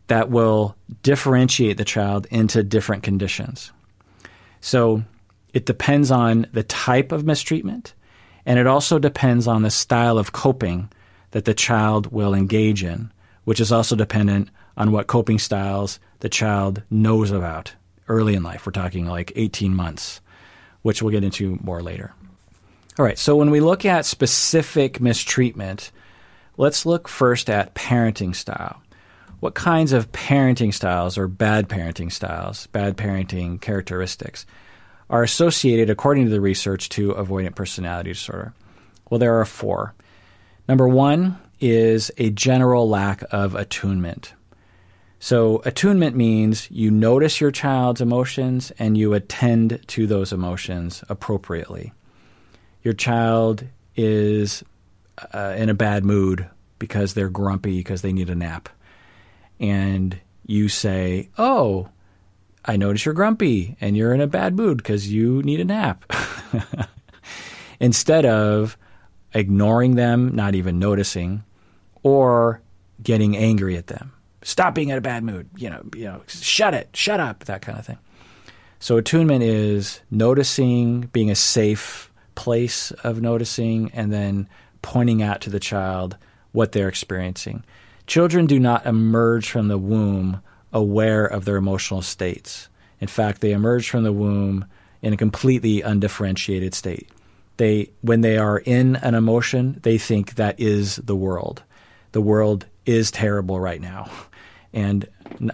[0.07, 3.71] that will differentiate the child into different conditions?
[4.61, 5.03] So
[5.53, 7.93] it depends on the type of mistreatment,
[8.45, 10.89] and it also depends on the style of coping
[11.31, 13.11] that the child will engage in,
[13.45, 17.73] which is also dependent on what coping styles the child knows about
[18.07, 18.65] early in life.
[18.65, 20.21] We're talking like 18 months
[20.83, 22.13] which we'll get into more later.
[22.99, 25.91] All right, so when we look at specific mistreatment,
[26.57, 28.82] let's look first at parenting style.
[29.43, 34.45] What kinds of parenting styles or bad parenting styles, bad parenting characteristics,
[35.09, 38.53] are associated, according to the research, to avoidant personality disorder?
[39.09, 39.95] Well, there are four.
[40.69, 44.33] Number one is a general lack of attunement.
[45.19, 51.91] So, attunement means you notice your child's emotions and you attend to those emotions appropriately.
[52.81, 53.65] Your child
[53.97, 54.63] is
[55.33, 56.47] uh, in a bad mood
[56.79, 58.69] because they're grumpy because they need a nap.
[59.59, 61.89] And you say, Oh,
[62.65, 66.05] I notice you're grumpy and you're in a bad mood because you need a nap.
[67.79, 68.77] Instead of
[69.33, 71.43] ignoring them, not even noticing,
[72.03, 72.61] or
[73.01, 74.13] getting angry at them
[74.43, 75.49] stop being in a bad mood.
[75.57, 77.97] You know, you know, shut it, shut up, that kind of thing.
[78.79, 84.49] So attunement is noticing, being a safe place of noticing, and then
[84.81, 86.17] pointing out to the child
[86.51, 87.63] what they're experiencing.
[88.07, 92.67] Children do not emerge from the womb aware of their emotional states.
[92.99, 94.65] In fact, they emerge from the womb
[95.01, 97.09] in a completely undifferentiated state.
[97.57, 101.63] They, when they are in an emotion, they think that is the world.
[102.13, 104.09] The world is terrible right now
[104.73, 105.07] and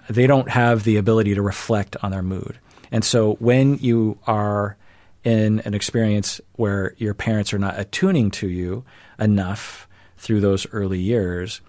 [0.09, 2.57] they don't have the ability to reflect on their mood.
[2.91, 4.77] And so when you are
[5.23, 8.85] in an experience where your parents are not attuning to you
[9.19, 11.61] enough through those early years,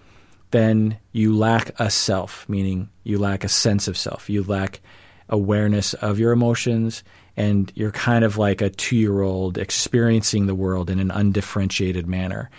[0.51, 4.29] then you lack a self, meaning you lack a sense of self.
[4.29, 4.81] You lack
[5.29, 7.03] awareness of your emotions,
[7.35, 12.07] and you're kind of like a two year old experiencing the world in an undifferentiated
[12.07, 12.49] manner.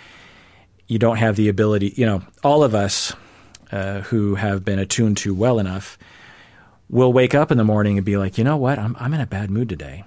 [0.89, 3.14] You don't have the ability, you know, all of us
[3.70, 5.97] uh, who have been attuned to well enough
[6.90, 9.20] will wake up in the morning and be like, you know what, I'm, I'm in
[9.20, 10.05] a bad mood today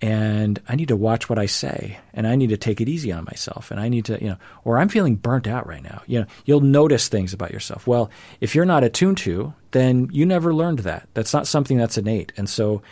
[0.00, 3.10] and I need to watch what I say and I need to take it easy
[3.10, 6.02] on myself and I need to, you know, or I'm feeling burnt out right now.
[6.06, 7.86] You know, you'll notice things about yourself.
[7.86, 8.10] Well,
[8.40, 11.08] if you're not attuned to, then you never learned that.
[11.14, 12.32] That's not something that's innate.
[12.36, 12.82] And so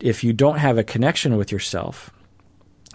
[0.00, 2.10] if you don't have a connection with yourself,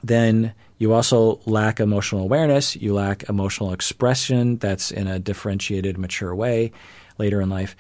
[0.04, 6.36] then you also lack emotional awareness, you lack emotional expression that's in a differentiated, mature
[6.36, 6.74] way
[7.18, 7.76] later in life.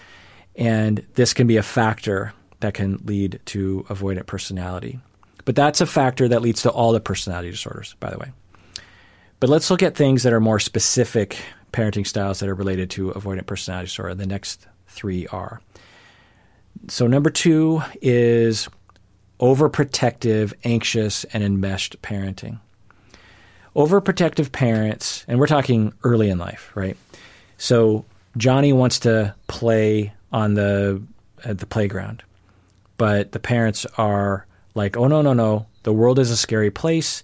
[0.56, 4.99] And this can be a factor that can lead to avoidant personality.
[5.48, 8.34] But that's a factor that leads to all the personality disorders, by the way.
[9.40, 11.38] But let's look at things that are more specific
[11.72, 14.14] parenting styles that are related to avoidant personality disorder.
[14.14, 15.61] The next three are.
[16.90, 18.68] So, number two is
[19.40, 22.60] overprotective, anxious, and enmeshed parenting.
[23.74, 26.98] Overprotective parents, and we're talking early in life, right?
[27.57, 28.03] So,
[28.36, 31.02] Johnny wants to play on the
[31.45, 32.22] the playground,
[32.98, 34.45] but the parents are
[34.78, 35.66] like, oh, no, no, no.
[35.84, 37.24] The world is a scary place.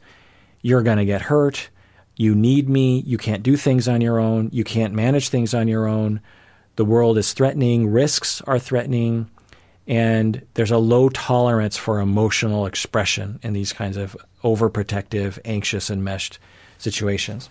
[0.61, 1.69] You're going to get hurt.
[2.15, 2.99] You need me.
[3.01, 4.49] You can't do things on your own.
[4.51, 6.19] You can't manage things on your own.
[6.75, 7.87] The world is threatening.
[7.87, 9.29] Risks are threatening.
[9.87, 16.39] And there's a low tolerance for emotional expression in these kinds of overprotective, anxious, enmeshed
[16.77, 17.49] situations.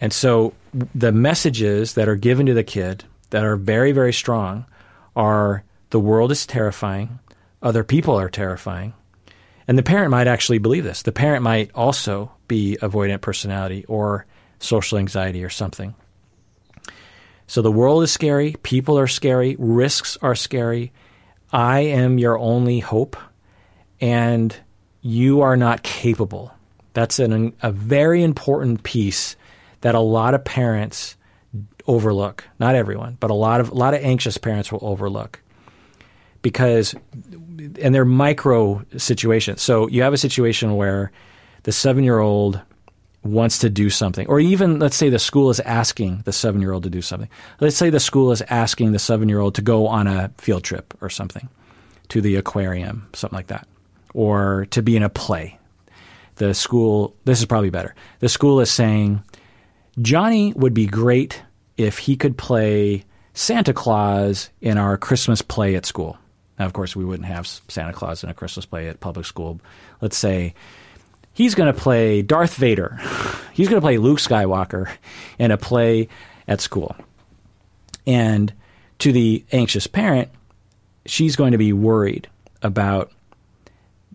[0.00, 0.54] And so
[0.94, 4.66] the messages that are given to the kid that are very, very strong
[5.16, 7.18] are the world is terrifying,
[7.62, 8.94] other people are terrifying,
[9.68, 11.02] and the parent might actually believe this.
[11.02, 14.26] The parent might also be avoidant personality or
[14.58, 15.94] social anxiety or something.
[17.46, 20.92] So the world is scary, people are scary, risks are scary.
[21.52, 23.16] I am your only hope,
[24.00, 24.54] and
[25.00, 26.52] you are not capable.
[26.94, 29.36] That's an, a very important piece
[29.82, 31.16] that a lot of parents
[31.86, 32.44] overlook.
[32.58, 35.40] Not everyone, but a lot of a lot of anxious parents will overlook
[36.42, 36.94] because
[37.80, 39.62] and they're micro situations.
[39.62, 41.10] So you have a situation where
[41.64, 42.60] the seven year old
[43.24, 46.72] wants to do something, or even let's say the school is asking the seven year
[46.72, 47.28] old to do something.
[47.60, 50.64] Let's say the school is asking the seven year old to go on a field
[50.64, 51.48] trip or something
[52.08, 53.66] to the aquarium, something like that,
[54.14, 55.58] or to be in a play.
[56.36, 57.94] The school, this is probably better.
[58.20, 59.22] The school is saying,
[60.00, 61.42] Johnny would be great
[61.76, 63.04] if he could play
[63.34, 66.16] Santa Claus in our Christmas play at school.
[66.58, 69.60] Now, of course, we wouldn't have Santa Claus in a Christmas play at public school.
[70.00, 70.54] Let's say
[71.32, 72.98] he's going to play Darth Vader.
[73.52, 74.88] He's going to play Luke Skywalker
[75.36, 76.06] in a play
[76.46, 76.94] at school.
[78.06, 78.52] And
[79.00, 80.28] to the anxious parent,
[81.06, 82.28] she's going to be worried
[82.62, 83.10] about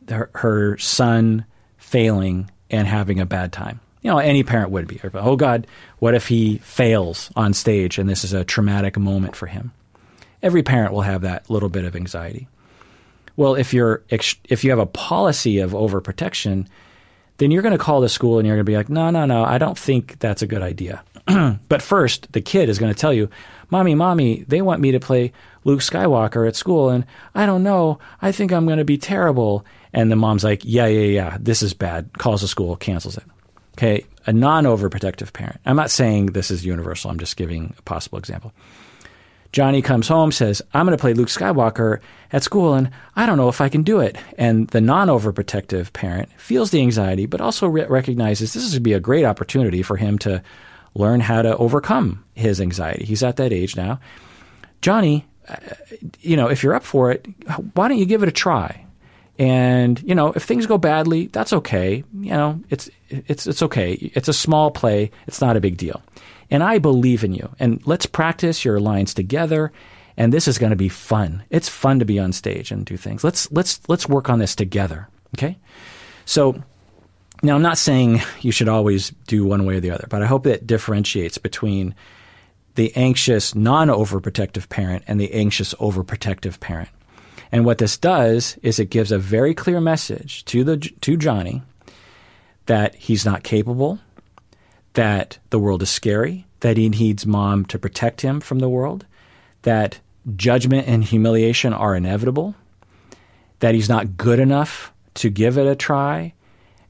[0.07, 1.43] her, her son
[1.77, 3.81] failing and having a bad time.
[4.01, 4.99] You know, any parent would be.
[5.13, 5.67] Oh God,
[5.99, 9.71] what if he fails on stage and this is a traumatic moment for him?
[10.43, 12.47] Every parent will have that little bit of anxiety.
[13.35, 16.67] Well, if you're if you have a policy of overprotection,
[17.37, 19.25] then you're going to call the school and you're going to be like, "No, no,
[19.25, 21.03] no, I don't think that's a good idea."
[21.69, 23.29] but first, the kid is going to tell you,
[23.71, 25.31] "Mommy, mommy, they want me to play
[25.63, 27.99] Luke Skywalker at school and I don't know.
[28.21, 31.37] I think I'm going to be terrible." And the mom's like, "Yeah, yeah, yeah.
[31.39, 33.23] This is bad." Calls the school, cancels it.
[33.77, 35.59] Okay, a non-overprotective parent.
[35.65, 37.09] I'm not saying this is universal.
[37.09, 38.53] I'm just giving a possible example.
[39.53, 41.99] Johnny comes home, says, I'm going to play Luke Skywalker
[42.31, 44.17] at school, and I don't know if I can do it.
[44.35, 48.77] And the non overprotective parent feels the anxiety, but also re- recognizes this is going
[48.77, 50.41] to be a great opportunity for him to
[50.95, 53.05] learn how to overcome his anxiety.
[53.05, 53.99] He's at that age now.
[54.81, 55.55] Johnny, uh,
[56.19, 57.27] you know, if you're up for it,
[57.75, 58.85] why don't you give it a try?
[59.37, 62.03] And you know, if things go badly, that's okay.
[62.13, 63.93] You know, it's it's it's okay.
[63.93, 65.11] It's a small play.
[65.27, 66.01] It's not a big deal.
[66.53, 67.53] And I believe in you.
[67.59, 69.73] And let's practice your lines together.
[70.15, 71.43] And this is going to be fun.
[71.49, 73.23] It's fun to be on stage and do things.
[73.23, 75.09] Let's let's let's work on this together.
[75.35, 75.57] Okay?
[76.25, 76.63] So
[77.41, 80.27] now I'm not saying you should always do one way or the other, but I
[80.27, 81.95] hope it differentiates between
[82.75, 86.89] the anxious non-overprotective parent and the anxious overprotective parent.
[87.51, 91.63] And what this does is it gives a very clear message to the to Johnny
[92.67, 93.99] that he's not capable,
[94.93, 99.05] that the world is scary, that he needs mom to protect him from the world,
[99.63, 99.99] that
[100.35, 102.55] judgment and humiliation are inevitable,
[103.59, 106.33] that he's not good enough to give it a try.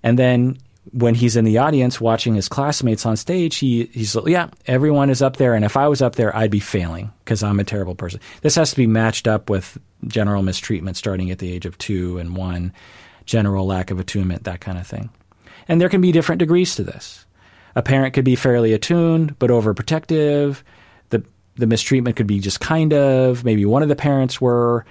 [0.01, 0.57] And then
[0.91, 5.09] when he's in the audience watching his classmates on stage, he, he's like, yeah, everyone
[5.09, 5.55] is up there.
[5.55, 8.19] And if I was up there, I'd be failing because I'm a terrible person.
[8.41, 9.77] This has to be matched up with
[10.07, 12.73] general mistreatment starting at the age of two and one,
[13.25, 15.09] general lack of attunement, that kind of thing.
[15.67, 17.25] And there can be different degrees to this.
[17.75, 20.61] A parent could be fairly attuned, but overprotective.
[21.09, 21.23] The,
[21.55, 24.85] the mistreatment could be just kind of, maybe one of the parents were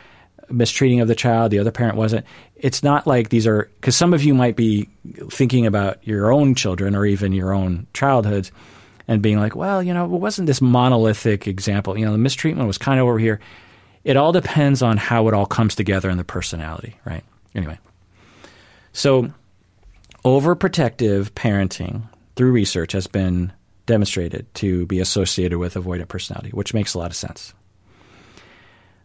[0.50, 2.26] mistreating of the child, the other parent wasn't.
[2.56, 4.88] It's not like these are, because some of you might be
[5.30, 8.52] thinking about your own children or even your own childhoods
[9.08, 11.98] and being like, well, you know, it wasn't this monolithic example.
[11.98, 13.40] You know, the mistreatment was kind of over here.
[14.04, 17.24] It all depends on how it all comes together in the personality, right?
[17.54, 17.78] Anyway.
[18.92, 19.32] So,
[20.24, 22.02] overprotective parenting
[22.36, 23.52] through research has been
[23.86, 27.52] demonstrated to be associated with avoidant personality, which makes a lot of sense.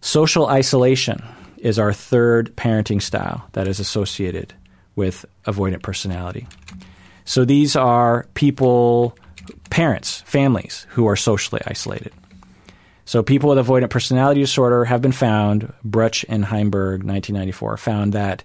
[0.02, 1.24] Social isolation
[1.58, 4.54] is our third parenting style that is associated
[4.96, 6.48] with avoidant personality.
[7.26, 9.18] So these are people,
[9.70, 12.14] parents, families who are socially isolated.
[13.06, 18.44] So people with avoidant personality disorder have been found, Bruch and Heimberg, 1994, found that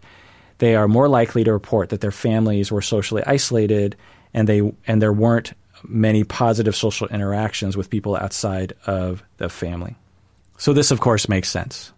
[0.58, 3.96] they are more likely to report that their families were socially isolated
[4.34, 5.52] and they and there weren't
[5.84, 9.96] many positive social interactions with people outside of the family.
[10.58, 11.92] So this of course makes sense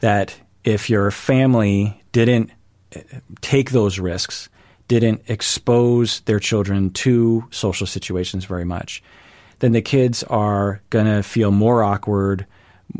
[0.00, 2.50] that if your family didn't
[2.92, 3.02] eh,
[3.40, 4.48] take those risks,
[4.88, 9.02] didn't expose their children to social situations very much,
[9.58, 12.46] then the kids are going to feel more awkward,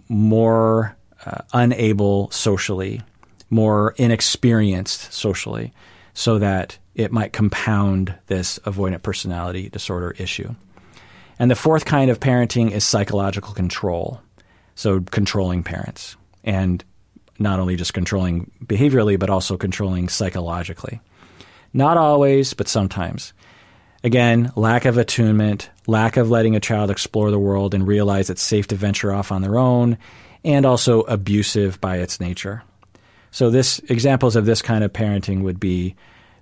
[0.09, 3.03] more uh, unable socially,
[3.51, 5.73] more inexperienced socially,
[6.15, 10.55] so that it might compound this avoidant personality disorder issue.
[11.39, 14.21] And the fourth kind of parenting is psychological control.
[14.75, 16.17] So, controlling parents.
[16.43, 16.83] And
[17.39, 21.01] not only just controlling behaviorally, but also controlling psychologically.
[21.75, 23.35] Not always, but sometimes.
[24.03, 28.41] Again, lack of attunement, lack of letting a child explore the world and realize it's
[28.41, 29.99] safe to venture off on their own,
[30.45, 32.63] and also abusive by its nature.
[33.31, 35.95] So this examples of this kind of parenting would be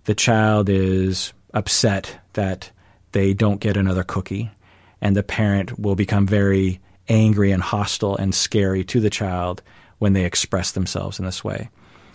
[0.05, 2.71] the child is upset that
[3.13, 4.51] they don't get another cookie
[5.01, 9.63] and the parent will become very angry and hostile and scary to the child
[9.99, 11.69] when they express themselves in this way.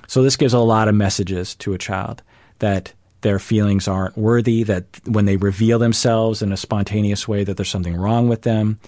[0.08, 2.24] So this gives a lot of messages to a child
[2.60, 7.58] that their feelings aren't worthy, that when they reveal themselves in a spontaneous way, that
[7.58, 8.80] there's something wrong with them,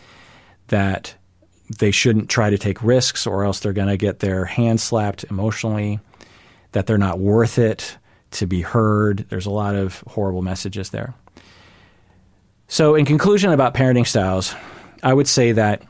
[0.68, 1.14] that
[1.80, 5.26] they shouldn't try to take risks or else they're going to get their hand slapped
[5.26, 5.99] emotionally,
[6.72, 7.98] that they're not worth it
[8.32, 9.26] to be heard.
[9.30, 11.14] There's a lot of horrible messages there.
[12.68, 14.56] So, in conclusion about parenting styles,
[15.03, 15.84] I would say that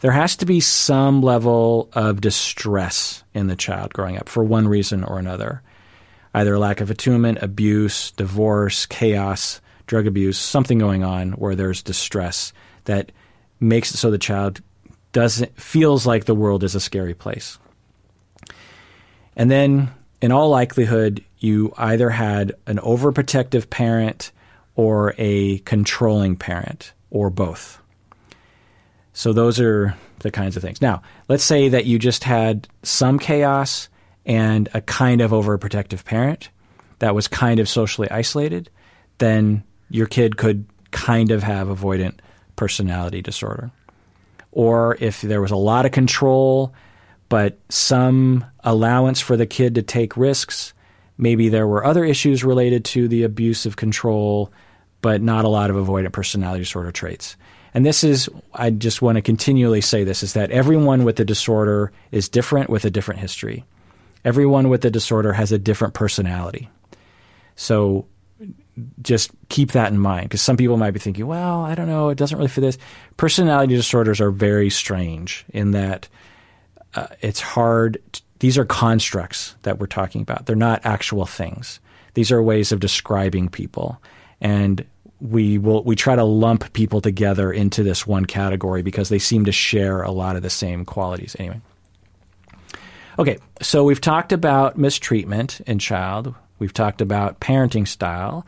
[0.00, 4.68] there has to be some level of distress in the child growing up for one
[4.68, 5.62] reason or another
[6.34, 12.52] either lack of attunement, abuse, divorce, chaos, drug abuse, something going on where there's distress
[12.84, 13.12] that
[13.60, 14.60] makes it so the child
[15.12, 17.58] doesn't feels like the world is a scary place.
[19.36, 19.90] And then
[20.24, 24.32] in all likelihood you either had an overprotective parent
[24.74, 27.78] or a controlling parent or both.
[29.12, 30.80] So those are the kinds of things.
[30.80, 33.90] Now, let's say that you just had some chaos
[34.24, 36.48] and a kind of overprotective parent
[37.00, 38.70] that was kind of socially isolated,
[39.18, 42.14] then your kid could kind of have avoidant
[42.56, 43.70] personality disorder.
[44.52, 46.72] Or if there was a lot of control,
[47.28, 50.72] but some allowance for the kid to take risks,
[51.18, 54.52] maybe there were other issues related to the abuse of control,
[55.00, 57.36] but not a lot of avoidant personality disorder traits.
[57.72, 61.24] And this is, I just want to continually say this, is that everyone with the
[61.24, 63.64] disorder is different with a different history
[64.24, 66.68] everyone with the disorder has a different personality.
[67.56, 68.06] So
[69.02, 72.08] just keep that in mind because some people might be thinking, well, I don't know,
[72.08, 72.78] it doesn't really fit this.
[73.16, 76.08] Personality disorders are very strange in that
[76.94, 78.00] uh, it's hard.
[78.12, 80.46] T- these are constructs that we're talking about.
[80.46, 81.80] They're not actual things.
[82.14, 84.00] These are ways of describing people.
[84.40, 84.84] And
[85.20, 89.44] we will we try to lump people together into this one category because they seem
[89.46, 91.34] to share a lot of the same qualities.
[91.38, 91.60] Anyway.
[93.18, 96.34] Okay, so we've talked about mistreatment in child.
[96.58, 98.44] We've talked about parenting style.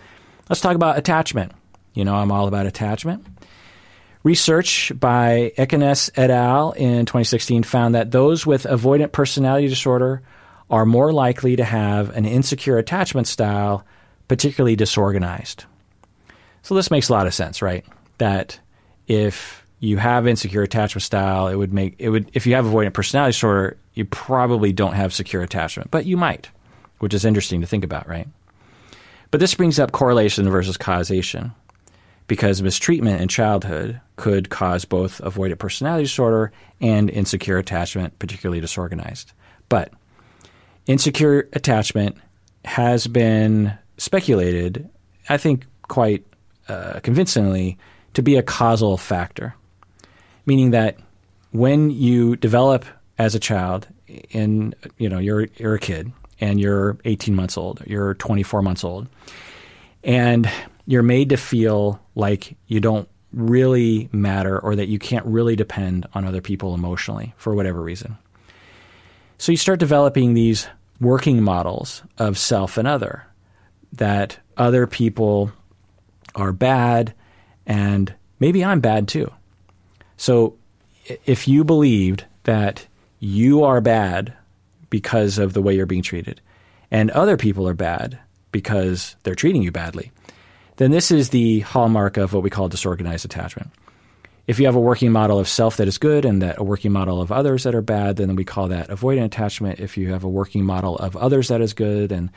[0.48, 1.52] Let's talk about attachment.
[1.94, 3.24] You know, I'm all about attachment.
[4.27, 6.73] Research by Eikenaes et al.
[6.73, 10.20] in 2016 found that those with avoidant personality disorder
[10.69, 13.86] are more likely to have an insecure attachment style,
[14.27, 15.65] particularly disorganized.
[16.62, 17.85] So this makes a lot of sense, right?
[18.19, 18.59] That
[19.07, 22.94] if you have insecure attachment style, it would make it would if you have avoidant
[22.94, 26.51] personality disorder, you probably don't have secure attachment, but you might,
[26.98, 28.27] which is interesting to think about, right?
[29.31, 31.53] But this brings up correlation versus causation
[32.27, 39.32] because mistreatment in childhood could cause both avoidant personality disorder and insecure attachment, particularly disorganized.
[39.69, 39.93] But
[40.86, 42.16] insecure attachment
[42.65, 44.89] has been speculated,
[45.28, 46.24] I think quite
[46.69, 47.78] uh, convincingly,
[48.15, 49.55] to be a causal factor,
[50.47, 50.98] meaning that
[51.53, 52.85] when you develop
[53.19, 53.89] as a child,
[54.31, 58.85] in you know you're you're a kid and you're 18 months old, you're 24 months
[58.85, 59.09] old,
[60.05, 60.51] and
[60.87, 66.07] you're made to feel like you don't really matter or that you can't really depend
[66.15, 68.17] on other people emotionally for whatever reason.
[69.39, 70.69] So you start developing these
[71.01, 73.27] working models of self and other
[73.93, 75.53] that other people
[76.35, 77.13] are bad
[77.67, 79.31] and maybe I'm bad too.
[80.17, 80.57] So
[81.27, 82.87] if you believed that
[83.21, 84.33] you are bad
[84.89, 86.41] because of the way you're being treated
[86.91, 88.19] and other people are bad
[88.53, 90.13] because they're treating you badly,
[90.77, 93.70] then this is the hallmark of what we call disorganized attachment.
[94.47, 96.93] If you have a working model of self that is good and that a working
[96.93, 99.81] model of others that are bad, then we call that avoidant attachment.
[99.81, 102.31] If you have a working model of others that is good and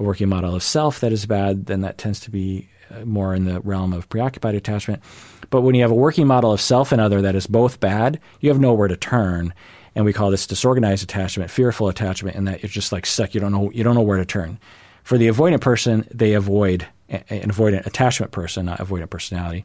[0.00, 3.32] a working model of self that is bad, then that tends to be uh, more
[3.34, 5.02] in the realm of preoccupied attachment.
[5.50, 8.18] But when you have a working model of self and other that is both bad,
[8.40, 9.54] you have nowhere to turn.
[9.94, 13.34] And we call this disorganized attachment, fearful attachment, and that you're just like stuck.
[13.34, 14.58] You don't know you don't know where to turn.
[15.04, 19.64] For the avoidant person, they avoid an avoidant attachment person, not avoidant personality.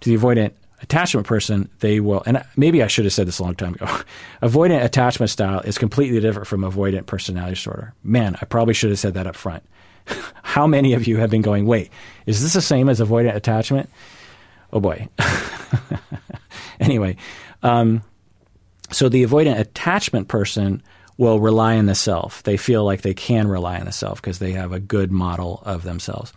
[0.00, 0.52] To the avoidant
[0.82, 3.86] attachment person, they will, and maybe I should have said this a long time ago.
[4.42, 7.94] avoidant attachment style is completely different from avoidant personality disorder.
[8.02, 9.62] Man, I probably should have said that up front.
[10.42, 11.90] How many of you have been going, wait,
[12.26, 13.90] is this the same as avoidant attachment?
[14.72, 15.08] Oh boy.
[16.80, 17.16] anyway,
[17.62, 18.02] um,
[18.90, 20.82] so the avoidant attachment person
[21.16, 22.42] will rely on the self.
[22.44, 25.62] They feel like they can rely on the self because they have a good model
[25.66, 26.32] of themselves.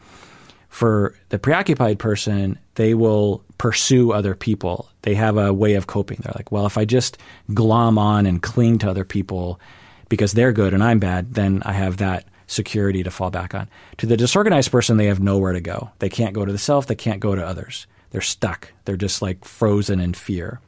[0.72, 4.89] For the preoccupied person, they will pursue other people.
[5.02, 6.19] They have a way of coping.
[6.23, 7.18] They're like, well, if I just
[7.53, 9.60] glom on and cling to other people
[10.07, 13.68] because they're good and I'm bad, then I have that security to fall back on.
[13.98, 15.91] To the disorganized person, they have nowhere to go.
[15.99, 17.85] They can't go to the self, they can't go to others.
[18.11, 18.72] They're stuck.
[18.85, 20.61] They're just like frozen in fear.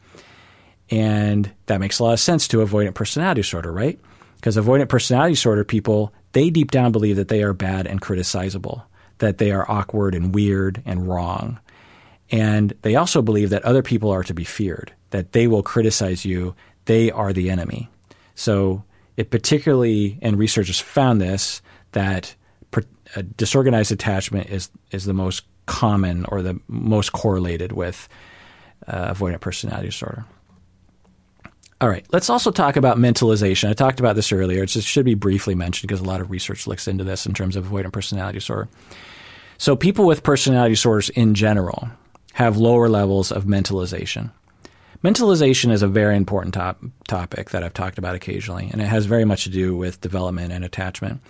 [0.91, 3.97] And that makes a lot of sense to avoidant personality disorder, right?
[4.35, 8.83] Because avoidant personality disorder people, they deep down believe that they are bad and criticizable
[9.23, 11.57] that they are awkward and weird and wrong.
[12.29, 16.25] And they also believe that other people are to be feared, that they will criticize
[16.25, 16.53] you,
[16.85, 17.89] they are the enemy.
[18.35, 18.83] So
[19.15, 21.61] it particularly, and researchers found this,
[21.93, 22.35] that
[23.37, 28.09] disorganized attachment is, is the most common or the most correlated with
[28.87, 30.25] uh, avoidant personality disorder.
[31.79, 33.69] All right, let's also talk about mentalization.
[33.69, 34.63] I talked about this earlier.
[34.63, 37.55] It should be briefly mentioned because a lot of research looks into this in terms
[37.55, 38.69] of avoidant personality disorder.
[39.57, 41.89] So, people with personality disorders in general
[42.33, 44.31] have lower levels of mentalization.
[45.03, 49.05] Mentalization is a very important top, topic that I've talked about occasionally, and it has
[49.05, 51.21] very much to do with development and attachment.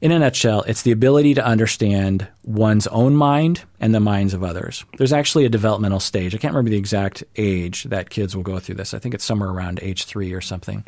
[0.00, 4.42] In a nutshell, it's the ability to understand one's own mind and the minds of
[4.42, 4.84] others.
[4.96, 6.34] There's actually a developmental stage.
[6.34, 8.94] I can't remember the exact age that kids will go through this.
[8.94, 10.84] I think it's somewhere around age three or something,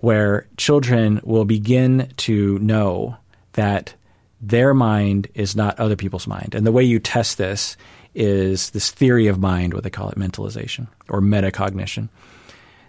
[0.00, 3.16] where children will begin to know
[3.54, 3.94] that
[4.40, 6.54] their mind is not other people's mind.
[6.54, 7.76] And the way you test this
[8.14, 12.08] is this theory of mind, what they call it, mentalization or metacognition.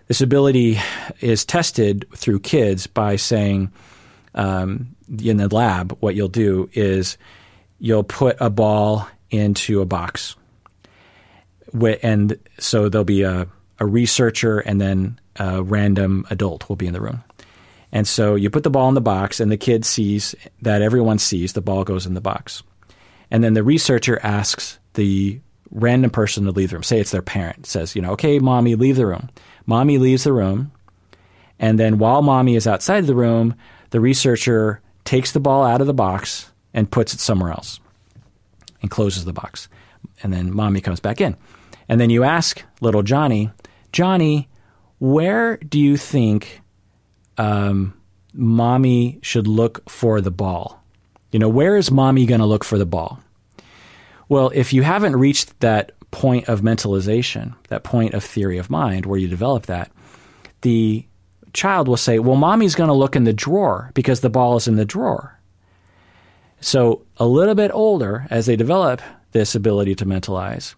[0.07, 0.79] This ability
[1.21, 3.71] is tested through kids by saying,
[4.33, 7.17] um, in the lab, what you'll do is
[7.79, 10.35] you'll put a ball into a box.
[11.73, 13.47] And so there'll be a,
[13.79, 17.23] a researcher and then a random adult will be in the room.
[17.91, 21.17] And so you put the ball in the box, and the kid sees that everyone
[21.19, 22.61] sees the ball goes in the box.
[23.31, 25.39] And then the researcher asks the
[25.71, 26.83] random person to leave the room.
[26.83, 27.65] Say it's their parent.
[27.65, 29.29] Says, you know, okay, mommy, leave the room.
[29.65, 30.71] Mommy leaves the room.
[31.59, 33.55] And then while mommy is outside the room,
[33.89, 37.79] the researcher takes the ball out of the box and puts it somewhere else
[38.81, 39.67] and closes the box.
[40.23, 41.35] And then mommy comes back in.
[41.87, 43.51] And then you ask little Johnny,
[43.91, 44.47] Johnny,
[44.99, 46.61] where do you think
[47.39, 47.93] um,
[48.33, 50.83] mommy should look for the ball?
[51.31, 53.19] You know, where is mommy going to look for the ball?
[54.27, 59.05] Well, if you haven't reached that point of mentalization, that point of theory of mind
[59.05, 59.91] where you develop that,
[60.61, 61.05] the
[61.53, 64.67] child will say, Well, mommy's going to look in the drawer because the ball is
[64.67, 65.39] in the drawer.
[66.61, 69.01] So, a little bit older, as they develop
[69.31, 70.75] this ability to mentalize,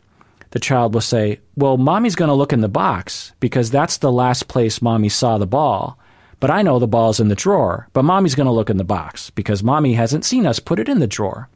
[0.52, 4.12] the child will say, Well, mommy's going to look in the box because that's the
[4.12, 5.98] last place mommy saw the ball.
[6.42, 8.84] But I know the ball's in the drawer, but mommy's going to look in the
[8.84, 11.48] box because mommy hasn't seen us put it in the drawer.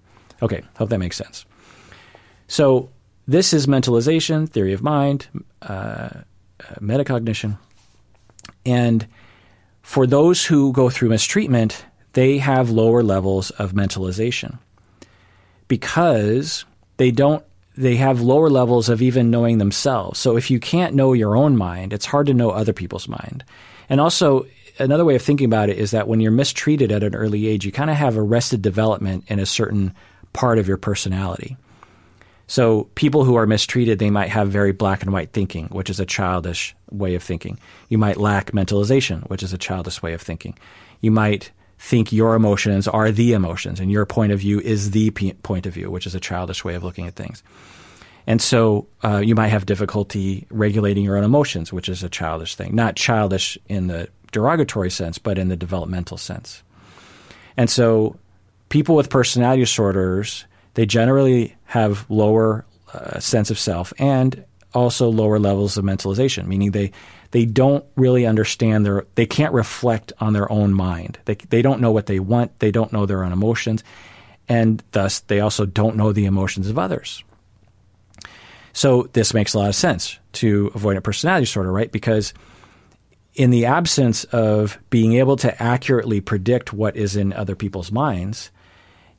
[0.43, 1.43] Okay, hope that makes sense.
[2.47, 2.91] So
[3.27, 5.27] this is mentalization, theory of mind,
[5.63, 6.21] uh, uh,
[6.79, 7.57] metacognition.
[8.63, 9.07] And
[9.81, 11.83] for those who go through mistreatment,
[12.13, 14.59] they have lower levels of mentalization
[15.67, 16.63] because
[16.97, 17.43] they don't
[17.75, 20.17] they have lower levels of even knowing themselves.
[20.19, 23.43] So if you can't know your own mind, it's hard to know other people's mind.
[23.89, 24.45] And also
[24.79, 27.65] another way of thinking about it is that when you're mistreated at an early age,
[27.65, 29.93] you kind of have arrested development in a certain
[30.33, 31.57] part of your personality.
[32.47, 35.99] So people who are mistreated, they might have very black and white thinking, which is
[35.99, 37.59] a childish way of thinking.
[37.89, 40.57] You might lack mentalization, which is a childish way of thinking.
[41.01, 45.09] You might think your emotions are the emotions and your point of view is the
[45.11, 47.43] p- point of view, which is a childish way of looking at things.
[48.27, 52.55] And so uh, you might have difficulty regulating your own emotions, which is a childish
[52.55, 52.75] thing.
[52.75, 56.61] Not childish in the derogatory sense, but in the developmental sense.
[57.57, 58.19] And so
[58.69, 60.45] people with personality disorders
[60.75, 64.43] they generally have lower uh, sense of self and
[64.73, 66.91] also lower levels of mentalization, meaning they
[67.31, 71.17] they don't really understand their they can't reflect on their own mind.
[71.25, 73.83] They they don't know what they want, they don't know their own emotions,
[74.47, 77.23] and thus they also don't know the emotions of others.
[78.73, 81.89] So this makes a lot of sense to avoidant personality disorder, right?
[81.89, 82.33] Because
[83.35, 88.49] in the absence of being able to accurately predict what is in other people's minds,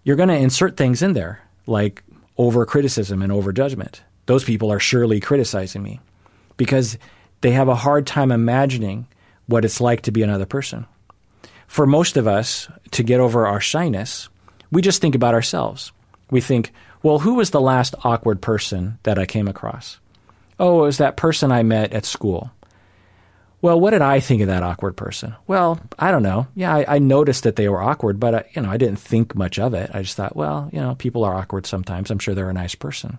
[0.05, 2.02] you're going to insert things in there like
[2.38, 4.02] over criticism and over judgment.
[4.26, 6.01] Those people are surely criticizing me
[6.56, 6.98] because
[7.43, 9.06] they have a hard time imagining
[9.47, 10.86] what it's like to be another person.
[11.66, 14.28] For most of us, to get over our shyness,
[14.70, 15.93] we just think about ourselves.
[16.30, 16.72] We think,
[17.02, 19.98] well, who was the last awkward person that I came across?
[20.59, 22.51] Oh, it was that person I met at school.
[23.66, 25.34] Well, what did I think of that awkward person?
[25.48, 26.47] Well, I don't know.
[26.55, 29.34] Yeah, I, I noticed that they were awkward, but I, you know, I didn't think
[29.34, 29.90] much of it.
[29.93, 32.12] I just thought, well, you know, people are awkward sometimes.
[32.12, 33.18] I'm sure they're a nice person.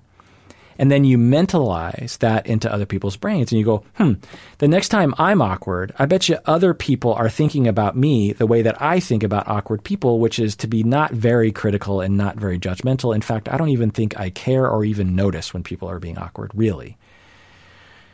[0.78, 4.14] And then you mentalize that into other people's brains, and you go, hmm,
[4.60, 8.48] the next time I'm awkward, I bet you other people are thinking about me the
[8.48, 12.16] way that I think about awkward people, which is to be not very critical and
[12.16, 13.14] not very judgmental.
[13.14, 16.18] In fact, I don't even think I care or even notice when people are being
[16.18, 16.96] awkward, really.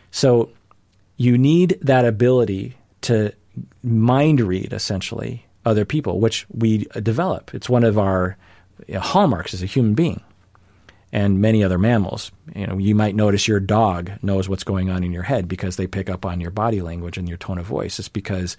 [0.10, 0.49] So
[1.24, 3.34] you need that ability to
[3.82, 7.54] mind read essentially other people, which we develop.
[7.54, 8.38] It's one of our
[8.94, 10.22] hallmarks as a human being
[11.14, 12.32] and many other mammals.
[12.54, 15.78] You know, you might notice your dog knows what's going on in your head because
[15.78, 18.00] they pick up on your body language and your tone of voice.
[18.00, 18.58] It's because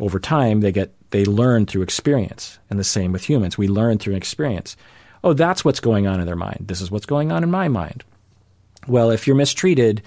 [0.00, 2.58] over time they get they learn through experience.
[2.70, 3.58] And the same with humans.
[3.58, 4.76] We learn through experience.
[5.22, 6.64] Oh, that's what's going on in their mind.
[6.66, 8.02] This is what's going on in my mind.
[8.88, 10.02] Well, if you're mistreated,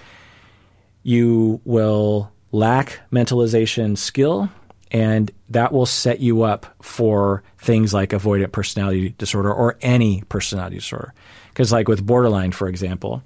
[1.06, 4.50] you will lack mentalization skill,
[4.90, 10.76] and that will set you up for things like avoidant personality disorder or any personality
[10.76, 11.14] disorder.
[11.50, 13.22] Because, like with borderline, for example,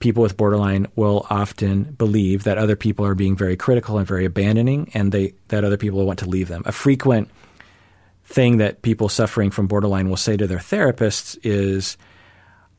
[0.00, 4.24] people with borderline will often believe that other people are being very critical and very
[4.24, 6.62] abandoning, and they that other people want to leave them.
[6.66, 7.30] A frequent
[8.24, 11.96] thing that people suffering from borderline will say to their therapists is,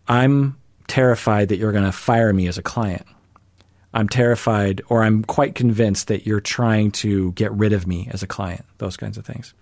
[0.10, 0.58] "I'm
[0.90, 3.06] terrified that you're going to fire me as a client."
[3.94, 8.24] I'm terrified or I'm quite convinced that you're trying to get rid of me as
[8.24, 9.54] a client, those kinds of things.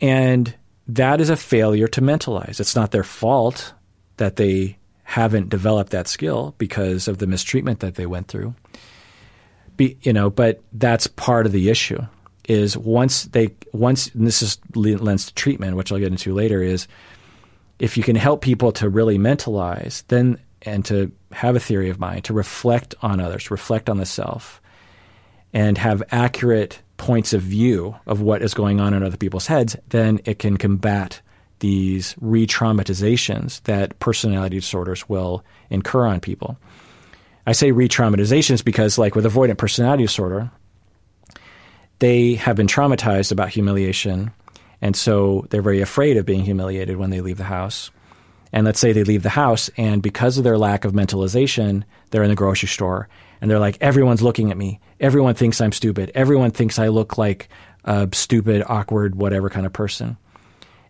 [0.00, 0.54] And
[0.88, 2.60] that is a failure to mentalize.
[2.60, 3.72] It's not their fault
[4.16, 8.54] that they haven't developed that skill because of the mistreatment that they went through.
[9.76, 12.00] Be, you know, but that's part of the issue
[12.48, 16.86] is once they once this is lends to treatment, which I'll get into later, is
[17.78, 21.98] if you can help people to really mentalize, then and to have a theory of
[21.98, 24.60] mind, to reflect on others, reflect on the self,
[25.52, 29.74] and have accurate points of view of what is going on in other people's heads,
[29.88, 31.20] then it can combat
[31.60, 36.58] these re traumatizations that personality disorders will incur on people.
[37.46, 40.50] I say re traumatizations because, like with avoidant personality disorder,
[42.00, 44.30] they have been traumatized about humiliation,
[44.82, 47.90] and so they're very afraid of being humiliated when they leave the house.
[48.52, 52.24] And let's say they leave the house, and because of their lack of mentalization, they're
[52.24, 53.08] in the grocery store
[53.40, 54.80] and they're like, everyone's looking at me.
[54.98, 56.12] Everyone thinks I'm stupid.
[56.14, 57.48] Everyone thinks I look like
[57.84, 60.16] a stupid, awkward, whatever kind of person.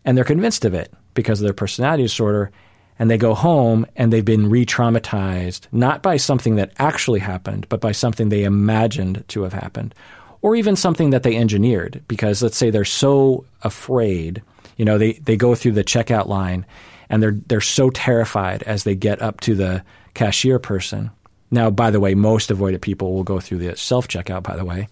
[0.05, 2.51] And they're convinced of it because of their personality disorder.
[2.99, 7.67] And they go home and they've been re traumatized, not by something that actually happened,
[7.69, 9.95] but by something they imagined to have happened,
[10.43, 12.03] or even something that they engineered.
[12.09, 14.43] Because let's say they're so afraid,
[14.77, 16.67] you know, they, they go through the checkout line
[17.11, 19.85] and they're they're so terrified as they get up to the
[20.15, 21.11] cashier person.
[21.51, 24.45] Now, by the way, most avoidant people will go through the self checkout.
[24.45, 24.89] By the way,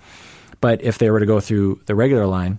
[0.61, 2.59] but if they were to go through the regular line,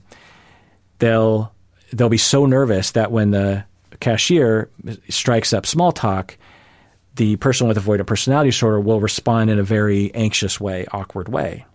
[1.00, 1.54] they'll
[1.92, 3.66] they'll be so nervous that when the
[4.00, 4.70] cashier
[5.10, 6.38] strikes up small talk,
[7.16, 11.66] the person with avoidant personality disorder will respond in a very anxious way, awkward way.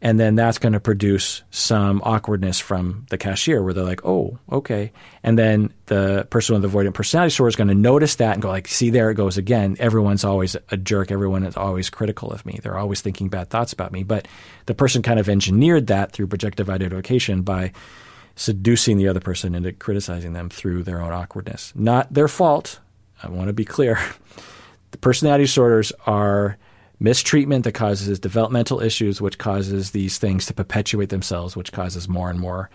[0.00, 4.38] And then that's going to produce some awkwardness from the cashier where they're like, oh,
[4.50, 4.92] okay.
[5.24, 8.48] And then the person with avoidant personality disorder is going to notice that and go
[8.48, 9.76] like, see, there it goes again.
[9.80, 11.10] Everyone's always a jerk.
[11.10, 12.60] Everyone is always critical of me.
[12.62, 14.04] They're always thinking bad thoughts about me.
[14.04, 14.28] But
[14.66, 17.72] the person kind of engineered that through projective identification by
[18.36, 21.72] seducing the other person into criticizing them through their own awkwardness.
[21.74, 22.78] Not their fault.
[23.20, 23.98] I want to be clear.
[24.90, 26.56] The personality disorders are
[27.00, 32.30] mistreatment that causes developmental issues, which causes these things to perpetuate themselves, which causes more
[32.30, 32.70] and more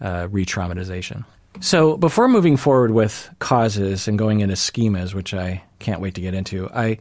[0.00, 1.24] uh, re traumatization.
[1.60, 6.20] So, before moving forward with causes and going into schemas, which I can't wait to
[6.20, 6.98] get into, I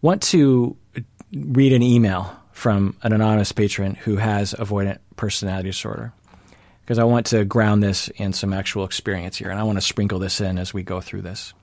[0.00, 0.76] want to
[1.32, 6.12] read an email from an anonymous patron who has avoidant personality disorder
[6.90, 9.82] because I want to ground this in some actual experience here, and I want to
[9.82, 11.54] sprinkle this in as we go through this.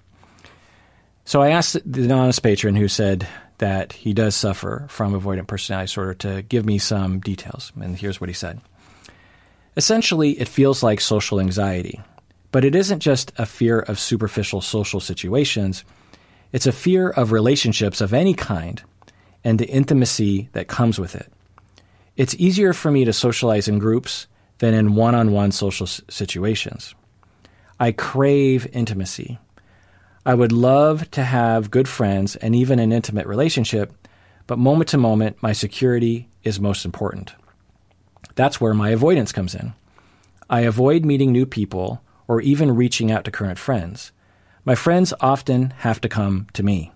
[1.26, 3.28] So I asked the anonymous patron who said
[3.60, 7.72] that he does suffer from avoidant personality disorder to give me some details.
[7.80, 8.62] And here's what he said
[9.76, 12.02] Essentially, it feels like social anxiety,
[12.52, 15.84] but it isn't just a fear of superficial social situations,
[16.52, 18.82] it's a fear of relationships of any kind
[19.44, 21.32] and the intimacy that comes with it.
[22.16, 24.28] It's easier for me to socialize in groups
[24.58, 26.96] than in one on one social situations.
[27.80, 29.38] I crave intimacy.
[30.28, 33.94] I would love to have good friends and even an intimate relationship,
[34.46, 37.34] but moment to moment, my security is most important.
[38.36, 39.74] That's where my avoidance comes in.
[40.50, 44.12] I avoid meeting new people or even reaching out to current friends.
[44.66, 46.92] My friends often have to come to me.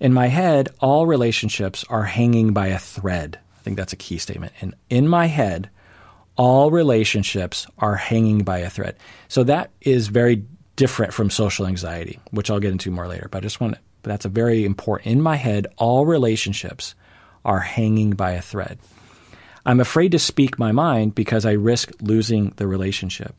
[0.00, 3.38] In my head, all relationships are hanging by a thread.
[3.56, 4.52] I think that's a key statement.
[4.60, 5.70] And in my head,
[6.36, 8.96] all relationships are hanging by a thread.
[9.28, 10.44] So that is very
[10.76, 13.28] different from social anxiety, which I'll get into more later.
[13.30, 15.08] But I just want to, but that's a very important.
[15.08, 16.94] In my head, all relationships
[17.44, 18.78] are hanging by a thread.
[19.66, 23.34] I'm afraid to speak my mind because I risk losing the relationship.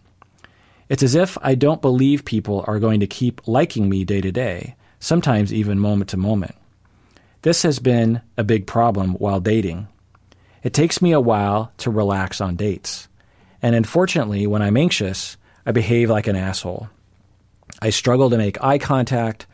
[0.90, 4.32] It's as if I don't believe people are going to keep liking me day to
[4.32, 6.56] day, sometimes even moment to moment.
[7.42, 9.88] This has been a big problem while dating.
[10.64, 13.08] It takes me a while to relax on dates.
[13.62, 16.90] And unfortunately, when I'm anxious, I behave like an asshole.
[17.86, 19.46] I struggle to make eye contact.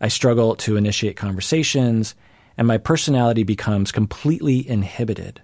[0.00, 2.14] I struggle to initiate conversations,
[2.56, 5.42] and my personality becomes completely inhibited.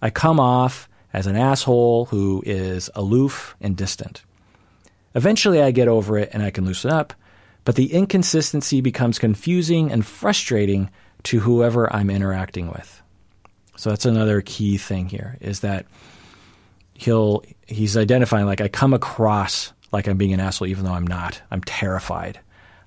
[0.00, 4.24] I come off as an asshole who is aloof and distant.
[5.14, 7.12] Eventually, I get over it and I can loosen up,
[7.66, 10.88] but the inconsistency becomes confusing and frustrating
[11.24, 13.02] to whoever I'm interacting with.
[13.76, 15.84] So that's another key thing here is that
[16.94, 21.06] he'll he's identifying like I come across like I'm being an asshole, even though I'm
[21.06, 21.40] not.
[21.50, 22.38] I'm terrified.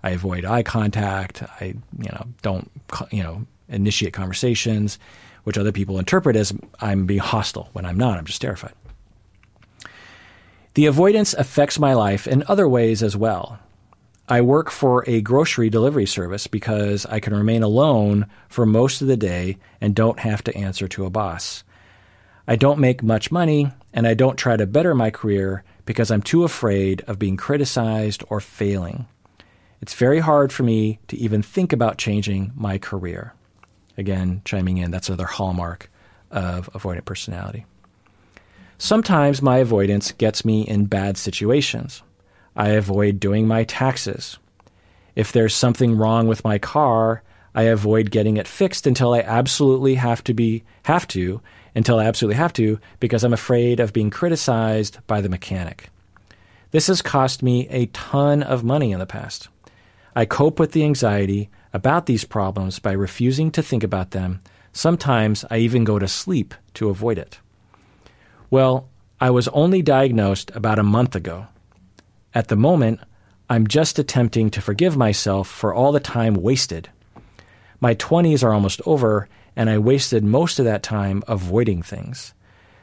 [0.04, 1.42] I avoid eye contact.
[1.60, 2.70] I, you know, don't,
[3.12, 5.00] you know, initiate conversations,
[5.44, 8.20] which other people interpret as I'm being hostile when I'm not.
[8.20, 8.74] I'm just terrified.
[10.76, 13.58] The avoidance affects my life in other ways as well.
[14.28, 19.08] I work for a grocery delivery service because I can remain alone for most of
[19.08, 21.64] the day and don't have to answer to a boss.
[22.48, 26.22] I don't make much money and I don't try to better my career because I'm
[26.22, 29.08] too afraid of being criticized or failing.
[29.82, 33.34] It's very hard for me to even think about changing my career.
[33.98, 35.90] Again, chiming in, that's another hallmark
[36.30, 37.66] of avoidant personality.
[38.78, 42.04] Sometimes my avoidance gets me in bad situations.
[42.56, 44.38] I avoid doing my taxes.
[45.16, 47.24] If there's something wrong with my car,
[47.56, 51.42] I avoid getting it fixed until I absolutely have to be have to
[51.76, 55.90] until I absolutely have to because I'm afraid of being criticized by the mechanic.
[56.72, 59.48] This has cost me a ton of money in the past.
[60.16, 64.42] I cope with the anxiety about these problems by refusing to think about them.
[64.74, 67.40] Sometimes I even go to sleep to avoid it.
[68.50, 68.88] Well,
[69.20, 71.48] I was only diagnosed about a month ago.
[72.34, 73.00] At the moment,
[73.50, 76.90] I'm just attempting to forgive myself for all the time wasted.
[77.82, 79.28] My 20s are almost over,
[79.60, 82.34] and I wasted most of that time avoiding things.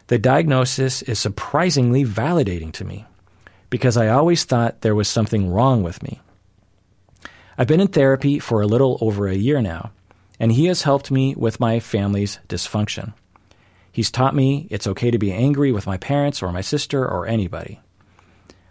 [0.08, 3.06] The diagnosis is surprisingly validating to me
[3.70, 6.20] because I always thought there was something wrong with me.
[7.56, 9.90] I've been in therapy for a little over a year now,
[10.38, 13.14] and he has helped me with my family's dysfunction.
[13.90, 17.26] He's taught me it's okay to be angry with my parents or my sister or
[17.26, 17.80] anybody.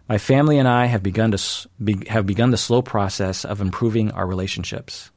[0.07, 1.67] My family and I have begun to
[2.07, 5.09] have begun the slow process of improving our relationships.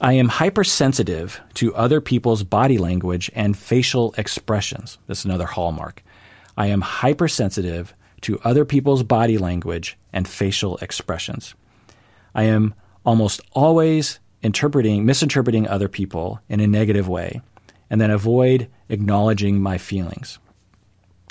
[0.00, 4.98] I am hypersensitive to other people's body language and facial expressions.
[5.06, 6.02] This is another hallmark.
[6.56, 11.54] I am hypersensitive to other people's body language and facial expressions.
[12.34, 12.74] I am
[13.06, 17.40] almost always interpreting, misinterpreting other people in a negative way,
[17.88, 20.38] and then avoid acknowledging my feelings.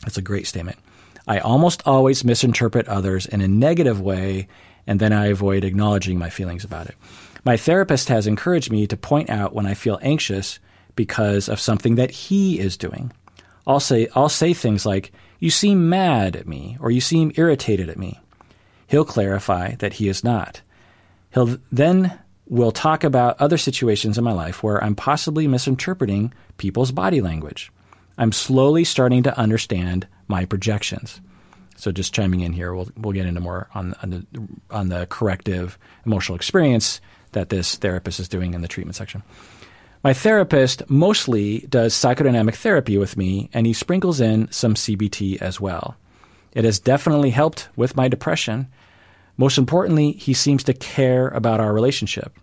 [0.01, 0.79] That's a great statement.
[1.27, 4.47] I almost always misinterpret others in a negative way,
[4.87, 6.95] and then I avoid acknowledging my feelings about it.
[7.45, 10.59] My therapist has encouraged me to point out when I feel anxious
[10.95, 13.11] because of something that he is doing.
[13.67, 17.87] I'll say, I'll say things like, You seem mad at me, or you seem irritated
[17.87, 18.19] at me.
[18.87, 20.61] He'll clarify that he is not.
[21.33, 26.91] He'll then will talk about other situations in my life where I'm possibly misinterpreting people's
[26.91, 27.71] body language.
[28.17, 31.21] I'm slowly starting to understand my projections.
[31.75, 34.25] So just chiming in here, we'll we'll get into more on on the
[34.71, 37.01] on the corrective emotional experience
[37.35, 39.21] that this therapist is doing in the treatment section.
[40.03, 45.61] My therapist mostly does psychodynamic therapy with me, and he sprinkles in some CBT as
[45.61, 45.95] well.
[46.53, 48.67] It has definitely helped with my depression.
[49.37, 52.37] Most importantly, he seems to care about our relationship.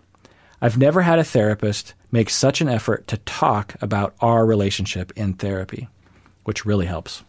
[0.61, 5.35] I've never had a therapist make such an effort to talk about our relationship in
[5.35, 5.89] therapy,
[6.45, 7.25] which really helps.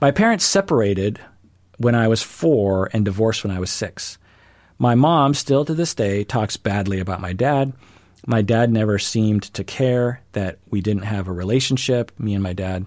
[0.00, 1.18] My parents separated
[1.78, 4.18] when I was four and divorced when I was six.
[4.80, 7.72] My mom still to this day talks badly about my dad.
[8.26, 12.52] My dad never seemed to care that we didn't have a relationship, me and my
[12.52, 12.86] dad.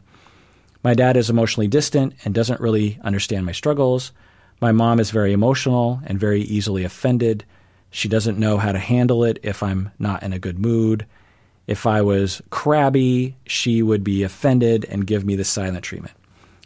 [0.83, 4.13] My dad is emotionally distant and doesn't really understand my struggles.
[4.61, 7.43] My mom is very emotional and very easily offended.
[7.89, 11.05] She doesn't know how to handle it if I'm not in a good mood.
[11.67, 16.15] If I was crabby, she would be offended and give me the silent treatment.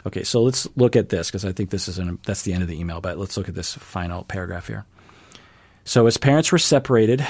[0.05, 2.61] Okay, so let's look at this because I think this is an, that's the end
[2.61, 4.85] of the email, but let's look at this final paragraph here.
[5.85, 7.25] So his parents were separated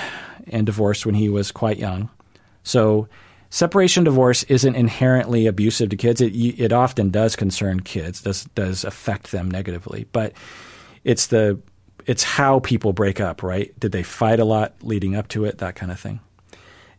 [0.48, 2.10] and divorced when he was quite young.
[2.64, 3.08] So
[3.50, 6.22] separation divorce isn't inherently abusive to kids.
[6.22, 10.34] It it often does concern kids, does does affect them negatively, but
[11.04, 11.60] it's the
[12.06, 13.78] it's how people break up, right?
[13.80, 16.20] Did they fight a lot leading up to it, that kind of thing.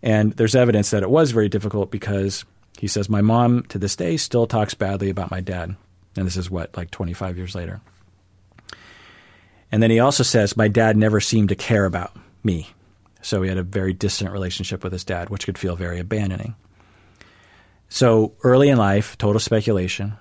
[0.02, 2.44] And there's evidence that it was very difficult because
[2.78, 5.76] he says, My mom to this day still talks badly about my dad.
[6.16, 7.80] And this is what, like 25 years later.
[9.76, 12.70] And then he also says, My dad never seemed to care about me.
[13.20, 16.56] So he had a very distant relationship with his dad, which could feel very abandoning.
[17.90, 20.14] So early in life, total speculation,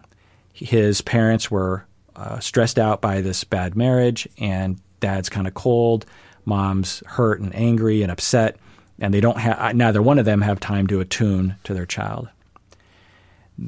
[0.52, 1.86] his parents were
[2.18, 6.06] uh, stressed out by this bad marriage, and dad's kind of cold.
[6.44, 8.58] Mom's hurt and angry and upset,
[9.00, 12.28] and they don't have neither one of them have time to attune to their child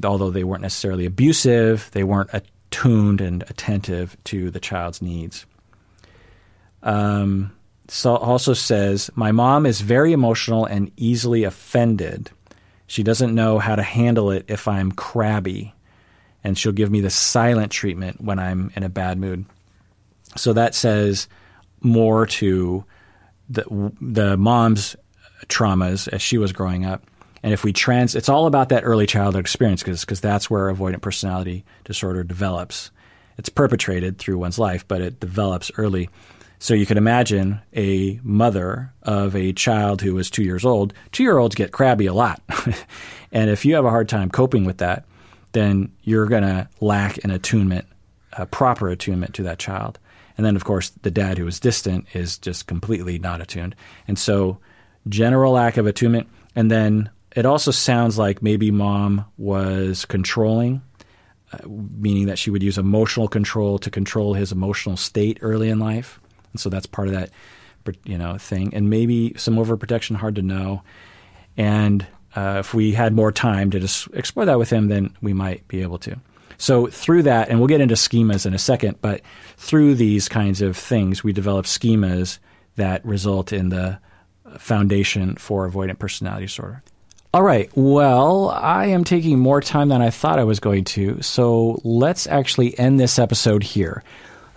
[0.04, 5.46] although they weren't necessarily abusive, they weren't attuned and attentive to the child's needs.
[6.82, 7.52] Um,
[7.88, 12.30] so also says, My mom is very emotional and easily offended.
[12.86, 15.74] She doesn't know how to handle it if I'm crabby,
[16.42, 19.44] and she'll give me the silent treatment when I'm in a bad mood.
[20.36, 21.28] So that says
[21.80, 22.84] more to
[23.48, 24.96] the, the mom's
[25.46, 27.02] traumas as she was growing up
[27.42, 31.02] and if we trans, it's all about that early childhood experience because that's where avoidant
[31.02, 32.90] personality disorder develops.
[33.36, 36.10] It's perpetrated through one's life, but it develops early.
[36.58, 40.92] So you can imagine a mother of a child who is two years old.
[41.12, 42.42] Two year olds get crabby a lot.
[43.32, 45.04] and if you have a hard time coping with that,
[45.52, 47.86] then you're going to lack an attunement,
[48.32, 49.98] a proper attunement to that child.
[50.36, 53.74] And then, of course, the dad who is distant is just completely not attuned.
[54.06, 54.58] And so,
[55.08, 60.82] general lack of attunement, and then it also sounds like maybe mom was controlling,
[61.52, 65.78] uh, meaning that she would use emotional control to control his emotional state early in
[65.78, 66.20] life.
[66.52, 67.30] And so that's part of that,
[68.04, 68.74] you know, thing.
[68.74, 70.82] And maybe some overprotection, hard to know.
[71.56, 72.06] And
[72.36, 75.66] uh, if we had more time to just explore that with him, then we might
[75.68, 76.16] be able to.
[76.58, 79.22] So through that, and we'll get into schemas in a second, but
[79.56, 82.38] through these kinds of things, we develop schemas
[82.76, 83.98] that result in the
[84.58, 86.82] foundation for avoidant personality disorder.
[87.34, 87.70] All right.
[87.74, 91.20] Well, I am taking more time than I thought I was going to.
[91.22, 94.02] So let's actually end this episode here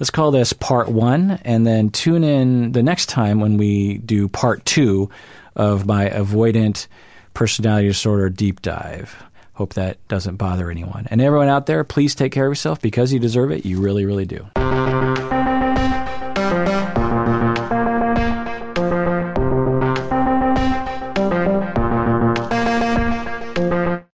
[0.01, 4.27] let's call this part one, and then tune in the next time when we do
[4.27, 5.07] part two
[5.55, 6.87] of my avoidant
[7.35, 9.15] personality disorder deep dive.
[9.53, 11.07] Hope that doesn't bother anyone.
[11.11, 13.63] And everyone out there, please take care of yourself because you deserve it.
[13.63, 14.47] You really, really do.